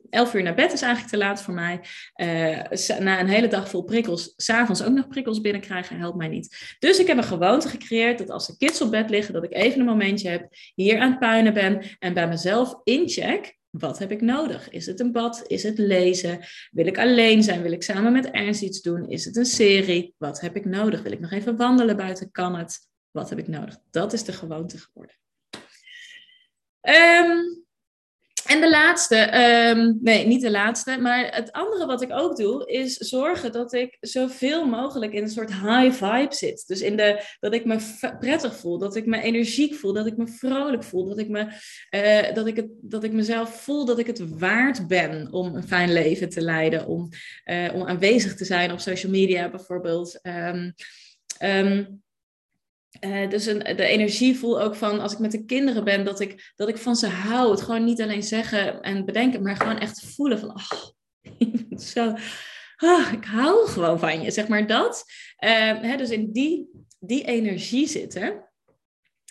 11 0.10 0.34
uur 0.34 0.44
naar 0.44 0.56
bed 0.56 0.74
is 0.74 0.82
eigenlijk 0.82 1.14
te 1.14 1.20
laat 1.20 1.42
voor 1.42 1.54
mij. 1.54 1.80
Uh, 2.16 3.00
na 3.00 3.20
een 3.20 3.28
hele 3.28 3.48
dag 3.48 3.70
vol 3.70 3.84
prikkels, 3.84 4.34
s'avonds 4.36 4.84
ook 4.84 4.94
nog 4.94 5.08
prikkels 5.08 5.42
binnenkrijgen, 5.42 5.98
helpt 5.98 6.18
mij 6.18 6.28
niet. 6.28 6.76
Dus 6.80 7.00
ik 7.00 7.08
heb 7.08 7.18
een 7.18 7.24
gewoonte 7.24 7.70
gecreëerd 7.70 8.18
dat 8.18 8.30
als 8.30 8.48
de 8.48 8.58
kids 8.58 8.82
op 8.82 8.92
bed 8.92 9.10
liggen, 9.10 9.34
dat 9.34 9.44
ik 9.44 9.54
even 9.54 9.80
een 9.80 9.86
momentje 9.86 10.30
heb, 10.30 10.48
hier 10.76 11.00
aan 11.00 11.10
het 11.10 11.20
puinen 11.20 11.54
ben 11.54 11.86
en 12.00 12.14
bij 12.14 12.28
mezelf 12.28 12.80
incheck 12.84 13.62
wat 13.80 14.00
heb 14.00 14.12
ik 14.12 14.22
nodig? 14.22 14.70
Is 14.70 14.86
het 14.86 15.00
een 15.00 15.12
bad? 15.12 15.44
Is 15.48 15.64
het 15.64 15.78
lezen? 15.78 16.40
Wil 16.72 16.86
ik 16.86 16.98
alleen 16.98 17.44
zijn? 17.44 17.62
Wil 17.62 17.72
ik 17.72 17.84
samen 17.84 18.12
met 18.12 18.32
Ernst 18.32 18.62
iets 18.62 18.82
doen? 18.82 19.10
Is 19.10 19.26
het 19.26 19.36
een 19.36 19.46
serie? 19.46 20.16
Wat 20.18 20.42
heb 20.42 20.56
ik 20.56 20.66
nodig? 20.66 21.02
Wil 21.02 21.12
ik 21.12 21.20
nog 21.20 21.32
even 21.32 21.58
wandelen 21.58 21.98
buiten? 21.98 22.32
Kan 22.32 22.56
het? 22.56 22.88
Wat 23.12 23.30
heb 23.30 23.40
ik 23.40 23.48
nodig? 23.48 23.78
Dat 23.92 24.14
is 24.14 24.24
de 24.24 24.34
gewoonte 24.34 24.78
geworden. 24.78 25.16
En 26.82 27.63
de 28.64 28.70
laatste, 28.70 29.40
um, 29.70 30.00
nee, 30.02 30.28
niet 30.28 30.42
de 30.42 30.52
laatste, 30.52 30.98
maar 30.98 31.36
het 31.36 31.52
andere 31.52 31.86
wat 31.86 32.02
ik 32.02 32.12
ook 32.12 32.38
doe, 32.38 32.66
is 32.66 32.98
zorgen 32.98 33.52
dat 33.52 33.74
ik 33.74 33.98
zoveel 34.00 34.66
mogelijk 34.66 35.14
in 35.14 35.24
een 35.24 35.30
soort 35.30 35.54
high 35.54 35.92
vibe 35.92 36.36
zit. 36.36 36.64
Dus 36.68 36.82
in 36.82 36.98
de, 36.98 37.24
dat 37.40 37.54
ik 37.54 37.66
me 37.66 37.78
prettig 38.20 38.56
voel, 38.56 38.78
dat 38.78 38.96
ik 38.96 39.06
me 39.06 39.22
energiek 39.22 39.76
voel, 39.76 39.94
dat 39.94 40.06
ik 40.06 40.18
me 40.18 40.28
vrolijk 40.28 40.84
voel, 40.84 41.08
dat 41.08 41.18
ik, 41.18 41.30
me, 41.30 41.48
uh, 41.92 42.36
dat 42.36 42.48
ik, 42.48 42.56
het, 42.56 42.68
dat 42.82 43.04
ik 43.04 43.12
mezelf 43.12 43.62
voel 43.62 43.86
dat 43.86 44.00
ik 44.00 44.08
het 44.08 44.38
waard 44.40 44.88
ben 44.88 45.28
om 45.32 45.56
een 45.56 45.68
fijn 45.68 45.94
leven 45.94 46.30
te 46.30 46.42
leiden, 46.42 46.88
om, 46.88 47.10
uh, 47.46 47.74
om 47.74 47.84
aanwezig 47.84 48.36
te 48.36 48.46
zijn 48.46 48.72
op 48.72 48.80
social 48.80 49.12
media 49.12 49.50
bijvoorbeeld. 49.50 50.20
Um, 50.24 50.74
um, 51.44 52.03
uh, 53.02 53.30
dus 53.30 53.46
een, 53.46 53.60
de 53.60 53.86
energie 53.86 54.38
voel 54.38 54.62
ook 54.62 54.76
van 54.76 55.00
als 55.00 55.14
ik 55.14 55.20
met 55.20 55.32
de 55.32 55.46
kinderen 55.46 55.84
ben, 55.84 56.06
dat 56.06 56.20
ik, 56.20 56.52
dat 56.56 56.70
ik 56.70 56.78
van 56.78 56.96
ze 56.96 57.08
hou. 57.08 57.52
Het 57.52 57.62
gewoon 57.62 57.84
niet 57.84 58.02
alleen 58.02 58.24
zeggen 58.24 58.82
en 58.82 59.06
bedenken, 59.06 59.44
maar 59.44 59.56
gewoon 59.56 59.80
echt 59.80 60.06
voelen 60.16 60.40
van, 60.40 60.50
oh, 60.50 60.72
zo, 61.94 62.14
oh, 62.78 63.12
ik 63.12 63.26
hou 63.26 63.68
gewoon 63.68 64.00
van 64.00 64.22
je, 64.22 64.32
zeg 64.32 64.48
maar 64.48 64.68
dat. 64.68 65.04
Uh, 65.44 65.82
hè, 65.82 65.98
dus 65.98 66.10
in 66.10 66.32
die, 66.32 66.70
die 67.00 67.24
energie 67.24 67.88
zitten. 67.88 68.52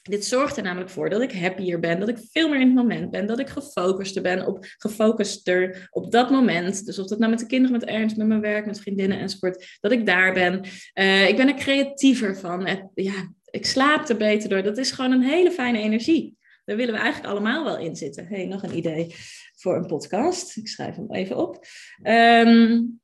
Dit 0.02 0.24
zorgt 0.24 0.56
er 0.56 0.62
namelijk 0.62 0.90
voor 0.90 1.10
dat 1.10 1.20
ik 1.20 1.32
happier 1.32 1.80
ben, 1.80 2.00
dat 2.00 2.08
ik 2.08 2.18
veel 2.30 2.48
meer 2.48 2.60
in 2.60 2.66
het 2.66 2.76
moment 2.76 3.10
ben, 3.10 3.26
dat 3.26 3.38
ik 3.38 3.48
gefocuster 3.48 4.22
ben, 4.22 4.46
op, 4.46 4.64
gefocuster 4.78 5.88
op 5.90 6.10
dat 6.10 6.30
moment. 6.30 6.86
Dus 6.86 6.98
of 6.98 7.06
dat 7.06 7.18
nou 7.18 7.30
met 7.30 7.40
de 7.40 7.46
kinderen, 7.46 7.78
met 7.78 7.88
Ernst, 7.88 8.16
met 8.16 8.26
mijn 8.26 8.40
werk, 8.40 8.66
met 8.66 8.80
vriendinnen 8.80 9.18
enzovoort, 9.18 9.76
dat 9.80 9.92
ik 9.92 10.06
daar 10.06 10.32
ben. 10.32 10.64
Uh, 10.94 11.28
ik 11.28 11.36
ben 11.36 11.48
er 11.48 11.54
creatiever 11.54 12.36
van. 12.36 12.90
Ja, 12.94 13.32
ik 13.52 13.66
slaap 13.66 14.08
er 14.08 14.16
beter 14.16 14.48
door. 14.48 14.62
Dat 14.62 14.78
is 14.78 14.90
gewoon 14.90 15.12
een 15.12 15.22
hele 15.22 15.50
fijne 15.50 15.78
energie. 15.78 16.36
Daar 16.64 16.76
willen 16.76 16.94
we 16.94 17.00
eigenlijk 17.00 17.32
allemaal 17.32 17.64
wel 17.64 17.78
in 17.78 17.96
zitten. 17.96 18.26
hey, 18.26 18.46
nog 18.46 18.62
een 18.62 18.76
idee 18.76 19.14
voor 19.56 19.76
een 19.76 19.86
podcast. 19.86 20.56
Ik 20.56 20.68
schrijf 20.68 20.96
hem 20.96 21.12
even 21.12 21.36
op. 21.36 21.66
Um, 22.02 23.00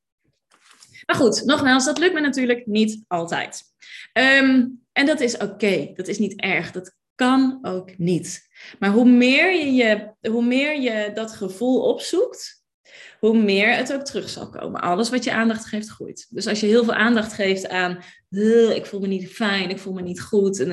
maar 1.07 1.17
goed, 1.17 1.45
nogmaals, 1.45 1.85
dat 1.85 1.99
lukt 1.99 2.15
me 2.15 2.21
natuurlijk 2.21 2.67
niet 2.67 3.05
altijd. 3.07 3.63
Um, 4.13 4.81
en 4.93 5.07
dat 5.07 5.21
is 5.21 5.37
oké, 5.37 5.93
dat 5.95 6.09
is 6.09 6.19
niet 6.19 6.41
erg, 6.41 6.71
dat 6.71 6.97
kan 7.15 7.59
ook 7.63 7.99
niet. 7.99 8.49
Maar 8.79 8.91
hoe 8.91 9.09
meer 9.09 9.55
je, 9.55 9.73
je, 9.73 10.15
hoe 10.31 10.45
meer 10.45 10.81
je 10.81 11.11
dat 11.15 11.33
gevoel 11.33 11.83
opzoekt, 11.83 12.58
hoe 13.21 13.39
meer 13.39 13.75
het 13.75 13.93
ook 13.93 14.05
terug 14.05 14.29
zal 14.29 14.49
komen. 14.49 14.81
Alles 14.81 15.11
wat 15.11 15.25
je 15.25 15.33
aandacht 15.33 15.65
geeft, 15.65 15.89
groeit. 15.89 16.27
Dus 16.31 16.47
als 16.47 16.61
je 16.61 16.67
heel 16.67 16.85
veel 16.85 16.95
aandacht 16.95 17.33
geeft 17.33 17.69
aan, 17.69 17.99
ik 18.75 18.87
voel 18.87 19.01
me 19.01 19.07
niet 19.07 19.29
fijn, 19.29 19.71
ik 19.71 19.79
voel 19.79 19.93
me 19.93 20.03
niet 20.03 20.21
goed, 20.21 20.61
en, 20.61 20.71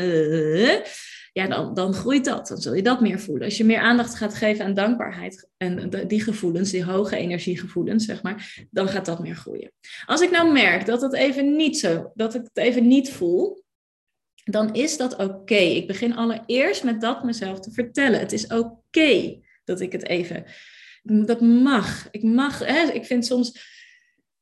ja, 1.34 1.48
dan, 1.48 1.74
dan 1.74 1.94
groeit 1.94 2.26
dat. 2.26 2.48
Dan 2.48 2.58
zul 2.58 2.74
je 2.74 2.82
dat 2.82 3.02
meer 3.02 3.20
voelen. 3.20 3.46
Als 3.46 3.58
je 3.58 3.64
meer 3.64 3.80
aandacht 3.80 4.16
gaat 4.16 4.36
geven 4.36 4.66
aan 4.66 4.74
dankbaarheid 4.74 5.50
en 5.58 5.90
die 6.08 6.22
gevoelens, 6.22 6.72
die 6.72 6.84
hoge 6.84 7.18
energiegevoelens, 7.18 8.06
zeg 8.06 8.24
maar, 8.24 8.66
dan 8.72 8.88
gaat 8.88 9.06
dat 9.06 9.20
meer 9.20 9.36
groeien. 9.36 9.72
Als 10.06 10.22
ik 10.22 10.32
nou 10.32 10.52
merk 10.52 10.86
dat 10.86 11.02
het 11.02 11.14
even 11.14 11.56
niet 11.56 11.80
zo, 11.80 12.12
dat 12.14 12.36
ik 12.36 12.42
het 12.42 12.64
even 12.64 12.88
niet 12.88 13.12
voel, 13.12 13.64
dan 14.44 14.74
is 14.74 14.98
dat 14.98 15.16
oké. 15.16 15.56
Ik 15.56 15.88
begin 15.88 16.16
allereerst 16.16 16.84
met 16.84 17.02
dat 17.02 17.24
mezelf 17.24 17.60
te 17.60 17.72
vertellen. 17.72 18.20
Het 18.20 18.32
is 18.32 18.48
oké 18.48 19.40
dat 19.64 19.80
ik 19.80 19.92
het 19.92 20.06
even. 20.06 20.46
Dat 21.06 21.42
mag. 21.42 22.08
Ik 22.12 22.24
mag. 22.24 22.60
Hè? 22.60 22.92
Ik 22.92 23.06
vind 23.06 23.26
soms. 23.26 23.74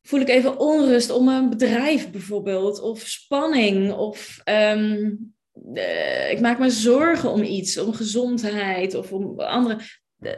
Voel 0.02 0.20
ik 0.20 0.30
even 0.30 0.60
onrust 0.60 1.10
om 1.10 1.28
een 1.28 1.50
bedrijf 1.50 2.12
bijvoorbeeld, 2.12 2.82
of 2.82 3.00
spanning, 3.00 3.92
of 3.94 4.42
ehm, 4.44 5.12
eh, 5.74 6.32
ik 6.32 6.40
maak 6.40 6.60
me 6.60 6.70
zorgen 6.70 7.32
om 7.32 7.44
iets, 7.44 7.78
om 7.78 7.94
gezondheid 7.94 8.96
of 8.96 9.12
om 9.12 9.40
andere. 9.40 9.80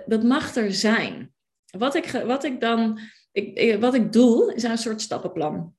Dat 0.05 0.23
mag 0.23 0.55
er 0.55 0.73
zijn. 0.73 1.34
Wat 1.78 1.95
ik, 1.95 2.05
wat 2.26 2.43
ik 2.43 2.61
dan, 2.61 2.99
ik, 3.32 3.78
wat 3.80 3.93
ik 3.93 4.13
doe, 4.13 4.53
is 4.55 4.63
een 4.63 4.78
soort 4.78 5.01
stappenplan. 5.01 5.73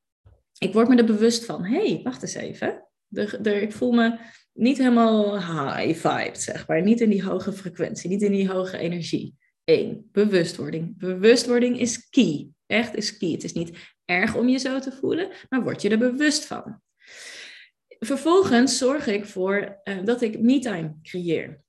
Ik 0.59 0.73
word 0.73 0.89
me 0.89 0.97
er 0.97 1.05
bewust 1.05 1.45
van. 1.45 1.65
Hé, 1.65 1.87
hey, 1.87 2.01
wacht 2.03 2.23
eens 2.23 2.35
even. 2.35 2.85
De, 3.07 3.39
de, 3.41 3.61
ik 3.61 3.73
voel 3.73 3.93
me 3.93 4.19
niet 4.53 4.79
helemaal 4.79 5.37
high 5.37 6.09
vibe, 6.09 6.39
zeg 6.39 6.67
maar. 6.67 6.83
Niet 6.83 7.01
in 7.01 7.11
die 7.11 7.25
hoge 7.25 7.53
frequentie, 7.53 8.11
niet 8.11 8.23
in 8.23 8.33
die 8.33 8.51
hoge 8.51 8.79
energie. 8.79 9.35
Eén, 9.67 10.09
bewustwording. 10.13 10.99
Bewustwording 10.99 11.81
is 11.81 12.09
key. 12.09 12.49
Echt 12.67 12.95
is 12.95 13.17
key. 13.17 13.31
Het 13.31 13.45
is 13.45 13.53
niet 13.53 13.79
erg 14.05 14.37
om 14.37 14.49
je 14.49 14.59
zo 14.59 14.79
te 14.79 14.93
voelen, 14.93 15.31
maar 15.49 15.63
word 15.63 15.83
je 15.83 15.89
er 15.89 15.99
bewust 15.99 16.45
van. 16.45 16.81
Vervolgens 17.99 18.79
zorg 18.79 19.07
ik 19.07 19.25
voor 19.25 19.81
uh, 19.85 20.05
dat 20.05 20.23
ik 20.23 20.41
me-time 20.41 20.95
creëer. 21.03 21.61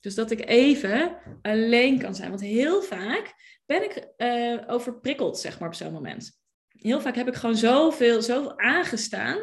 Dus 0.00 0.14
dat 0.14 0.30
ik 0.30 0.48
even 0.48 1.16
alleen 1.42 1.98
kan 1.98 2.14
zijn. 2.14 2.28
Want 2.28 2.40
heel 2.40 2.82
vaak 2.82 3.34
ben 3.66 3.84
ik 3.84 4.08
uh, 4.16 4.62
overprikkeld, 4.66 5.38
zeg 5.38 5.58
maar, 5.58 5.68
op 5.68 5.74
zo'n 5.74 5.92
moment. 5.92 6.40
Heel 6.68 7.00
vaak 7.00 7.16
heb 7.16 7.28
ik 7.28 7.34
gewoon 7.34 7.56
zoveel, 7.56 8.22
zoveel 8.22 8.58
aangestaan 8.58 9.38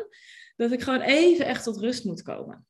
dat 0.55 0.71
ik 0.71 0.81
gewoon 0.81 1.01
even 1.01 1.45
echt 1.45 1.63
tot 1.63 1.77
rust 1.77 2.05
moet 2.05 2.21
komen. 2.21 2.65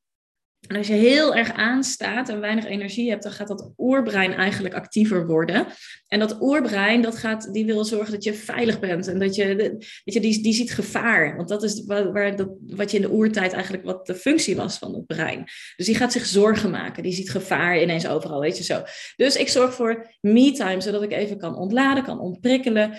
En 0.67 0.77
als 0.77 0.87
je 0.87 0.93
heel 0.93 1.35
erg 1.35 1.53
aanstaat 1.53 2.29
en 2.29 2.39
weinig 2.39 2.65
energie 2.65 3.09
hebt, 3.09 3.23
dan 3.23 3.31
gaat 3.31 3.47
dat 3.47 3.73
oerbrein 3.77 4.33
eigenlijk 4.33 4.73
actiever 4.73 5.27
worden. 5.27 5.65
En 6.07 6.19
dat 6.19 6.41
oerbrein, 6.41 7.01
dat 7.01 7.17
gaat, 7.17 7.53
die 7.53 7.65
wil 7.65 7.85
zorgen 7.85 8.11
dat 8.11 8.23
je 8.23 8.33
veilig 8.33 8.79
bent 8.79 9.07
en 9.07 9.19
dat 9.19 9.35
je, 9.35 9.55
weet 9.55 10.13
je 10.13 10.19
die, 10.19 10.43
die 10.43 10.53
ziet 10.53 10.73
gevaar. 10.73 11.35
Want 11.35 11.49
dat 11.49 11.63
is 11.63 11.85
waar, 11.85 12.11
waar 12.11 12.35
dat, 12.35 12.49
wat 12.67 12.91
je 12.91 12.97
in 12.97 13.03
de 13.03 13.11
oertijd 13.11 13.53
eigenlijk, 13.53 13.83
wat 13.83 14.05
de 14.05 14.15
functie 14.15 14.55
was 14.55 14.77
van 14.77 14.93
het 14.93 15.05
brein. 15.05 15.43
Dus 15.75 15.85
die 15.85 15.95
gaat 15.95 16.11
zich 16.11 16.25
zorgen 16.25 16.69
maken, 16.69 17.03
die 17.03 17.13
ziet 17.13 17.31
gevaar 17.31 17.81
ineens 17.81 18.07
overal, 18.07 18.39
weet 18.39 18.57
je 18.57 18.63
zo. 18.63 18.83
Dus 19.15 19.35
ik 19.35 19.49
zorg 19.49 19.73
voor 19.73 20.15
me-time, 20.19 20.81
zodat 20.81 21.03
ik 21.03 21.11
even 21.11 21.37
kan 21.37 21.55
ontladen, 21.55 22.03
kan 22.03 22.19
ontprikkelen. 22.19 22.93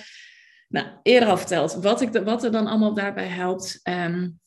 Nou, 0.69 0.87
eerder 1.03 1.29
al 1.29 1.39
verteld, 1.39 1.75
wat, 1.75 2.01
ik, 2.01 2.13
wat 2.25 2.45
er 2.45 2.53
dan 2.53 2.67
allemaal 2.67 2.95
daarbij 2.95 3.29
helpt. 3.29 3.81
Um, 3.89 4.41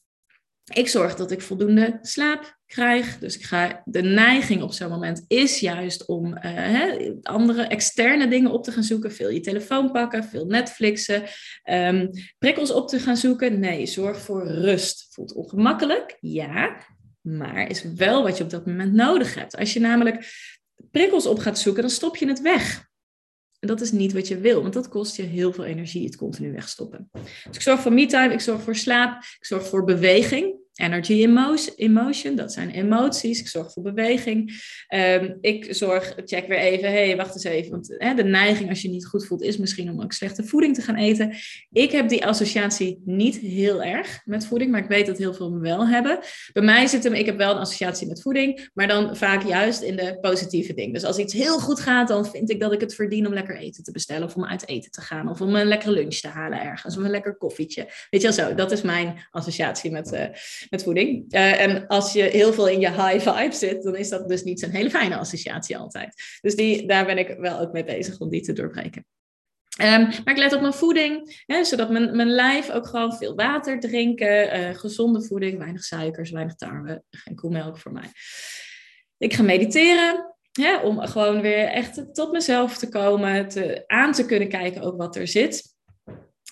ik 0.74 0.88
zorg 0.88 1.16
dat 1.16 1.32
ik 1.32 1.42
voldoende 1.42 2.00
slaap 2.02 2.58
krijg. 2.66 3.20
Dus 3.20 3.38
ik 3.38 3.44
ga, 3.44 3.82
de 3.86 4.02
neiging 4.02 4.62
op 4.62 4.74
zo'n 4.74 4.90
moment 4.90 5.24
is 5.28 5.60
juist 5.60 6.06
om 6.06 6.26
uh, 6.26 6.40
hè, 6.42 7.14
andere 7.22 7.64
externe 7.64 8.28
dingen 8.28 8.52
op 8.52 8.64
te 8.64 8.72
gaan 8.72 8.84
zoeken. 8.84 9.12
Veel 9.12 9.30
je 9.30 9.40
telefoon 9.40 9.92
pakken, 9.92 10.24
veel 10.24 10.46
Netflixen, 10.46 11.24
um, 11.70 12.10
prikkels 12.38 12.72
op 12.72 12.88
te 12.88 13.00
gaan 13.00 13.18
zoeken. 13.18 13.60
Nee, 13.60 13.86
zorg 13.86 14.22
voor 14.22 14.48
rust. 14.48 15.08
Voelt 15.10 15.34
ongemakkelijk, 15.34 16.18
ja, 16.20 16.78
maar 17.22 17.70
is 17.70 17.84
wel 17.96 18.24
wat 18.24 18.38
je 18.38 18.44
op 18.44 18.50
dat 18.50 18.66
moment 18.66 18.94
nodig 18.94 19.36
hebt. 19.36 19.58
Als 19.58 19.74
je 19.74 19.80
namelijk 19.80 20.34
prikkels 20.92 21.26
op 21.26 21.40
gaat 21.40 21.60
zoeken, 21.60 21.82
dan 21.82 21.92
stop 21.92 22.16
je 22.16 22.28
het 22.28 22.42
weg. 22.42 22.85
En 23.66 23.72
dat 23.72 23.82
is 23.82 23.92
niet 23.92 24.14
wat 24.14 24.28
je 24.28 24.38
wil, 24.38 24.62
want 24.62 24.74
dat 24.74 24.88
kost 24.88 25.16
je 25.16 25.22
heel 25.22 25.54
veel 25.54 25.64
energie, 25.64 26.06
het 26.06 26.16
continu 26.16 26.52
wegstoppen. 26.52 27.10
Dus 27.14 27.56
ik 27.56 27.62
zorg 27.62 27.80
voor 27.80 27.94
me-time, 27.94 28.34
ik 28.34 28.40
zorg 28.40 28.62
voor 28.62 28.76
slaap, 28.76 29.24
ik 29.40 29.46
zorg 29.46 29.68
voor 29.68 29.84
beweging. 29.84 30.56
Energy 30.76 31.28
emotion, 31.76 32.36
dat 32.36 32.54
zijn 32.54 32.70
emoties. 32.70 33.40
Ik 33.40 33.48
zorg 33.48 33.72
voor 33.72 33.84
beweging. 33.84 34.64
Um, 34.96 35.38
ik 35.42 35.68
zorg, 35.70 36.14
check 36.26 36.48
weer 36.48 36.58
even, 36.58 36.92
hé, 36.92 37.06
hey, 37.06 37.18
wacht 37.18 37.34
eens 37.34 37.44
even. 37.44 37.72
Want 37.72 37.96
hè, 37.98 38.14
de 38.14 38.24
neiging 38.24 38.70
als 38.70 38.82
je 38.82 38.90
niet 38.90 39.06
goed 39.06 39.26
voelt 39.26 39.42
is 39.42 39.58
misschien 39.58 39.90
om 39.90 40.02
ook 40.02 40.12
slechte 40.12 40.44
voeding 40.44 40.76
te 40.76 40.82
gaan 40.82 40.96
eten. 40.96 41.36
Ik 41.72 41.92
heb 41.92 42.10
die 42.10 42.26
associatie 42.26 43.02
niet 43.06 43.38
heel 43.38 43.84
erg 43.84 44.22
met 44.26 44.46
voeding, 44.46 44.72
maar 44.72 44.82
ik 44.82 44.90
weet 44.90 45.06
dat 45.06 45.18
heel 45.18 45.34
veel 45.34 45.52
me 45.52 45.60
wel 45.60 45.88
hebben. 45.88 46.20
Bij 46.54 46.64
mij 46.64 46.88
zit 46.88 47.04
hem, 47.04 47.14
ik 47.14 47.26
heb 47.26 47.38
wel 47.38 47.52
een 47.52 47.62
associatie 47.62 48.08
met 48.08 48.22
voeding, 48.22 48.70
maar 48.74 48.88
dan 48.88 49.16
vaak 49.18 49.44
juist 49.44 49.82
in 49.82 49.96
de 49.96 50.18
positieve 50.22 50.74
dingen. 50.74 50.94
Dus 50.94 51.04
als 51.04 51.18
iets 51.18 51.34
heel 51.34 51.60
goed 51.60 51.80
gaat, 51.80 52.08
dan 52.08 52.26
vind 52.26 52.50
ik 52.50 52.60
dat 52.60 52.72
ik 52.72 52.82
het 52.82 52.96
verdien 52.96 53.28
om 53.28 53.34
lekker 53.34 53.58
eten 53.58 53.84
te 53.84 53.92
bestellen. 53.92 54.28
Of 54.28 54.36
om 54.36 54.46
uit 54.46 54.68
eten 54.68 54.92
te 54.92 55.02
gaan. 55.02 55.30
Of 55.30 55.42
om 55.42 55.56
een 55.56 55.68
lekkere 55.68 55.92
lunch 55.92 56.16
te 56.16 56.28
halen 56.28 56.62
ergens. 56.62 56.98
Of 56.98 57.04
een 57.04 57.10
lekker 57.10 57.36
koffietje. 57.36 57.82
Weet 58.10 58.22
je 58.22 58.28
wel 58.28 58.48
zo, 58.48 58.56
dat 58.56 58.72
is 58.72 58.82
mijn 58.82 59.28
associatie 59.32 59.92
met... 59.92 60.14
Uh, 60.14 60.22
met 60.70 60.84
voeding. 60.84 61.34
Uh, 61.34 61.62
en 61.62 61.88
als 61.88 62.14
je 62.14 62.24
heel 62.24 62.54
veel 62.54 62.68
in 62.68 62.80
je 62.80 62.90
high 62.90 63.30
vibe 63.30 63.56
zit, 63.56 63.84
dan 63.84 63.96
is 63.96 64.10
dat 64.10 64.30
dus 64.30 64.44
niet 64.44 64.60
zo'n 64.60 64.70
hele 64.70 64.90
fijne 64.90 65.18
associatie 65.18 65.78
altijd. 65.78 66.16
Dus 66.42 66.56
die, 66.56 66.88
daar 66.88 67.06
ben 67.06 67.18
ik 67.18 67.36
wel 67.40 67.60
ook 67.60 67.72
mee 67.72 67.84
bezig 67.84 68.20
om 68.20 68.30
die 68.30 68.42
te 68.42 68.54
doorbreken. 68.54 69.06
Um, 69.82 70.02
maar 70.02 70.34
ik 70.34 70.38
let 70.38 70.54
op 70.54 70.62
mijn 70.62 70.74
voeding, 70.74 71.44
hè, 71.46 71.64
zodat 71.64 71.90
mijn, 71.90 72.16
mijn 72.16 72.30
lijf 72.30 72.70
ook 72.70 72.88
gewoon 72.88 73.18
veel 73.18 73.36
water 73.36 73.80
drinken, 73.80 74.60
uh, 74.60 74.76
gezonde 74.76 75.24
voeding, 75.24 75.58
weinig 75.58 75.84
suikers, 75.84 76.32
weinig 76.32 76.56
tarwe, 76.56 77.04
geen 77.10 77.36
koemelk 77.36 77.78
voor 77.78 77.92
mij. 77.92 78.10
Ik 79.18 79.34
ga 79.34 79.44
mediteren, 79.44 80.36
om 80.84 81.00
gewoon 81.00 81.42
weer 81.42 81.68
echt 81.68 82.14
tot 82.14 82.32
mezelf 82.32 82.78
te 82.78 82.90
komen, 82.90 83.48
te, 83.48 83.84
aan 83.88 84.12
te 84.12 84.26
kunnen 84.26 84.50
kijken 84.50 84.82
ook 84.82 84.98
wat 84.98 85.16
er 85.16 85.28
zit. 85.28 85.75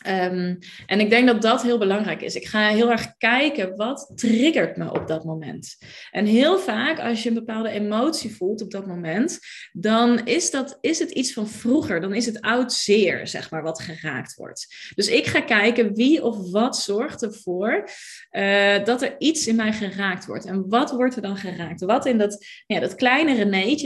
Um, 0.08 0.60
en 0.86 1.00
ik 1.00 1.10
denk 1.10 1.28
dat 1.28 1.42
dat 1.42 1.62
heel 1.62 1.78
belangrijk 1.78 2.22
is. 2.22 2.36
Ik 2.36 2.48
ga 2.48 2.68
heel 2.68 2.92
erg 2.92 3.18
kijken 3.18 3.76
wat 3.76 4.12
triggert 4.16 4.78
me 4.78 4.92
op 4.92 5.08
dat 5.08 5.24
moment. 5.24 5.78
En 6.12 6.26
heel 6.26 6.60
vaak 6.60 7.00
als 7.00 7.24
je 7.24 7.30
een 7.30 7.36
bepaalde 7.36 7.70
emotie 7.70 8.36
voelt 8.36 8.62
op 8.62 8.72
dat 8.72 8.88
moment, 8.88 9.40
dan 9.72 10.26
is, 10.26 10.52
dat, 10.52 10.78
is 10.82 11.00
het 11.00 11.12
iets 11.12 11.34
van 11.34 11.48
vroeger. 11.48 12.02
Dan 12.02 12.14
is 12.14 12.26
het 12.26 12.42
oud 12.42 12.74
zeer, 12.74 13.28
zeg 13.28 13.52
maar, 13.52 13.64
wat 13.64 13.82
geraakt 13.82 14.36
wordt. 14.36 14.92
Dus 14.96 15.08
ik 15.08 15.26
ga 15.26 15.42
kijken 15.42 15.96
wie 15.96 16.24
of 16.24 16.52
wat 16.52 16.78
zorgt 16.78 17.24
ervoor 17.24 17.90
uh, 18.32 18.84
dat 18.84 19.02
er 19.02 19.16
iets 19.18 19.48
in 19.48 19.56
mij 19.56 19.74
geraakt 19.74 20.26
wordt. 20.26 20.46
En 20.46 20.70
wat 20.70 20.92
wordt 20.92 21.16
er 21.16 21.22
dan 21.22 21.38
geraakt? 21.38 21.82
Wat 21.82 22.06
in 22.06 22.18
dat, 22.18 22.46
ja, 22.66 22.80
dat 22.80 22.96
kleine 22.96 23.32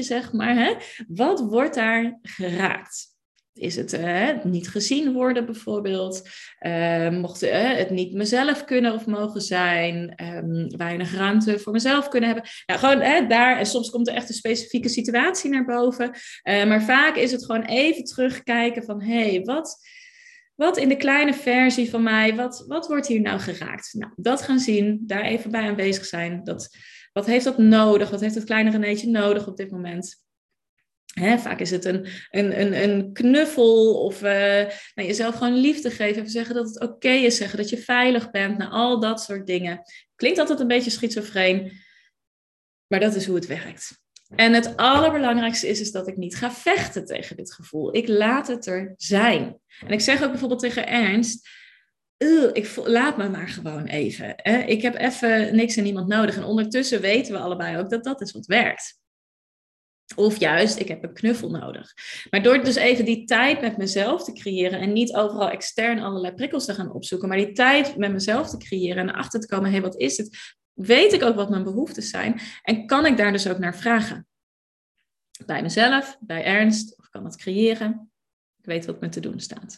zeg 0.03 0.33
maar, 0.33 0.55
hè? 0.55 0.73
wat 1.07 1.39
wordt 1.39 1.75
daar 1.75 2.19
geraakt? 2.21 3.16
Is 3.57 3.75
het 3.75 3.93
uh, 3.93 4.29
niet 4.43 4.69
gezien 4.69 5.13
worden 5.13 5.45
bijvoorbeeld? 5.45 6.29
Uh, 6.59 7.09
mocht 7.09 7.43
uh, 7.43 7.77
het 7.77 7.89
niet 7.89 8.13
mezelf 8.13 8.63
kunnen 8.63 8.93
of 8.93 9.05
mogen 9.05 9.41
zijn? 9.41 10.23
Um, 10.23 10.77
weinig 10.77 11.15
ruimte 11.15 11.59
voor 11.59 11.73
mezelf 11.73 12.07
kunnen 12.07 12.29
hebben? 12.29 12.49
Nou, 12.65 12.79
gewoon 12.79 13.27
daar, 13.27 13.57
en 13.57 13.65
soms 13.65 13.89
komt 13.89 14.07
er 14.07 14.13
echt 14.13 14.29
een 14.29 14.35
specifieke 14.35 14.89
situatie 14.89 15.49
naar 15.49 15.65
boven. 15.65 16.11
maar 16.43 16.83
vaak 16.83 17.15
is 17.15 17.31
het 17.31 17.45
gewoon 17.45 17.63
even 17.63 18.03
terugkijken 18.03 18.83
van, 18.83 19.01
hé, 19.01 19.29
hey, 19.29 19.41
wat, 19.43 19.77
wat 20.55 20.77
in 20.77 20.89
de 20.89 20.97
kleine 20.97 21.33
versie 21.33 21.89
van 21.89 22.03
mij, 22.03 22.35
wat, 22.35 22.63
wat 22.67 22.87
wordt 22.87 23.07
hier 23.07 23.21
nou 23.21 23.39
geraakt? 23.39 23.93
Nou, 23.93 24.11
dat 24.15 24.41
gaan 24.41 24.59
zien, 24.59 25.03
daar 25.05 25.23
even 25.23 25.51
bij 25.51 25.67
aanwezig 25.69 26.05
zijn. 26.05 26.43
Dat, 26.43 26.77
wat 27.13 27.25
heeft 27.25 27.45
dat 27.45 27.57
nodig? 27.57 28.09
Wat 28.09 28.21
heeft 28.21 28.35
het 28.35 28.43
kleine 28.43 28.69
Renéetje 28.69 29.09
nodig 29.09 29.47
op 29.47 29.57
dit 29.57 29.71
moment? 29.71 30.26
Vaak 31.17 31.59
is 31.59 31.71
het 31.71 31.85
een, 31.85 32.07
een, 32.29 32.61
een, 32.61 32.83
een 32.83 33.13
knuffel 33.13 34.03
of 34.03 34.21
nou, 34.21 34.67
jezelf 34.95 35.35
gewoon 35.35 35.57
liefde 35.57 35.89
geven. 35.89 36.17
Even 36.17 36.29
zeggen 36.29 36.55
dat 36.55 36.67
het 36.67 36.81
oké 36.81 37.09
is, 37.09 37.37
zeggen 37.37 37.57
dat 37.57 37.69
je 37.69 37.77
veilig 37.77 38.31
bent. 38.31 38.57
Nou, 38.57 38.71
al 38.71 38.99
dat 38.99 39.21
soort 39.21 39.47
dingen. 39.47 39.81
Klinkt 40.15 40.39
altijd 40.39 40.59
een 40.59 40.67
beetje 40.67 40.91
schizofreen, 40.91 41.71
maar 42.87 42.99
dat 42.99 43.15
is 43.15 43.25
hoe 43.25 43.35
het 43.35 43.47
werkt. 43.47 44.05
En 44.35 44.53
het 44.53 44.77
allerbelangrijkste 44.77 45.67
is, 45.67 45.79
is 45.81 45.91
dat 45.91 46.07
ik 46.07 46.17
niet 46.17 46.35
ga 46.35 46.51
vechten 46.51 47.05
tegen 47.05 47.35
dit 47.35 47.53
gevoel. 47.53 47.95
Ik 47.95 48.07
laat 48.07 48.47
het 48.47 48.65
er 48.65 48.93
zijn. 48.97 49.59
En 49.85 49.91
ik 49.91 50.01
zeg 50.01 50.23
ook 50.23 50.29
bijvoorbeeld 50.29 50.59
tegen 50.59 50.87
Ernst, 50.87 51.49
ik 52.53 52.75
laat 52.75 53.17
me 53.17 53.29
maar 53.29 53.47
gewoon 53.47 53.85
even. 53.85 54.33
Hè? 54.35 54.57
Ik 54.57 54.81
heb 54.81 54.95
even 54.95 55.55
niks 55.55 55.75
en 55.75 55.83
niemand 55.83 56.07
nodig. 56.07 56.35
En 56.35 56.43
ondertussen 56.43 57.01
weten 57.01 57.33
we 57.33 57.39
allebei 57.39 57.77
ook 57.77 57.89
dat 57.89 58.03
dat 58.03 58.21
is 58.21 58.31
wat 58.31 58.45
werkt. 58.45 58.96
Of 60.15 60.39
juist, 60.39 60.79
ik 60.79 60.87
heb 60.87 61.03
een 61.03 61.13
knuffel 61.13 61.49
nodig. 61.49 61.93
Maar 62.29 62.43
door 62.43 62.63
dus 62.63 62.75
even 62.75 63.05
die 63.05 63.25
tijd 63.25 63.61
met 63.61 63.77
mezelf 63.77 64.23
te 64.23 64.33
creëren 64.33 64.79
en 64.79 64.93
niet 64.93 65.13
overal 65.13 65.49
extern 65.49 65.99
allerlei 65.99 66.33
prikkels 66.33 66.65
te 66.65 66.73
gaan 66.73 66.91
opzoeken, 66.91 67.27
maar 67.27 67.37
die 67.37 67.51
tijd 67.51 67.97
met 67.97 68.11
mezelf 68.11 68.49
te 68.49 68.57
creëren 68.57 68.97
en 68.97 69.09
erachter 69.09 69.39
te 69.39 69.47
komen, 69.47 69.65
hé, 69.65 69.71
hey, 69.71 69.81
wat 69.81 69.99
is 69.99 70.17
het? 70.17 70.55
Weet 70.73 71.13
ik 71.13 71.23
ook 71.23 71.35
wat 71.35 71.49
mijn 71.49 71.63
behoeftes 71.63 72.09
zijn 72.09 72.39
en 72.61 72.85
kan 72.85 73.05
ik 73.05 73.17
daar 73.17 73.31
dus 73.31 73.47
ook 73.47 73.59
naar 73.59 73.75
vragen? 73.77 74.27
Bij 75.45 75.61
mezelf, 75.61 76.17
bij 76.19 76.43
Ernst, 76.43 76.99
of 76.99 77.09
kan 77.09 77.23
dat 77.23 77.37
creëren? 77.37 78.11
Ik 78.57 78.65
weet 78.65 78.85
wat 78.85 79.01
me 79.01 79.09
te 79.09 79.19
doen 79.19 79.39
staat. 79.39 79.77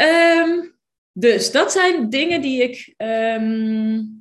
Um, 0.00 0.78
dus 1.12 1.52
dat 1.52 1.72
zijn 1.72 2.10
dingen 2.10 2.40
die 2.40 2.62
ik 2.62 2.94
um, 2.96 4.19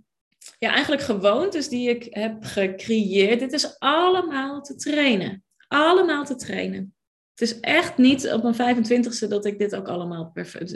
ja, 0.60 0.72
eigenlijk 0.72 1.02
gewoontes 1.02 1.70
die 1.70 1.90
ik 1.90 2.08
heb 2.10 2.44
gecreëerd. 2.44 3.40
Dit 3.40 3.54
is 3.54 3.80
allemaal 3.80 4.62
te 4.62 4.76
trainen. 4.76 5.44
Allemaal 5.68 6.26
te 6.26 6.36
trainen. 6.36 6.94
Het 7.36 7.50
is 7.50 7.60
echt 7.60 7.98
niet 7.98 8.32
op 8.32 8.44
mijn 8.44 8.86
25ste 8.86 9.28
dat 9.28 9.46
ik 9.46 9.60
dit 9.60 9.76
ook 9.76 9.88
allemaal 9.88 10.32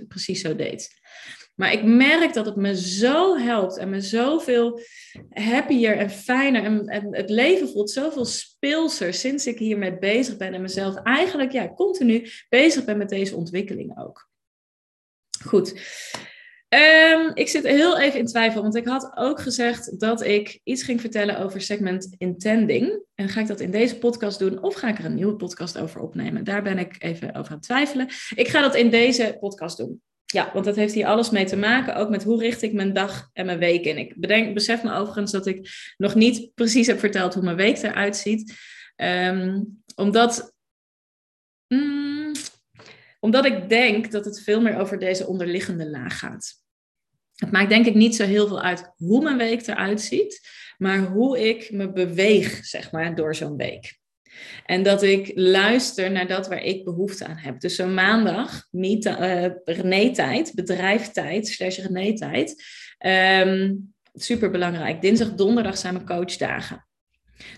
precies 0.08 0.42
zo 0.42 0.56
deed. 0.56 1.02
Maar 1.56 1.72
ik 1.72 1.84
merk 1.84 2.34
dat 2.34 2.46
het 2.46 2.56
me 2.56 2.78
zo 2.78 3.38
helpt 3.38 3.78
en 3.78 3.90
me 3.90 4.02
zoveel 4.02 4.80
happier 5.30 5.98
en 5.98 6.10
fijner 6.10 6.64
en, 6.64 7.16
het 7.16 7.30
leven 7.30 7.70
voelt 7.70 7.90
zoveel 7.90 8.26
speelser 8.26 9.14
sinds 9.14 9.48
ik 9.48 9.60
hiermee 9.60 9.98
bezig 9.98 10.38
ben 10.38 10.54
en 10.54 10.62
mezelf 10.62 10.96
eigenlijk 10.96 11.52
ja, 11.52 11.74
continu 11.74 12.30
bezig 12.50 12.86
ben 12.86 12.98
met 12.98 13.10
deze 13.10 13.36
ontwikkeling 13.36 14.00
ook. 14.00 14.30
Goed. 15.46 15.74
Um, 16.74 17.32
ik 17.34 17.48
zit 17.48 17.68
heel 17.68 18.00
even 18.00 18.20
in 18.20 18.26
twijfel, 18.26 18.62
want 18.62 18.76
ik 18.76 18.88
had 18.88 19.12
ook 19.16 19.42
gezegd 19.42 20.00
dat 20.00 20.24
ik 20.24 20.60
iets 20.64 20.84
ging 20.84 21.02
vertellen 21.02 21.40
over 21.40 21.62
segment 21.62 22.16
intending. 22.18 23.04
En 23.16 23.30
ga 23.30 23.42
ik 23.42 23.48
dat 23.48 23.60
in 23.60 23.72
deze 23.72 23.98
podcast 23.98 24.40
doen 24.40 24.62
of 24.62 24.74
ga 24.74 24.88
ik 24.88 25.00
er 25.00 25.06
een 25.06 25.16
nieuwe 25.16 25.36
podcast 25.36 25.78
over 25.78 26.02
opnemen? 26.02 26.44
Daar 26.44 26.64
ben 26.64 26.78
ik 26.78 26.96
even 27.00 27.36
over 27.36 27.52
aan 27.52 27.58
het 27.58 27.66
twijfelen. 27.66 28.08
Ik 28.36 28.48
ga 28.48 28.62
dat 28.62 28.76
in 28.76 28.90
deze 28.90 29.38
podcast 29.40 29.78
doen. 29.78 30.02
Ja, 30.26 30.50
want 30.54 30.66
dat 30.66 30.76
heeft 30.76 30.94
hier 30.94 31.06
alles 31.06 31.30
mee 31.30 31.46
te 31.46 31.56
maken, 31.56 31.96
ook 31.96 32.10
met 32.10 32.24
hoe 32.24 32.40
richt 32.40 32.62
ik 32.62 32.74
mijn 32.74 32.94
dag 32.94 33.30
en 33.34 33.46
mijn 33.46 33.60
week 33.60 33.86
in. 33.86 33.98
Ik 33.98 34.20
bedenk, 34.20 34.54
besef 34.54 34.84
me 34.84 34.94
overigens 34.94 35.32
dat 35.32 35.48
ik 35.48 35.70
nog 35.98 36.16
niet 36.16 36.54
precies 36.54 36.88
heb 36.88 37.00
verteld 37.00 37.34
hoe 37.34 37.44
mijn 37.44 37.56
week 37.56 37.78
eruit 37.78 38.18
ziet. 38.18 38.54
Um, 38.96 39.84
omdat, 39.96 40.54
mm, 41.68 42.32
omdat 43.20 43.46
ik 43.46 43.70
denk 43.70 44.12
dat 44.12 44.26
het 44.26 44.42
veel 44.42 44.62
meer 44.62 44.78
over 44.78 45.00
deze 45.00 45.28
onderliggende 45.28 45.90
laag 45.90 46.20
gaat. 46.20 46.63
Het 47.44 47.52
maakt 47.52 47.70
denk 47.70 47.86
ik 47.86 47.96
niet 47.96 48.16
zo 48.16 48.26
heel 48.26 48.48
veel 48.48 48.62
uit 48.62 48.94
hoe 48.98 49.24
mijn 49.24 49.38
week 49.38 49.68
eruit 49.68 50.02
ziet, 50.02 50.48
maar 50.78 51.00
hoe 51.00 51.50
ik 51.50 51.72
me 51.72 51.92
beweeg, 51.92 52.66
zeg 52.66 52.92
maar, 52.92 53.16
door 53.16 53.36
zo'n 53.36 53.58
week. 53.58 53.98
En 54.66 54.84
dat 54.84 55.04
ik 55.04 55.32
luister 55.36 56.12
naar 56.12 56.28
dat 56.28 56.48
waar 56.48 56.64
ik 56.64 56.84
behoefte 56.84 57.26
aan 57.26 57.38
heb. 57.38 57.60
Dus 57.60 57.76
zo'n 57.76 57.94
maandag, 57.94 58.68
uh, 58.72 59.46
René-tijd, 59.64 60.52
bedrijftijd, 60.56 61.48
slash 61.48 61.78
René-tijd. 61.78 62.64
Um, 63.46 63.94
super 64.14 64.52
belangrijk. 64.52 65.02
Dinsdag, 65.02 65.34
donderdag 65.34 65.78
zijn 65.78 65.94
mijn 65.94 66.06
coachdagen. 66.06 66.88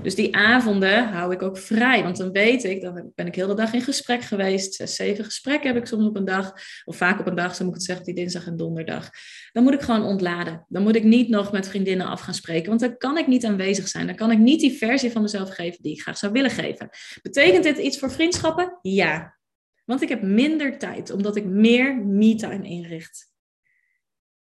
Dus 0.01 0.15
die 0.15 0.36
avonden 0.36 1.07
hou 1.07 1.33
ik 1.33 1.41
ook 1.41 1.57
vrij, 1.57 2.03
want 2.03 2.17
dan 2.17 2.31
weet 2.31 2.63
ik, 2.63 2.81
dan 2.81 3.11
ben 3.15 3.27
ik 3.27 3.36
heel 3.36 3.47
de 3.47 3.53
dag 3.53 3.73
in 3.73 3.81
gesprek 3.81 4.21
geweest. 4.21 4.73
Zes, 4.73 4.95
zeven 4.95 5.25
gesprekken 5.25 5.73
heb 5.73 5.81
ik 5.81 5.88
soms 5.88 6.05
op 6.05 6.15
een 6.15 6.25
dag, 6.25 6.53
of 6.86 6.97
vaak 6.97 7.19
op 7.19 7.27
een 7.27 7.36
dag, 7.36 7.55
zo 7.55 7.63
moet 7.63 7.73
ik 7.73 7.79
het 7.79 7.88
zeggen, 7.88 8.05
die 8.05 8.15
dinsdag 8.15 8.47
en 8.47 8.57
donderdag. 8.57 9.09
Dan 9.51 9.63
moet 9.63 9.73
ik 9.73 9.81
gewoon 9.81 10.03
ontladen. 10.03 10.65
Dan 10.67 10.83
moet 10.83 10.95
ik 10.95 11.03
niet 11.03 11.29
nog 11.29 11.51
met 11.51 11.67
vriendinnen 11.67 12.07
af 12.07 12.21
gaan 12.21 12.33
spreken, 12.33 12.67
want 12.67 12.79
dan 12.79 12.97
kan 12.97 13.17
ik 13.17 13.27
niet 13.27 13.45
aanwezig 13.45 13.88
zijn. 13.88 14.05
Dan 14.05 14.15
kan 14.15 14.31
ik 14.31 14.38
niet 14.38 14.59
die 14.59 14.77
versie 14.77 15.11
van 15.11 15.21
mezelf 15.21 15.49
geven 15.49 15.83
die 15.83 15.93
ik 15.93 16.01
graag 16.01 16.17
zou 16.17 16.31
willen 16.31 16.51
geven. 16.51 16.89
Betekent 17.21 17.63
dit 17.63 17.77
iets 17.77 17.99
voor 17.99 18.11
vriendschappen? 18.11 18.79
Ja. 18.81 19.38
Want 19.86 20.01
ik 20.01 20.09
heb 20.09 20.21
minder 20.21 20.77
tijd, 20.77 21.11
omdat 21.11 21.36
ik 21.36 21.45
meer 21.45 21.97
me-time 21.97 22.67
inricht. 22.67 23.33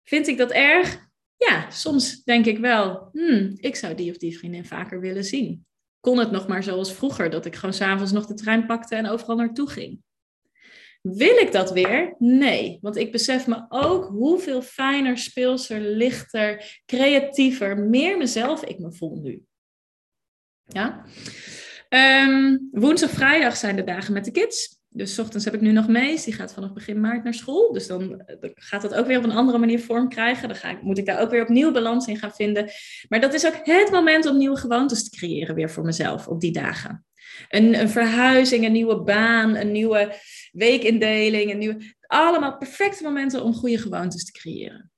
Vind 0.05 0.27
ik 0.27 0.39
dat 0.39 0.51
erg? 0.51 1.09
Ja, 1.49 1.71
soms 1.71 2.23
denk 2.25 2.47
ik 2.47 2.59
wel, 2.59 3.09
hmm, 3.13 3.53
ik 3.57 3.77
zou 3.77 3.95
die 3.95 4.11
of 4.11 4.17
die 4.17 4.39
vriendin 4.39 4.65
vaker 4.65 5.01
willen 5.01 5.25
zien. 5.25 5.67
Kon 6.01 6.19
het 6.19 6.31
nog 6.31 6.49
maar 6.49 6.63
zoals 6.63 6.93
vroeger, 6.93 7.31
dat 7.31 7.45
ik 7.45 7.55
gewoon 7.55 7.75
s'avonds 7.75 8.13
nog 8.13 8.27
de 8.27 8.35
trein 8.35 8.67
pakte 8.67 8.95
en 8.95 9.09
overal 9.09 9.37
naartoe 9.37 9.71
ging. 9.71 10.03
Wil 11.03 11.37
ik 11.37 11.53
dat 11.53 11.71
weer? 11.73 12.15
Nee, 12.19 12.79
want 12.81 12.97
ik 12.97 13.13
besef 13.13 13.47
me 13.47 13.65
ook 13.69 14.05
hoeveel 14.05 14.63
fijner, 14.63 15.19
speelser, 15.19 15.81
lichter, 15.81 16.81
creatiever, 16.87 17.79
meer 17.79 18.17
mezelf 18.19 18.65
ik 18.65 18.79
me 18.79 18.93
voel 18.93 19.21
nu. 19.21 19.43
Ja? 20.65 21.05
Um, 22.29 22.69
woensdag, 22.73 23.11
vrijdag 23.11 23.57
zijn 23.57 23.77
de 23.77 23.85
dagen 23.85 24.13
met 24.13 24.25
de 24.25 24.31
kids. 24.31 24.80
Dus 24.93 25.19
ochtends 25.19 25.45
heb 25.45 25.55
ik 25.55 25.61
nu 25.61 25.73
nog 25.73 25.89
Mees, 25.89 26.25
die 26.25 26.35
gaat 26.35 26.53
vanaf 26.53 26.73
begin 26.73 27.01
maart 27.01 27.25
naar 27.25 27.35
school. 27.35 27.73
Dus 27.73 27.87
dan, 27.87 28.09
dan 28.41 28.51
gaat 28.55 28.83
dat 28.83 28.95
ook 28.95 29.07
weer 29.07 29.19
op 29.19 29.25
een 29.25 29.33
andere 29.33 29.59
manier 29.59 29.81
vorm 29.81 30.09
krijgen. 30.09 30.49
Dan 30.49 30.57
ga 30.57 30.71
ik, 30.71 30.83
moet 30.83 30.99
ik 30.99 31.07
daar 31.07 31.21
ook 31.21 31.31
weer 31.31 31.43
opnieuw 31.43 31.73
balans 31.73 32.07
in 32.07 32.17
gaan 32.17 32.33
vinden. 32.33 32.71
Maar 33.09 33.21
dat 33.21 33.35
is 33.35 33.47
ook 33.47 33.61
het 33.63 33.91
moment 33.91 34.27
om 34.27 34.37
nieuwe 34.37 34.57
gewoontes 34.57 35.09
te 35.09 35.17
creëren 35.17 35.55
weer 35.55 35.71
voor 35.71 35.85
mezelf 35.85 36.29
op 36.29 36.41
die 36.41 36.53
dagen. 36.53 37.05
Een, 37.49 37.81
een 37.81 37.89
verhuizing, 37.89 38.65
een 38.65 38.73
nieuwe 38.73 39.03
baan, 39.03 39.57
een 39.57 39.73
nieuwe 39.73 40.15
weekindeling, 40.53 41.51
een 41.51 41.59
nieuwe, 41.59 41.95
allemaal 42.07 42.57
perfecte 42.57 43.03
momenten 43.03 43.43
om 43.43 43.55
goede 43.55 43.79
gewoontes 43.79 44.25
te 44.25 44.33
creëren. 44.33 44.91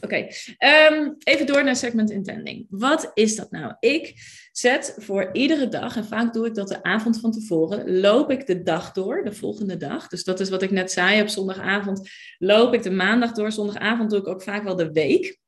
Oké, 0.00 0.28
ehm, 0.58 1.12
even 1.18 1.46
door 1.46 1.64
naar 1.64 1.76
segment 1.76 2.10
intending. 2.10 2.66
Wat 2.68 3.10
is 3.14 3.36
dat 3.36 3.50
nou? 3.50 3.74
Ik 3.80 4.14
zet 4.52 4.96
voor 4.98 5.28
iedere 5.32 5.68
dag, 5.68 5.96
en 5.96 6.04
vaak 6.04 6.32
doe 6.32 6.46
ik 6.46 6.54
dat 6.54 6.68
de 6.68 6.82
avond 6.82 7.20
van 7.20 7.32
tevoren, 7.32 8.00
loop 8.00 8.30
ik 8.30 8.46
de 8.46 8.62
dag 8.62 8.92
door, 8.92 9.24
de 9.24 9.32
volgende 9.32 9.76
dag. 9.76 10.08
Dus 10.08 10.24
dat 10.24 10.40
is 10.40 10.48
wat 10.48 10.62
ik 10.62 10.70
net 10.70 10.92
zei, 10.92 11.20
op 11.20 11.28
zondagavond 11.28 12.10
loop 12.38 12.74
ik 12.74 12.82
de 12.82 12.90
maandag 12.90 13.32
door, 13.32 13.52
zondagavond 13.52 14.10
doe 14.10 14.18
ik 14.18 14.26
ook 14.26 14.42
vaak 14.42 14.62
wel 14.62 14.76
de 14.76 14.92
week. 14.92 15.38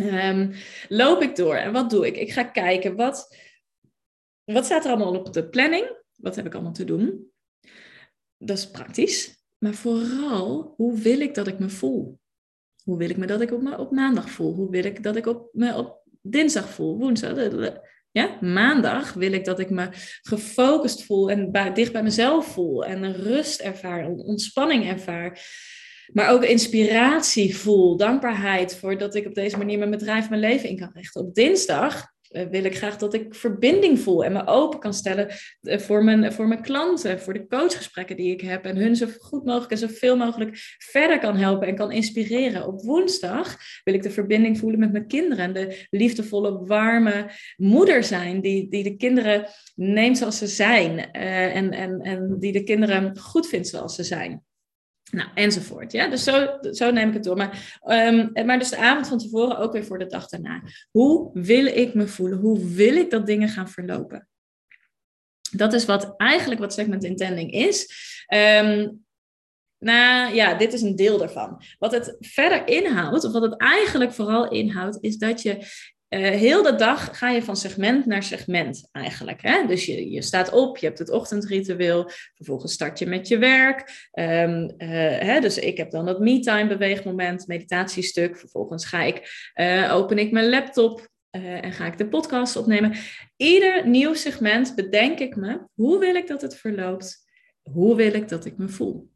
Um, 0.00 0.52
loop 0.88 1.22
ik 1.22 1.36
door 1.36 1.54
en 1.54 1.72
wat 1.72 1.90
doe 1.90 2.06
ik? 2.06 2.16
Ik 2.16 2.32
ga 2.32 2.44
kijken, 2.44 2.96
wat, 2.96 3.36
wat 4.44 4.64
staat 4.64 4.84
er 4.84 4.90
allemaal 4.90 5.18
op 5.18 5.32
de 5.32 5.48
planning? 5.48 5.96
Wat 6.16 6.36
heb 6.36 6.46
ik 6.46 6.54
allemaal 6.54 6.72
te 6.72 6.84
doen? 6.84 7.30
Dat 8.38 8.58
is 8.58 8.70
praktisch. 8.70 9.44
Maar 9.58 9.74
vooral, 9.74 10.74
hoe 10.76 10.98
wil 10.98 11.20
ik 11.20 11.34
dat 11.34 11.46
ik 11.46 11.58
me 11.58 11.68
voel? 11.68 12.20
Hoe 12.84 12.98
wil 12.98 13.10
ik 13.10 13.16
me 13.16 13.26
dat 13.26 13.40
ik 13.40 13.52
op, 13.52 13.78
op 13.78 13.90
maandag 13.90 14.30
voel? 14.30 14.54
Hoe 14.54 14.70
wil 14.70 14.84
ik 14.84 15.02
dat 15.02 15.16
ik 15.16 15.26
op, 15.26 15.48
me 15.52 15.76
op 15.76 16.02
dinsdag 16.22 16.68
voel? 16.68 16.98
Woensdag? 16.98 17.36
Ja, 18.10 18.38
maandag 18.40 19.12
wil 19.12 19.32
ik 19.32 19.44
dat 19.44 19.58
ik 19.58 19.70
me 19.70 19.88
gefocust 20.22 21.04
voel 21.04 21.30
en 21.30 21.72
dicht 21.74 21.92
bij 21.92 22.02
mezelf 22.02 22.46
voel 22.46 22.84
en 22.84 23.12
rust 23.12 23.60
ervaar, 23.60 24.08
ontspanning 24.08 24.88
ervaar. 24.88 25.40
Maar 26.12 26.30
ook 26.30 26.44
inspiratie 26.44 27.56
voel, 27.56 27.96
dankbaarheid 27.96 28.76
voor 28.76 28.98
dat 28.98 29.14
ik 29.14 29.26
op 29.26 29.34
deze 29.34 29.58
manier 29.58 29.78
mijn 29.78 29.90
bedrijf, 29.90 30.28
mijn 30.28 30.40
leven 30.40 30.68
in 30.68 30.78
kan 30.78 30.90
richten. 30.92 31.20
Op 31.20 31.34
dinsdag 31.34 32.11
wil 32.32 32.64
ik 32.64 32.76
graag 32.76 32.96
dat 32.96 33.14
ik 33.14 33.34
verbinding 33.34 34.00
voel 34.00 34.24
en 34.24 34.32
me 34.32 34.46
open 34.46 34.78
kan 34.78 34.94
stellen 34.94 35.28
eh, 35.60 35.78
voor 35.78 36.04
mijn, 36.04 36.32
voor 36.32 36.48
mijn 36.48 36.62
klanten, 36.62 37.20
voor 37.20 37.32
de 37.32 37.46
coachgesprekken 37.46 38.16
die 38.16 38.32
ik 38.32 38.40
heb 38.40 38.64
en 38.64 38.76
hun 38.76 38.96
zo 38.96 39.06
goed 39.18 39.44
mogelijk 39.44 39.70
en 39.70 39.78
zoveel 39.78 40.16
mogelijk 40.16 40.50
verder 40.78 41.18
kan 41.18 41.36
helpen 41.36 41.68
en 41.68 41.76
kan 41.76 41.92
inspireren. 41.92 42.66
Op 42.66 42.82
woensdag 42.82 43.56
wil 43.84 43.94
ik 43.94 44.02
de 44.02 44.10
verbinding 44.10 44.58
voelen 44.58 44.78
met 44.78 44.92
mijn 44.92 45.06
kinderen 45.06 45.44
en 45.44 45.52
de 45.52 45.86
liefdevolle, 45.90 46.64
warme 46.64 47.30
moeder 47.56 48.04
zijn 48.04 48.40
die, 48.40 48.68
die 48.68 48.82
de 48.82 48.96
kinderen 48.96 49.46
neemt 49.74 50.18
zoals 50.18 50.38
ze 50.38 50.46
zijn 50.46 50.98
uh, 50.98 51.56
en, 51.56 51.70
en, 51.70 52.00
en 52.00 52.36
die 52.38 52.52
de 52.52 52.64
kinderen 52.64 53.18
goed 53.18 53.46
vindt 53.46 53.68
zoals 53.68 53.94
ze 53.94 54.04
zijn. 54.04 54.42
Nou, 55.12 55.28
enzovoort. 55.34 55.92
Ja? 55.92 56.08
Dus 56.08 56.24
zo, 56.24 56.58
zo 56.70 56.90
neem 56.90 57.08
ik 57.08 57.14
het 57.14 57.24
door. 57.24 57.36
Maar, 57.36 57.80
um, 57.86 58.46
maar 58.46 58.58
dus 58.58 58.70
de 58.70 58.76
avond 58.76 59.08
van 59.08 59.18
tevoren 59.18 59.58
ook 59.58 59.72
weer 59.72 59.84
voor 59.84 59.98
de 59.98 60.06
dag 60.06 60.28
daarna. 60.28 60.62
Hoe 60.90 61.30
wil 61.32 61.66
ik 61.66 61.94
me 61.94 62.06
voelen? 62.06 62.38
Hoe 62.38 62.68
wil 62.68 62.96
ik 62.96 63.10
dat 63.10 63.26
dingen 63.26 63.48
gaan 63.48 63.68
verlopen? 63.68 64.28
Dat 65.50 65.72
is 65.72 65.84
wat 65.84 66.14
eigenlijk 66.16 66.60
wat 66.60 66.72
segment 66.72 67.04
intending 67.04 67.52
is. 67.52 67.94
Um, 68.34 69.04
nou 69.78 70.34
ja, 70.34 70.54
dit 70.54 70.72
is 70.72 70.82
een 70.82 70.96
deel 70.96 71.18
daarvan. 71.18 71.62
Wat 71.78 71.92
het 71.92 72.16
verder 72.20 72.68
inhoudt, 72.68 73.24
of 73.24 73.32
wat 73.32 73.42
het 73.42 73.56
eigenlijk 73.56 74.12
vooral 74.12 74.50
inhoudt, 74.50 74.98
is 75.00 75.16
dat 75.16 75.42
je 75.42 75.66
uh, 76.14 76.20
heel 76.20 76.62
de 76.62 76.74
dag 76.74 77.18
ga 77.18 77.30
je 77.30 77.42
van 77.42 77.56
segment 77.56 78.06
naar 78.06 78.22
segment 78.22 78.88
eigenlijk. 78.92 79.42
Hè? 79.42 79.66
Dus 79.66 79.86
je, 79.86 80.10
je 80.10 80.22
staat 80.22 80.52
op, 80.52 80.76
je 80.76 80.86
hebt 80.86 80.98
het 80.98 81.10
ochtendritueel, 81.10 82.10
vervolgens 82.34 82.72
start 82.72 82.98
je 82.98 83.06
met 83.06 83.28
je 83.28 83.38
werk. 83.38 84.08
Um, 84.12 84.74
uh, 84.78 84.88
hè, 85.18 85.40
dus 85.40 85.58
ik 85.58 85.76
heb 85.76 85.90
dan 85.90 86.04
dat 86.06 86.20
me-time 86.20 86.68
beweegmoment, 86.68 87.46
meditatiestuk. 87.46 88.38
Vervolgens 88.38 88.84
ga 88.84 89.02
ik, 89.02 89.50
uh, 89.54 89.94
open 89.94 90.18
ik 90.18 90.32
mijn 90.32 90.48
laptop 90.48 91.10
en 91.30 91.72
ga 91.72 91.86
ik 91.86 91.98
de 91.98 92.08
podcast 92.08 92.56
opnemen. 92.56 92.96
Ieder 93.36 93.88
nieuw 93.88 94.14
segment 94.14 94.74
bedenk 94.74 95.18
ik 95.18 95.36
me, 95.36 95.66
hoe 95.74 95.98
wil 95.98 96.14
ik 96.14 96.26
dat 96.26 96.42
het 96.42 96.56
verloopt? 96.56 97.24
Hoe 97.62 97.96
wil 97.96 98.14
ik 98.14 98.28
dat 98.28 98.44
ik 98.44 98.56
me 98.56 98.68
voel? 98.68 99.11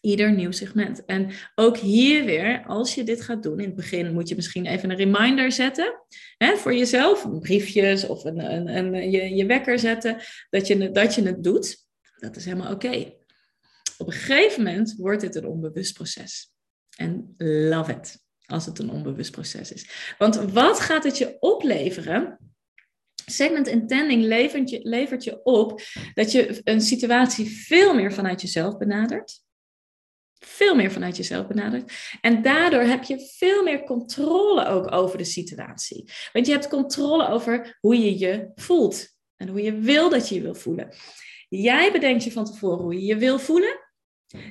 Ieder 0.00 0.32
nieuw 0.32 0.50
segment. 0.50 1.04
En 1.04 1.30
ook 1.54 1.76
hier 1.76 2.24
weer, 2.24 2.64
als 2.66 2.94
je 2.94 3.04
dit 3.04 3.22
gaat 3.22 3.42
doen, 3.42 3.58
in 3.58 3.66
het 3.66 3.74
begin 3.74 4.12
moet 4.12 4.28
je 4.28 4.34
misschien 4.34 4.66
even 4.66 4.90
een 4.90 4.96
reminder 4.96 5.52
zetten 5.52 6.02
hè, 6.36 6.56
voor 6.56 6.74
jezelf, 6.74 7.40
briefjes 7.40 8.06
of 8.06 8.24
een, 8.24 8.38
een, 8.38 8.76
een, 8.76 9.10
je, 9.10 9.34
je 9.34 9.46
wekker 9.46 9.78
zetten, 9.78 10.16
dat 10.50 10.66
je, 10.66 10.90
dat 10.90 11.14
je 11.14 11.22
het 11.22 11.44
doet. 11.44 11.86
Dat 12.16 12.36
is 12.36 12.44
helemaal 12.44 12.72
oké. 12.72 13.12
Op 13.98 14.06
een 14.06 14.12
gegeven 14.12 14.62
moment 14.62 14.94
wordt 14.96 15.20
dit 15.20 15.34
een 15.34 15.46
onbewust 15.46 15.94
proces. 15.94 16.52
En 16.96 17.34
love 17.36 17.92
it, 17.92 18.18
als 18.46 18.66
het 18.66 18.78
een 18.78 18.90
onbewust 18.90 19.30
proces 19.30 19.72
is. 19.72 20.14
Want 20.18 20.36
wat 20.36 20.80
gaat 20.80 21.04
het 21.04 21.18
je 21.18 21.36
opleveren 21.40 22.38
Segment 23.26 23.66
intending 23.66 24.22
levert 24.22 24.70
je, 24.70 24.80
levert 24.82 25.24
je 25.24 25.42
op 25.42 25.82
dat 26.14 26.32
je 26.32 26.60
een 26.64 26.80
situatie 26.80 27.50
veel 27.50 27.94
meer 27.94 28.12
vanuit 28.12 28.40
jezelf 28.40 28.78
benadert 28.78 29.42
veel 30.40 30.74
meer 30.74 30.90
vanuit 30.90 31.16
jezelf 31.16 31.46
benadert. 31.46 31.92
En 32.20 32.42
daardoor 32.42 32.82
heb 32.82 33.02
je 33.02 33.30
veel 33.36 33.62
meer 33.62 33.84
controle 33.84 34.66
ook 34.66 34.92
over 34.92 35.18
de 35.18 35.24
situatie. 35.24 36.10
Want 36.32 36.46
je 36.46 36.52
hebt 36.52 36.68
controle 36.68 37.28
over 37.28 37.78
hoe 37.80 37.98
je 37.98 38.18
je 38.18 38.50
voelt 38.54 39.08
en 39.36 39.48
hoe 39.48 39.62
je 39.62 39.78
wil 39.78 40.10
dat 40.10 40.28
je 40.28 40.34
je 40.34 40.40
wil 40.40 40.54
voelen. 40.54 40.94
Jij 41.48 41.92
bedenkt 41.92 42.24
je 42.24 42.32
van 42.32 42.44
tevoren 42.44 42.82
hoe 42.82 42.94
je 42.94 43.04
je 43.04 43.16
wil 43.16 43.38
voelen. 43.38 43.78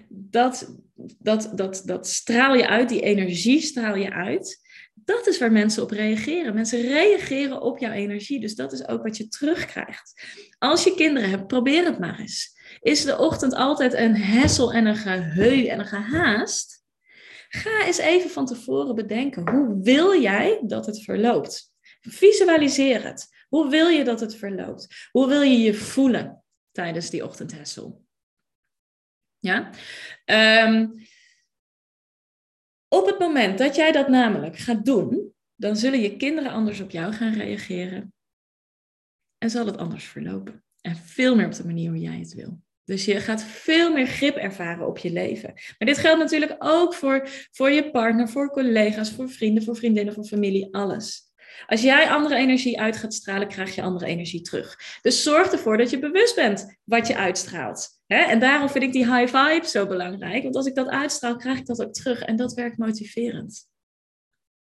Dat, 0.07 0.75
dat, 1.19 1.51
dat, 1.55 1.81
dat 1.85 2.07
straal 2.07 2.55
je 2.55 2.67
uit, 2.67 2.89
die 2.89 3.01
energie 3.01 3.61
straal 3.61 3.95
je 3.95 4.11
uit. 4.11 4.67
Dat 4.93 5.27
is 5.27 5.37
waar 5.37 5.51
mensen 5.51 5.83
op 5.83 5.91
reageren. 5.91 6.53
Mensen 6.53 6.81
reageren 6.81 7.61
op 7.61 7.77
jouw 7.77 7.91
energie. 7.91 8.39
Dus 8.39 8.55
dat 8.55 8.73
is 8.73 8.87
ook 8.87 9.03
wat 9.03 9.17
je 9.17 9.27
terugkrijgt. 9.27 10.37
Als 10.57 10.83
je 10.83 10.95
kinderen 10.95 11.29
hebt, 11.29 11.47
probeer 11.47 11.85
het 11.85 11.99
maar 11.99 12.19
eens. 12.19 12.58
Is 12.81 13.03
de 13.03 13.17
ochtend 13.17 13.53
altijd 13.53 13.93
een 13.93 14.15
hessel 14.15 14.73
en 14.73 14.85
een 14.85 14.95
geheu 14.95 15.65
en 15.65 15.79
een 15.79 15.85
gehaast? 15.85 16.83
Ga 17.49 17.85
eens 17.85 17.97
even 17.97 18.29
van 18.29 18.45
tevoren 18.45 18.95
bedenken. 18.95 19.49
Hoe 19.49 19.83
wil 19.83 20.21
jij 20.21 20.61
dat 20.67 20.85
het 20.85 21.03
verloopt? 21.03 21.73
Visualiseer 22.01 23.03
het. 23.03 23.27
Hoe 23.47 23.69
wil 23.69 23.87
je 23.87 24.03
dat 24.03 24.19
het 24.19 24.35
verloopt? 24.35 25.07
Hoe 25.11 25.27
wil 25.27 25.41
je 25.41 25.57
je 25.57 25.73
voelen 25.73 26.43
tijdens 26.71 27.09
die 27.09 27.23
ochtendhessel? 27.23 28.05
Ja? 29.37 29.69
Ehm, 30.25 30.87
op 32.87 33.05
het 33.05 33.19
moment 33.19 33.57
dat 33.57 33.75
jij 33.75 33.91
dat 33.91 34.07
namelijk 34.07 34.57
gaat 34.57 34.85
doen, 34.85 35.33
dan 35.55 35.75
zullen 35.75 35.99
je 36.01 36.17
kinderen 36.17 36.51
anders 36.51 36.79
op 36.79 36.91
jou 36.91 37.13
gaan 37.13 37.33
reageren. 37.33 38.13
En 39.37 39.49
zal 39.49 39.65
het 39.65 39.77
anders 39.77 40.05
verlopen. 40.05 40.63
En 40.81 40.95
veel 40.95 41.35
meer 41.35 41.45
op 41.45 41.53
de 41.53 41.65
manier 41.65 41.89
hoe 41.89 41.99
jij 41.99 42.19
het 42.19 42.33
wil. 42.33 42.61
Dus 42.89 43.05
je 43.05 43.19
gaat 43.19 43.43
veel 43.43 43.93
meer 43.93 44.07
grip 44.07 44.35
ervaren 44.35 44.87
op 44.87 44.97
je 44.97 45.11
leven. 45.11 45.53
Maar 45.53 45.87
dit 45.87 45.97
geldt 45.97 46.19
natuurlijk 46.19 46.55
ook 46.59 46.93
voor, 46.93 47.29
voor 47.51 47.71
je 47.71 47.91
partner, 47.91 48.29
voor 48.29 48.51
collega's, 48.51 49.11
voor 49.11 49.29
vrienden, 49.29 49.63
voor 49.63 49.75
vriendinnen, 49.75 50.13
voor 50.13 50.23
familie, 50.23 50.67
alles. 50.71 51.31
Als 51.67 51.81
jij 51.81 52.09
andere 52.09 52.35
energie 52.35 52.79
uit 52.79 52.97
gaat 52.97 53.13
stralen, 53.13 53.47
krijg 53.47 53.75
je 53.75 53.81
andere 53.81 54.05
energie 54.05 54.41
terug. 54.41 54.79
Dus 55.01 55.23
zorg 55.23 55.51
ervoor 55.51 55.77
dat 55.77 55.89
je 55.89 55.99
bewust 55.99 56.35
bent 56.35 56.79
wat 56.83 57.07
je 57.07 57.17
uitstraalt. 57.17 57.89
En 58.07 58.39
daarom 58.39 58.69
vind 58.69 58.83
ik 58.83 58.91
die 58.91 59.15
high 59.15 59.35
vibe 59.35 59.67
zo 59.67 59.87
belangrijk. 59.87 60.43
Want 60.43 60.55
als 60.55 60.65
ik 60.65 60.75
dat 60.75 60.87
uitstraal, 60.87 61.35
krijg 61.35 61.57
ik 61.57 61.65
dat 61.65 61.81
ook 61.81 61.93
terug. 61.93 62.21
En 62.21 62.35
dat 62.35 62.53
werkt 62.53 62.77
motiverend. 62.77 63.67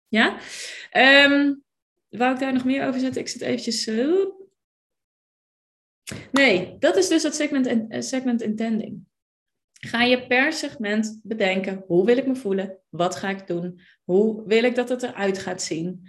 Ja? 0.08 0.36
Um, 1.26 1.62
wou 2.08 2.32
ik 2.32 2.40
daar 2.40 2.52
nog 2.52 2.64
meer 2.64 2.86
over 2.86 3.00
zetten? 3.00 3.20
Ik 3.20 3.28
zit 3.28 3.40
eventjes... 3.40 3.82
zo. 3.82 4.37
Nee, 6.32 6.76
dat 6.78 6.96
is 6.96 7.08
dus 7.08 7.22
dat 7.22 7.34
segment, 7.34 7.66
eh, 7.66 8.00
segment 8.00 8.42
intending. 8.42 9.06
Ga 9.72 10.02
je 10.02 10.26
per 10.26 10.52
segment 10.52 11.20
bedenken, 11.22 11.84
hoe 11.86 12.04
wil 12.04 12.16
ik 12.16 12.26
me 12.26 12.34
voelen? 12.34 12.78
Wat 12.88 13.16
ga 13.16 13.28
ik 13.28 13.46
doen? 13.46 13.80
Hoe 14.04 14.42
wil 14.46 14.64
ik 14.64 14.74
dat 14.74 14.88
het 14.88 15.02
eruit 15.02 15.38
gaat 15.38 15.62
zien? 15.62 16.08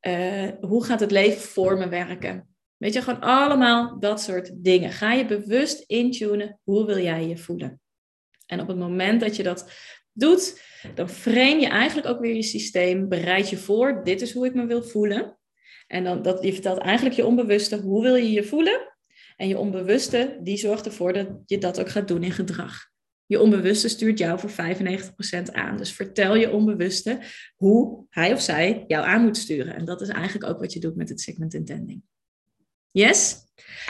Uh, 0.00 0.48
hoe 0.60 0.84
gaat 0.84 1.00
het 1.00 1.10
leven 1.10 1.40
voor 1.40 1.78
me 1.78 1.88
werken? 1.88 2.56
Weet 2.76 2.92
je, 2.92 3.02
gewoon 3.02 3.20
allemaal 3.20 3.98
dat 4.00 4.20
soort 4.20 4.50
dingen. 4.54 4.92
Ga 4.92 5.12
je 5.12 5.26
bewust 5.26 5.84
intunen, 5.86 6.60
hoe 6.62 6.86
wil 6.86 6.98
jij 6.98 7.28
je 7.28 7.38
voelen? 7.38 7.80
En 8.46 8.60
op 8.60 8.68
het 8.68 8.76
moment 8.76 9.20
dat 9.20 9.36
je 9.36 9.42
dat 9.42 9.70
doet, 10.12 10.62
dan 10.94 11.08
frame 11.08 11.60
je 11.60 11.68
eigenlijk 11.68 12.08
ook 12.08 12.20
weer 12.20 12.34
je 12.34 12.42
systeem, 12.42 13.08
bereid 13.08 13.50
je 13.50 13.56
voor, 13.56 14.04
dit 14.04 14.20
is 14.20 14.32
hoe 14.32 14.46
ik 14.46 14.54
me 14.54 14.66
wil 14.66 14.82
voelen. 14.82 15.38
En 15.86 16.04
dan, 16.04 16.22
dat, 16.22 16.42
je 16.42 16.52
vertelt 16.52 16.78
eigenlijk 16.78 17.16
je 17.16 17.26
onbewuste, 17.26 17.76
hoe 17.76 18.02
wil 18.02 18.14
je 18.14 18.32
je 18.32 18.44
voelen? 18.44 18.95
En 19.36 19.48
je 19.48 19.58
onbewuste, 19.58 20.38
die 20.42 20.56
zorgt 20.56 20.86
ervoor 20.86 21.12
dat 21.12 21.28
je 21.46 21.58
dat 21.58 21.80
ook 21.80 21.88
gaat 21.88 22.08
doen 22.08 22.22
in 22.22 22.32
gedrag. 22.32 22.94
Je 23.26 23.40
onbewuste 23.40 23.88
stuurt 23.88 24.18
jou 24.18 24.38
voor 24.38 24.50
95% 24.50 25.52
aan. 25.52 25.76
Dus 25.76 25.92
vertel 25.92 26.36
je 26.36 26.50
onbewuste 26.50 27.20
hoe 27.56 28.06
hij 28.10 28.32
of 28.32 28.40
zij 28.40 28.84
jou 28.86 29.06
aan 29.06 29.22
moet 29.22 29.36
sturen. 29.36 29.74
En 29.74 29.84
dat 29.84 30.00
is 30.00 30.08
eigenlijk 30.08 30.50
ook 30.50 30.58
wat 30.58 30.72
je 30.72 30.80
doet 30.80 30.96
met 30.96 31.08
het 31.08 31.20
segment 31.20 31.54
intending. 31.54 32.02
Yes? 32.90 33.36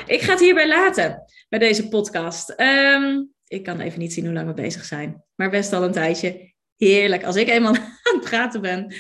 Ik 0.07 0.21
ga 0.21 0.31
het 0.31 0.41
hierbij 0.41 0.69
laten, 0.69 1.25
bij 1.49 1.59
deze 1.59 1.89
podcast. 1.89 2.51
Ehm, 2.51 3.23
ik 3.47 3.63
kan 3.63 3.81
even 3.81 3.99
niet 3.99 4.13
zien 4.13 4.25
hoe 4.25 4.35
lang 4.35 4.47
we 4.47 4.55
bezig 4.55 4.85
zijn. 4.85 5.25
Maar 5.35 5.51
best 5.51 5.73
al 5.73 5.83
een 5.83 5.93
tijdje. 5.93 6.55
Heerlijk. 6.77 7.25
Als 7.25 7.37
ik 7.37 7.49
eenmaal 7.49 7.75
aan 8.07 8.15
het 8.15 8.25
praten 8.25 8.61
ben, 8.61 8.95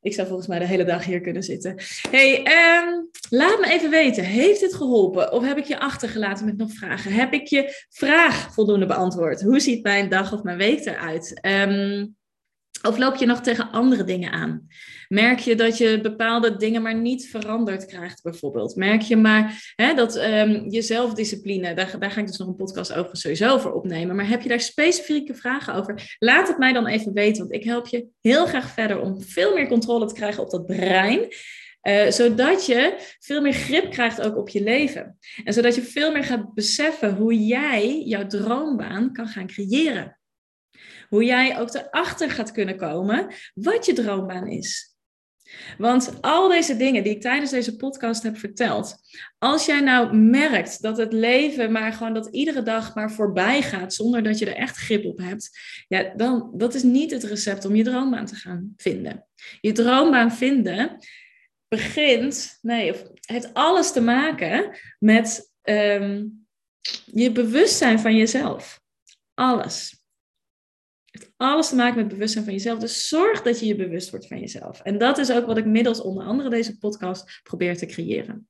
ik 0.00 0.14
zou 0.14 0.26
volgens 0.26 0.48
mij 0.48 0.58
de 0.58 0.66
hele 0.66 0.84
dag 0.84 1.04
hier 1.04 1.20
kunnen 1.20 1.42
zitten. 1.42 1.74
Hey, 2.10 2.38
um, 2.38 3.10
laat 3.30 3.60
me 3.60 3.66
even 3.68 3.90
weten. 3.90 4.24
Heeft 4.24 4.60
dit 4.60 4.74
geholpen? 4.74 5.32
Of 5.32 5.44
heb 5.44 5.56
ik 5.56 5.64
je 5.64 5.80
achtergelaten 5.80 6.46
met 6.46 6.56
nog 6.56 6.72
vragen? 6.72 7.12
Heb 7.12 7.32
ik 7.32 7.46
je 7.46 7.86
vraag 7.88 8.54
voldoende 8.54 8.86
beantwoord? 8.86 9.42
Hoe 9.42 9.60
ziet 9.60 9.82
mijn 9.82 10.08
dag 10.08 10.32
of 10.32 10.42
mijn 10.42 10.58
week 10.58 10.86
eruit? 10.86 11.40
Um, 11.46 12.16
of 12.82 12.98
loop 12.98 13.16
je 13.16 13.26
nog 13.26 13.40
tegen 13.40 13.70
andere 13.70 14.04
dingen 14.04 14.32
aan? 14.32 14.68
Merk 15.08 15.38
je 15.38 15.54
dat 15.54 15.78
je 15.78 16.00
bepaalde 16.00 16.56
dingen 16.56 16.82
maar 16.82 16.94
niet 16.94 17.28
veranderd 17.28 17.86
krijgt, 17.86 18.22
bijvoorbeeld? 18.22 18.76
Merk 18.76 19.02
je 19.02 19.16
maar 19.16 19.72
hè, 19.76 19.94
dat 19.94 20.16
um, 20.16 20.70
je 20.70 20.82
zelfdiscipline, 20.82 21.74
daar, 21.74 21.98
daar 21.98 22.10
ga 22.10 22.20
ik 22.20 22.26
dus 22.26 22.36
nog 22.36 22.48
een 22.48 22.56
podcast 22.56 22.92
over 22.92 23.16
sowieso 23.16 23.52
over 23.52 23.72
opnemen. 23.72 24.16
Maar 24.16 24.28
heb 24.28 24.42
je 24.42 24.48
daar 24.48 24.60
specifieke 24.60 25.34
vragen 25.34 25.74
over? 25.74 26.16
Laat 26.18 26.48
het 26.48 26.58
mij 26.58 26.72
dan 26.72 26.86
even 26.86 27.12
weten, 27.12 27.38
want 27.38 27.54
ik 27.54 27.64
help 27.64 27.86
je 27.86 28.06
heel 28.20 28.46
graag 28.46 28.70
verder 28.70 29.00
om 29.00 29.22
veel 29.22 29.54
meer 29.54 29.68
controle 29.68 30.06
te 30.06 30.14
krijgen 30.14 30.42
op 30.42 30.50
dat 30.50 30.66
brein. 30.66 31.28
Uh, 31.82 32.10
zodat 32.10 32.66
je 32.66 32.94
veel 33.18 33.40
meer 33.40 33.52
grip 33.52 33.90
krijgt 33.90 34.20
ook 34.20 34.36
op 34.36 34.48
je 34.48 34.62
leven. 34.62 35.18
En 35.44 35.52
zodat 35.52 35.74
je 35.74 35.82
veel 35.82 36.12
meer 36.12 36.24
gaat 36.24 36.54
beseffen 36.54 37.14
hoe 37.14 37.46
jij 37.46 38.02
jouw 38.04 38.26
droombaan 38.26 39.12
kan 39.12 39.26
gaan 39.26 39.46
creëren. 39.46 40.17
Hoe 41.08 41.24
jij 41.24 41.58
ook 41.58 41.74
erachter 41.74 42.30
gaat 42.30 42.52
kunnen 42.52 42.76
komen 42.76 43.34
wat 43.54 43.86
je 43.86 43.92
droombaan 43.92 44.46
is. 44.46 44.96
Want 45.78 46.18
al 46.20 46.48
deze 46.48 46.76
dingen 46.76 47.02
die 47.02 47.14
ik 47.14 47.20
tijdens 47.20 47.50
deze 47.50 47.76
podcast 47.76 48.22
heb 48.22 48.38
verteld, 48.38 48.96
als 49.38 49.66
jij 49.66 49.80
nou 49.80 50.16
merkt 50.16 50.82
dat 50.82 50.96
het 50.96 51.12
leven 51.12 51.72
maar 51.72 51.92
gewoon 51.92 52.14
dat 52.14 52.28
iedere 52.30 52.62
dag 52.62 52.94
maar 52.94 53.12
voorbij 53.12 53.62
gaat 53.62 53.94
zonder 53.94 54.22
dat 54.22 54.38
je 54.38 54.46
er 54.46 54.56
echt 54.56 54.76
grip 54.76 55.04
op 55.04 55.18
hebt, 55.18 55.50
ja, 55.88 56.12
dan 56.16 56.50
dat 56.54 56.74
is 56.74 56.82
niet 56.82 57.10
het 57.10 57.24
recept 57.24 57.64
om 57.64 57.76
je 57.76 57.84
droombaan 57.84 58.26
te 58.26 58.34
gaan 58.34 58.72
vinden. 58.76 59.26
Je 59.60 59.72
droombaan 59.72 60.32
vinden 60.32 60.98
begint, 61.68 62.58
nee, 62.62 62.92
of 62.92 63.02
heeft 63.20 63.54
alles 63.54 63.92
te 63.92 64.00
maken 64.00 64.76
met 64.98 65.52
um, 65.62 66.46
je 67.04 67.32
bewustzijn 67.32 68.00
van 68.00 68.16
jezelf. 68.16 68.80
Alles 69.34 69.97
alles 71.36 71.68
te 71.68 71.76
maken 71.76 71.96
met 71.96 72.08
bewustzijn 72.08 72.44
van 72.44 72.52
jezelf. 72.52 72.78
Dus 72.78 73.08
zorg 73.08 73.42
dat 73.42 73.60
je 73.60 73.66
je 73.66 73.76
bewust 73.76 74.10
wordt 74.10 74.26
van 74.26 74.40
jezelf. 74.40 74.80
En 74.80 74.98
dat 74.98 75.18
is 75.18 75.32
ook 75.32 75.46
wat 75.46 75.58
ik 75.58 75.66
middels 75.66 76.00
onder 76.00 76.24
andere 76.24 76.50
deze 76.50 76.78
podcast 76.78 77.40
probeer 77.42 77.76
te 77.76 77.86
creëren. 77.86 78.48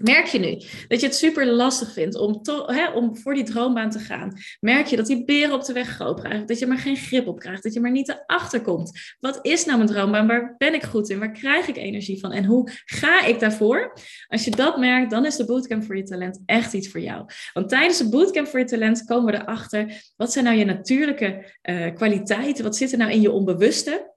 Merk 0.00 0.26
je 0.26 0.38
nu 0.38 0.62
dat 0.88 1.00
je 1.00 1.06
het 1.06 1.16
super 1.16 1.46
lastig 1.46 1.92
vindt 1.92 2.16
om, 2.16 2.40
hè, 2.66 2.90
om 2.90 3.16
voor 3.16 3.34
die 3.34 3.44
droombaan 3.44 3.90
te 3.90 3.98
gaan? 3.98 4.32
Merk 4.60 4.86
je 4.86 4.96
dat 4.96 5.06
die 5.06 5.24
beren 5.24 5.54
op 5.54 5.64
de 5.64 5.72
weg 5.72 5.88
groot 5.88 6.20
krijgen? 6.20 6.46
Dat 6.46 6.58
je 6.58 6.66
maar 6.66 6.78
geen 6.78 6.96
grip 6.96 7.26
op 7.26 7.38
krijgt? 7.38 7.62
Dat 7.62 7.74
je 7.74 7.80
maar 7.80 7.90
niet 7.90 8.08
erachter 8.08 8.60
komt? 8.60 9.14
Wat 9.20 9.38
is 9.42 9.64
nou 9.64 9.78
mijn 9.78 9.90
droombaan? 9.90 10.26
Waar 10.26 10.54
ben 10.58 10.74
ik 10.74 10.82
goed 10.82 11.10
in? 11.10 11.18
Waar 11.18 11.32
krijg 11.32 11.68
ik 11.68 11.76
energie 11.76 12.20
van? 12.20 12.32
En 12.32 12.44
hoe 12.44 12.70
ga 12.84 13.24
ik 13.24 13.40
daarvoor? 13.40 13.92
Als 14.28 14.44
je 14.44 14.50
dat 14.50 14.78
merkt, 14.78 15.10
dan 15.10 15.26
is 15.26 15.36
de 15.36 15.44
Bootcamp 15.44 15.84
voor 15.84 15.96
je 15.96 16.02
talent 16.02 16.42
echt 16.46 16.72
iets 16.72 16.88
voor 16.88 17.00
jou. 17.00 17.24
Want 17.52 17.68
tijdens 17.68 17.98
de 17.98 18.08
Bootcamp 18.08 18.46
voor 18.46 18.58
je 18.58 18.64
talent 18.64 19.04
komen 19.04 19.32
we 19.32 19.40
erachter. 19.40 20.12
Wat 20.16 20.32
zijn 20.32 20.44
nou 20.44 20.56
je 20.56 20.64
natuurlijke 20.64 21.58
uh, 21.62 21.94
kwaliteiten? 21.94 22.64
Wat 22.64 22.76
zit 22.76 22.92
er 22.92 22.98
nou 22.98 23.10
in 23.10 23.20
je 23.20 23.30
onbewuste? 23.30 24.09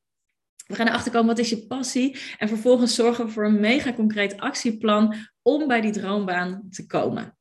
We 0.73 0.79
gaan 0.79 0.87
erachter 0.87 1.11
komen 1.11 1.27
wat 1.27 1.39
is 1.39 1.49
je 1.49 1.67
passie. 1.67 2.17
En 2.37 2.47
vervolgens 2.47 2.95
zorgen 2.95 3.25
we 3.25 3.31
voor 3.31 3.45
een 3.45 3.59
mega 3.59 3.93
concreet 3.93 4.37
actieplan 4.37 5.15
om 5.41 5.67
bij 5.67 5.81
die 5.81 5.91
droombaan 5.91 6.67
te 6.69 6.85
komen. 6.85 7.37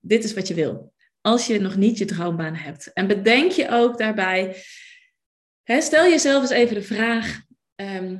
Dit 0.00 0.24
is 0.24 0.34
wat 0.34 0.48
je 0.48 0.54
wil. 0.54 0.92
Als 1.20 1.46
je 1.46 1.60
nog 1.60 1.76
niet 1.76 1.98
je 1.98 2.04
droombaan 2.04 2.54
hebt. 2.54 2.92
En 2.92 3.06
bedenk 3.06 3.50
je 3.50 3.68
ook 3.70 3.98
daarbij. 3.98 4.56
Hè, 5.62 5.80
stel 5.80 6.04
jezelf 6.04 6.42
eens 6.42 6.50
even 6.50 6.74
de 6.74 6.82
vraag. 6.82 7.40
Ehm, 7.74 8.18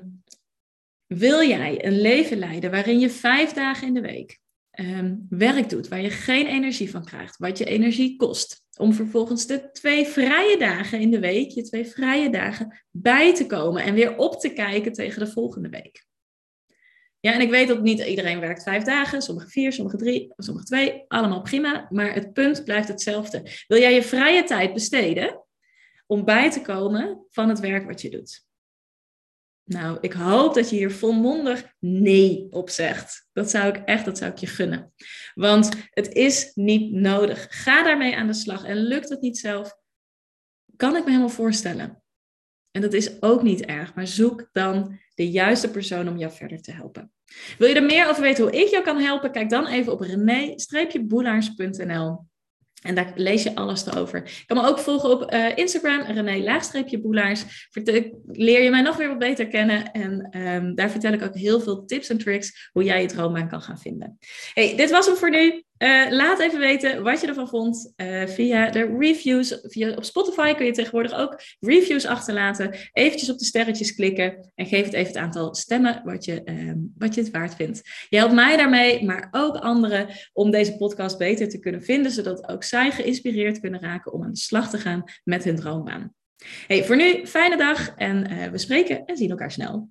wil 1.06 1.48
jij 1.48 1.84
een 1.84 2.00
leven 2.00 2.38
leiden 2.38 2.70
waarin 2.70 2.98
je 2.98 3.10
vijf 3.10 3.52
dagen 3.52 3.86
in 3.86 3.94
de 3.94 4.00
week 4.00 4.38
um, 4.80 5.26
werk 5.28 5.68
doet 5.68 5.88
waar 5.88 6.00
je 6.00 6.10
geen 6.10 6.46
energie 6.46 6.90
van 6.90 7.04
krijgt, 7.04 7.36
wat 7.36 7.58
je 7.58 7.64
energie 7.64 8.16
kost? 8.16 8.63
Om 8.76 8.92
vervolgens 8.92 9.46
de 9.46 9.70
twee 9.70 10.06
vrije 10.06 10.58
dagen 10.58 11.00
in 11.00 11.10
de 11.10 11.18
week, 11.18 11.50
je 11.50 11.62
twee 11.62 11.86
vrije 11.86 12.30
dagen, 12.30 12.84
bij 12.90 13.34
te 13.34 13.46
komen 13.46 13.82
en 13.82 13.94
weer 13.94 14.16
op 14.16 14.40
te 14.40 14.52
kijken 14.52 14.92
tegen 14.92 15.24
de 15.24 15.32
volgende 15.32 15.68
week. 15.68 16.04
Ja, 17.20 17.32
en 17.32 17.40
ik 17.40 17.50
weet 17.50 17.68
dat 17.68 17.82
niet 17.82 18.04
iedereen 18.04 18.40
werkt 18.40 18.62
vijf 18.62 18.82
dagen, 18.82 19.22
sommige 19.22 19.48
vier, 19.48 19.72
sommige 19.72 19.96
drie, 19.96 20.32
sommige 20.36 20.66
twee, 20.66 21.04
allemaal 21.08 21.42
prima, 21.42 21.86
maar 21.90 22.14
het 22.14 22.32
punt 22.32 22.64
blijft 22.64 22.88
hetzelfde. 22.88 23.50
Wil 23.66 23.78
jij 23.78 23.94
je 23.94 24.02
vrije 24.02 24.44
tijd 24.44 24.72
besteden 24.72 25.44
om 26.06 26.24
bij 26.24 26.50
te 26.50 26.60
komen 26.60 27.26
van 27.30 27.48
het 27.48 27.60
werk 27.60 27.86
wat 27.86 28.00
je 28.00 28.10
doet? 28.10 28.43
Nou, 29.64 29.98
ik 30.00 30.12
hoop 30.12 30.54
dat 30.54 30.70
je 30.70 30.76
hier 30.76 30.92
volmondig 30.92 31.64
nee 31.78 32.46
op 32.50 32.70
zegt. 32.70 33.28
Dat 33.32 33.50
zou 33.50 33.68
ik 33.68 33.76
echt, 33.76 34.04
dat 34.04 34.18
zou 34.18 34.30
ik 34.30 34.38
je 34.38 34.46
gunnen. 34.46 34.92
Want 35.34 35.68
het 35.90 36.12
is 36.12 36.50
niet 36.54 36.92
nodig. 36.92 37.46
Ga 37.50 37.82
daarmee 37.82 38.16
aan 38.16 38.26
de 38.26 38.34
slag. 38.34 38.64
En 38.64 38.76
lukt 38.76 39.08
het 39.08 39.20
niet 39.20 39.38
zelf, 39.38 39.76
kan 40.76 40.96
ik 40.96 41.04
me 41.04 41.10
helemaal 41.10 41.28
voorstellen. 41.28 42.02
En 42.70 42.80
dat 42.80 42.92
is 42.92 43.22
ook 43.22 43.42
niet 43.42 43.64
erg, 43.64 43.94
maar 43.94 44.06
zoek 44.06 44.48
dan 44.52 44.98
de 45.14 45.30
juiste 45.30 45.70
persoon 45.70 46.08
om 46.08 46.18
jou 46.18 46.32
verder 46.32 46.62
te 46.62 46.72
helpen. 46.72 47.12
Wil 47.58 47.68
je 47.68 47.74
er 47.74 47.84
meer 47.84 48.08
over 48.08 48.22
weten 48.22 48.44
hoe 48.44 48.52
ik 48.52 48.68
jou 48.68 48.84
kan 48.84 49.00
helpen? 49.00 49.32
Kijk 49.32 49.50
dan 49.50 49.66
even 49.66 49.92
op 49.92 50.00
rené-boelaars.nl. 50.00 52.26
En 52.84 52.94
daar 52.94 53.12
lees 53.14 53.42
je 53.42 53.54
alles 53.54 53.86
erover. 53.86 54.22
Je 54.24 54.44
kan 54.46 54.56
me 54.56 54.68
ook 54.68 54.78
volgen 54.78 55.10
op 55.10 55.32
uh, 55.32 55.56
Instagram, 55.56 56.00
René-boelaars. 56.00 57.68
Leer 58.32 58.62
je 58.62 58.70
mij 58.70 58.80
nog 58.80 58.96
weer 58.96 59.08
wat 59.08 59.18
beter 59.18 59.48
kennen. 59.48 59.92
En 59.92 60.38
um, 60.40 60.74
daar 60.74 60.90
vertel 60.90 61.12
ik 61.12 61.22
ook 61.22 61.34
heel 61.34 61.60
veel 61.60 61.84
tips 61.84 62.08
en 62.08 62.18
tricks 62.18 62.70
hoe 62.72 62.84
jij 62.84 63.00
je 63.00 63.08
droombaan 63.08 63.48
kan 63.48 63.60
gaan 63.60 63.78
vinden. 63.78 64.18
Hey, 64.54 64.76
dit 64.76 64.90
was 64.90 65.06
hem 65.06 65.16
voor 65.16 65.30
nu. 65.30 65.64
Uh, 65.84 66.10
laat 66.10 66.38
even 66.38 66.58
weten 66.58 67.02
wat 67.02 67.20
je 67.20 67.26
ervan 67.26 67.48
vond 67.48 67.92
uh, 67.96 68.26
via 68.26 68.70
de 68.70 68.96
reviews. 68.98 69.58
Via, 69.62 69.94
op 69.94 70.04
Spotify 70.04 70.54
kun 70.54 70.66
je 70.66 70.72
tegenwoordig 70.72 71.12
ook 71.12 71.40
reviews 71.60 72.06
achterlaten. 72.06 72.74
Eventjes 72.92 73.30
op 73.30 73.38
de 73.38 73.44
sterretjes 73.44 73.94
klikken 73.94 74.52
en 74.54 74.66
geef 74.66 74.84
het 74.84 74.92
even 74.92 75.12
het 75.12 75.22
aantal 75.22 75.54
stemmen 75.54 76.02
wat 76.04 76.24
je, 76.24 76.42
uh, 76.44 76.72
wat 76.98 77.14
je 77.14 77.20
het 77.20 77.30
waard 77.30 77.54
vindt. 77.54 77.80
Je 78.08 78.16
helpt 78.16 78.34
mij 78.34 78.56
daarmee, 78.56 79.04
maar 79.04 79.28
ook 79.30 79.56
anderen 79.56 80.08
om 80.32 80.50
deze 80.50 80.76
podcast 80.76 81.18
beter 81.18 81.48
te 81.48 81.58
kunnen 81.58 81.82
vinden, 81.82 82.12
zodat 82.12 82.48
ook 82.48 82.64
zij 82.64 82.90
geïnspireerd 82.90 83.60
kunnen 83.60 83.80
raken 83.80 84.12
om 84.12 84.22
aan 84.22 84.32
de 84.32 84.38
slag 84.38 84.70
te 84.70 84.78
gaan 84.78 85.04
met 85.24 85.44
hun 85.44 85.56
droombaan. 85.56 86.14
Hey, 86.66 86.84
voor 86.84 86.96
nu, 86.96 87.26
fijne 87.26 87.56
dag 87.56 87.94
en 87.96 88.32
uh, 88.32 88.46
we 88.46 88.58
spreken 88.58 89.04
en 89.04 89.16
zien 89.16 89.30
elkaar 89.30 89.50
snel. 89.50 89.88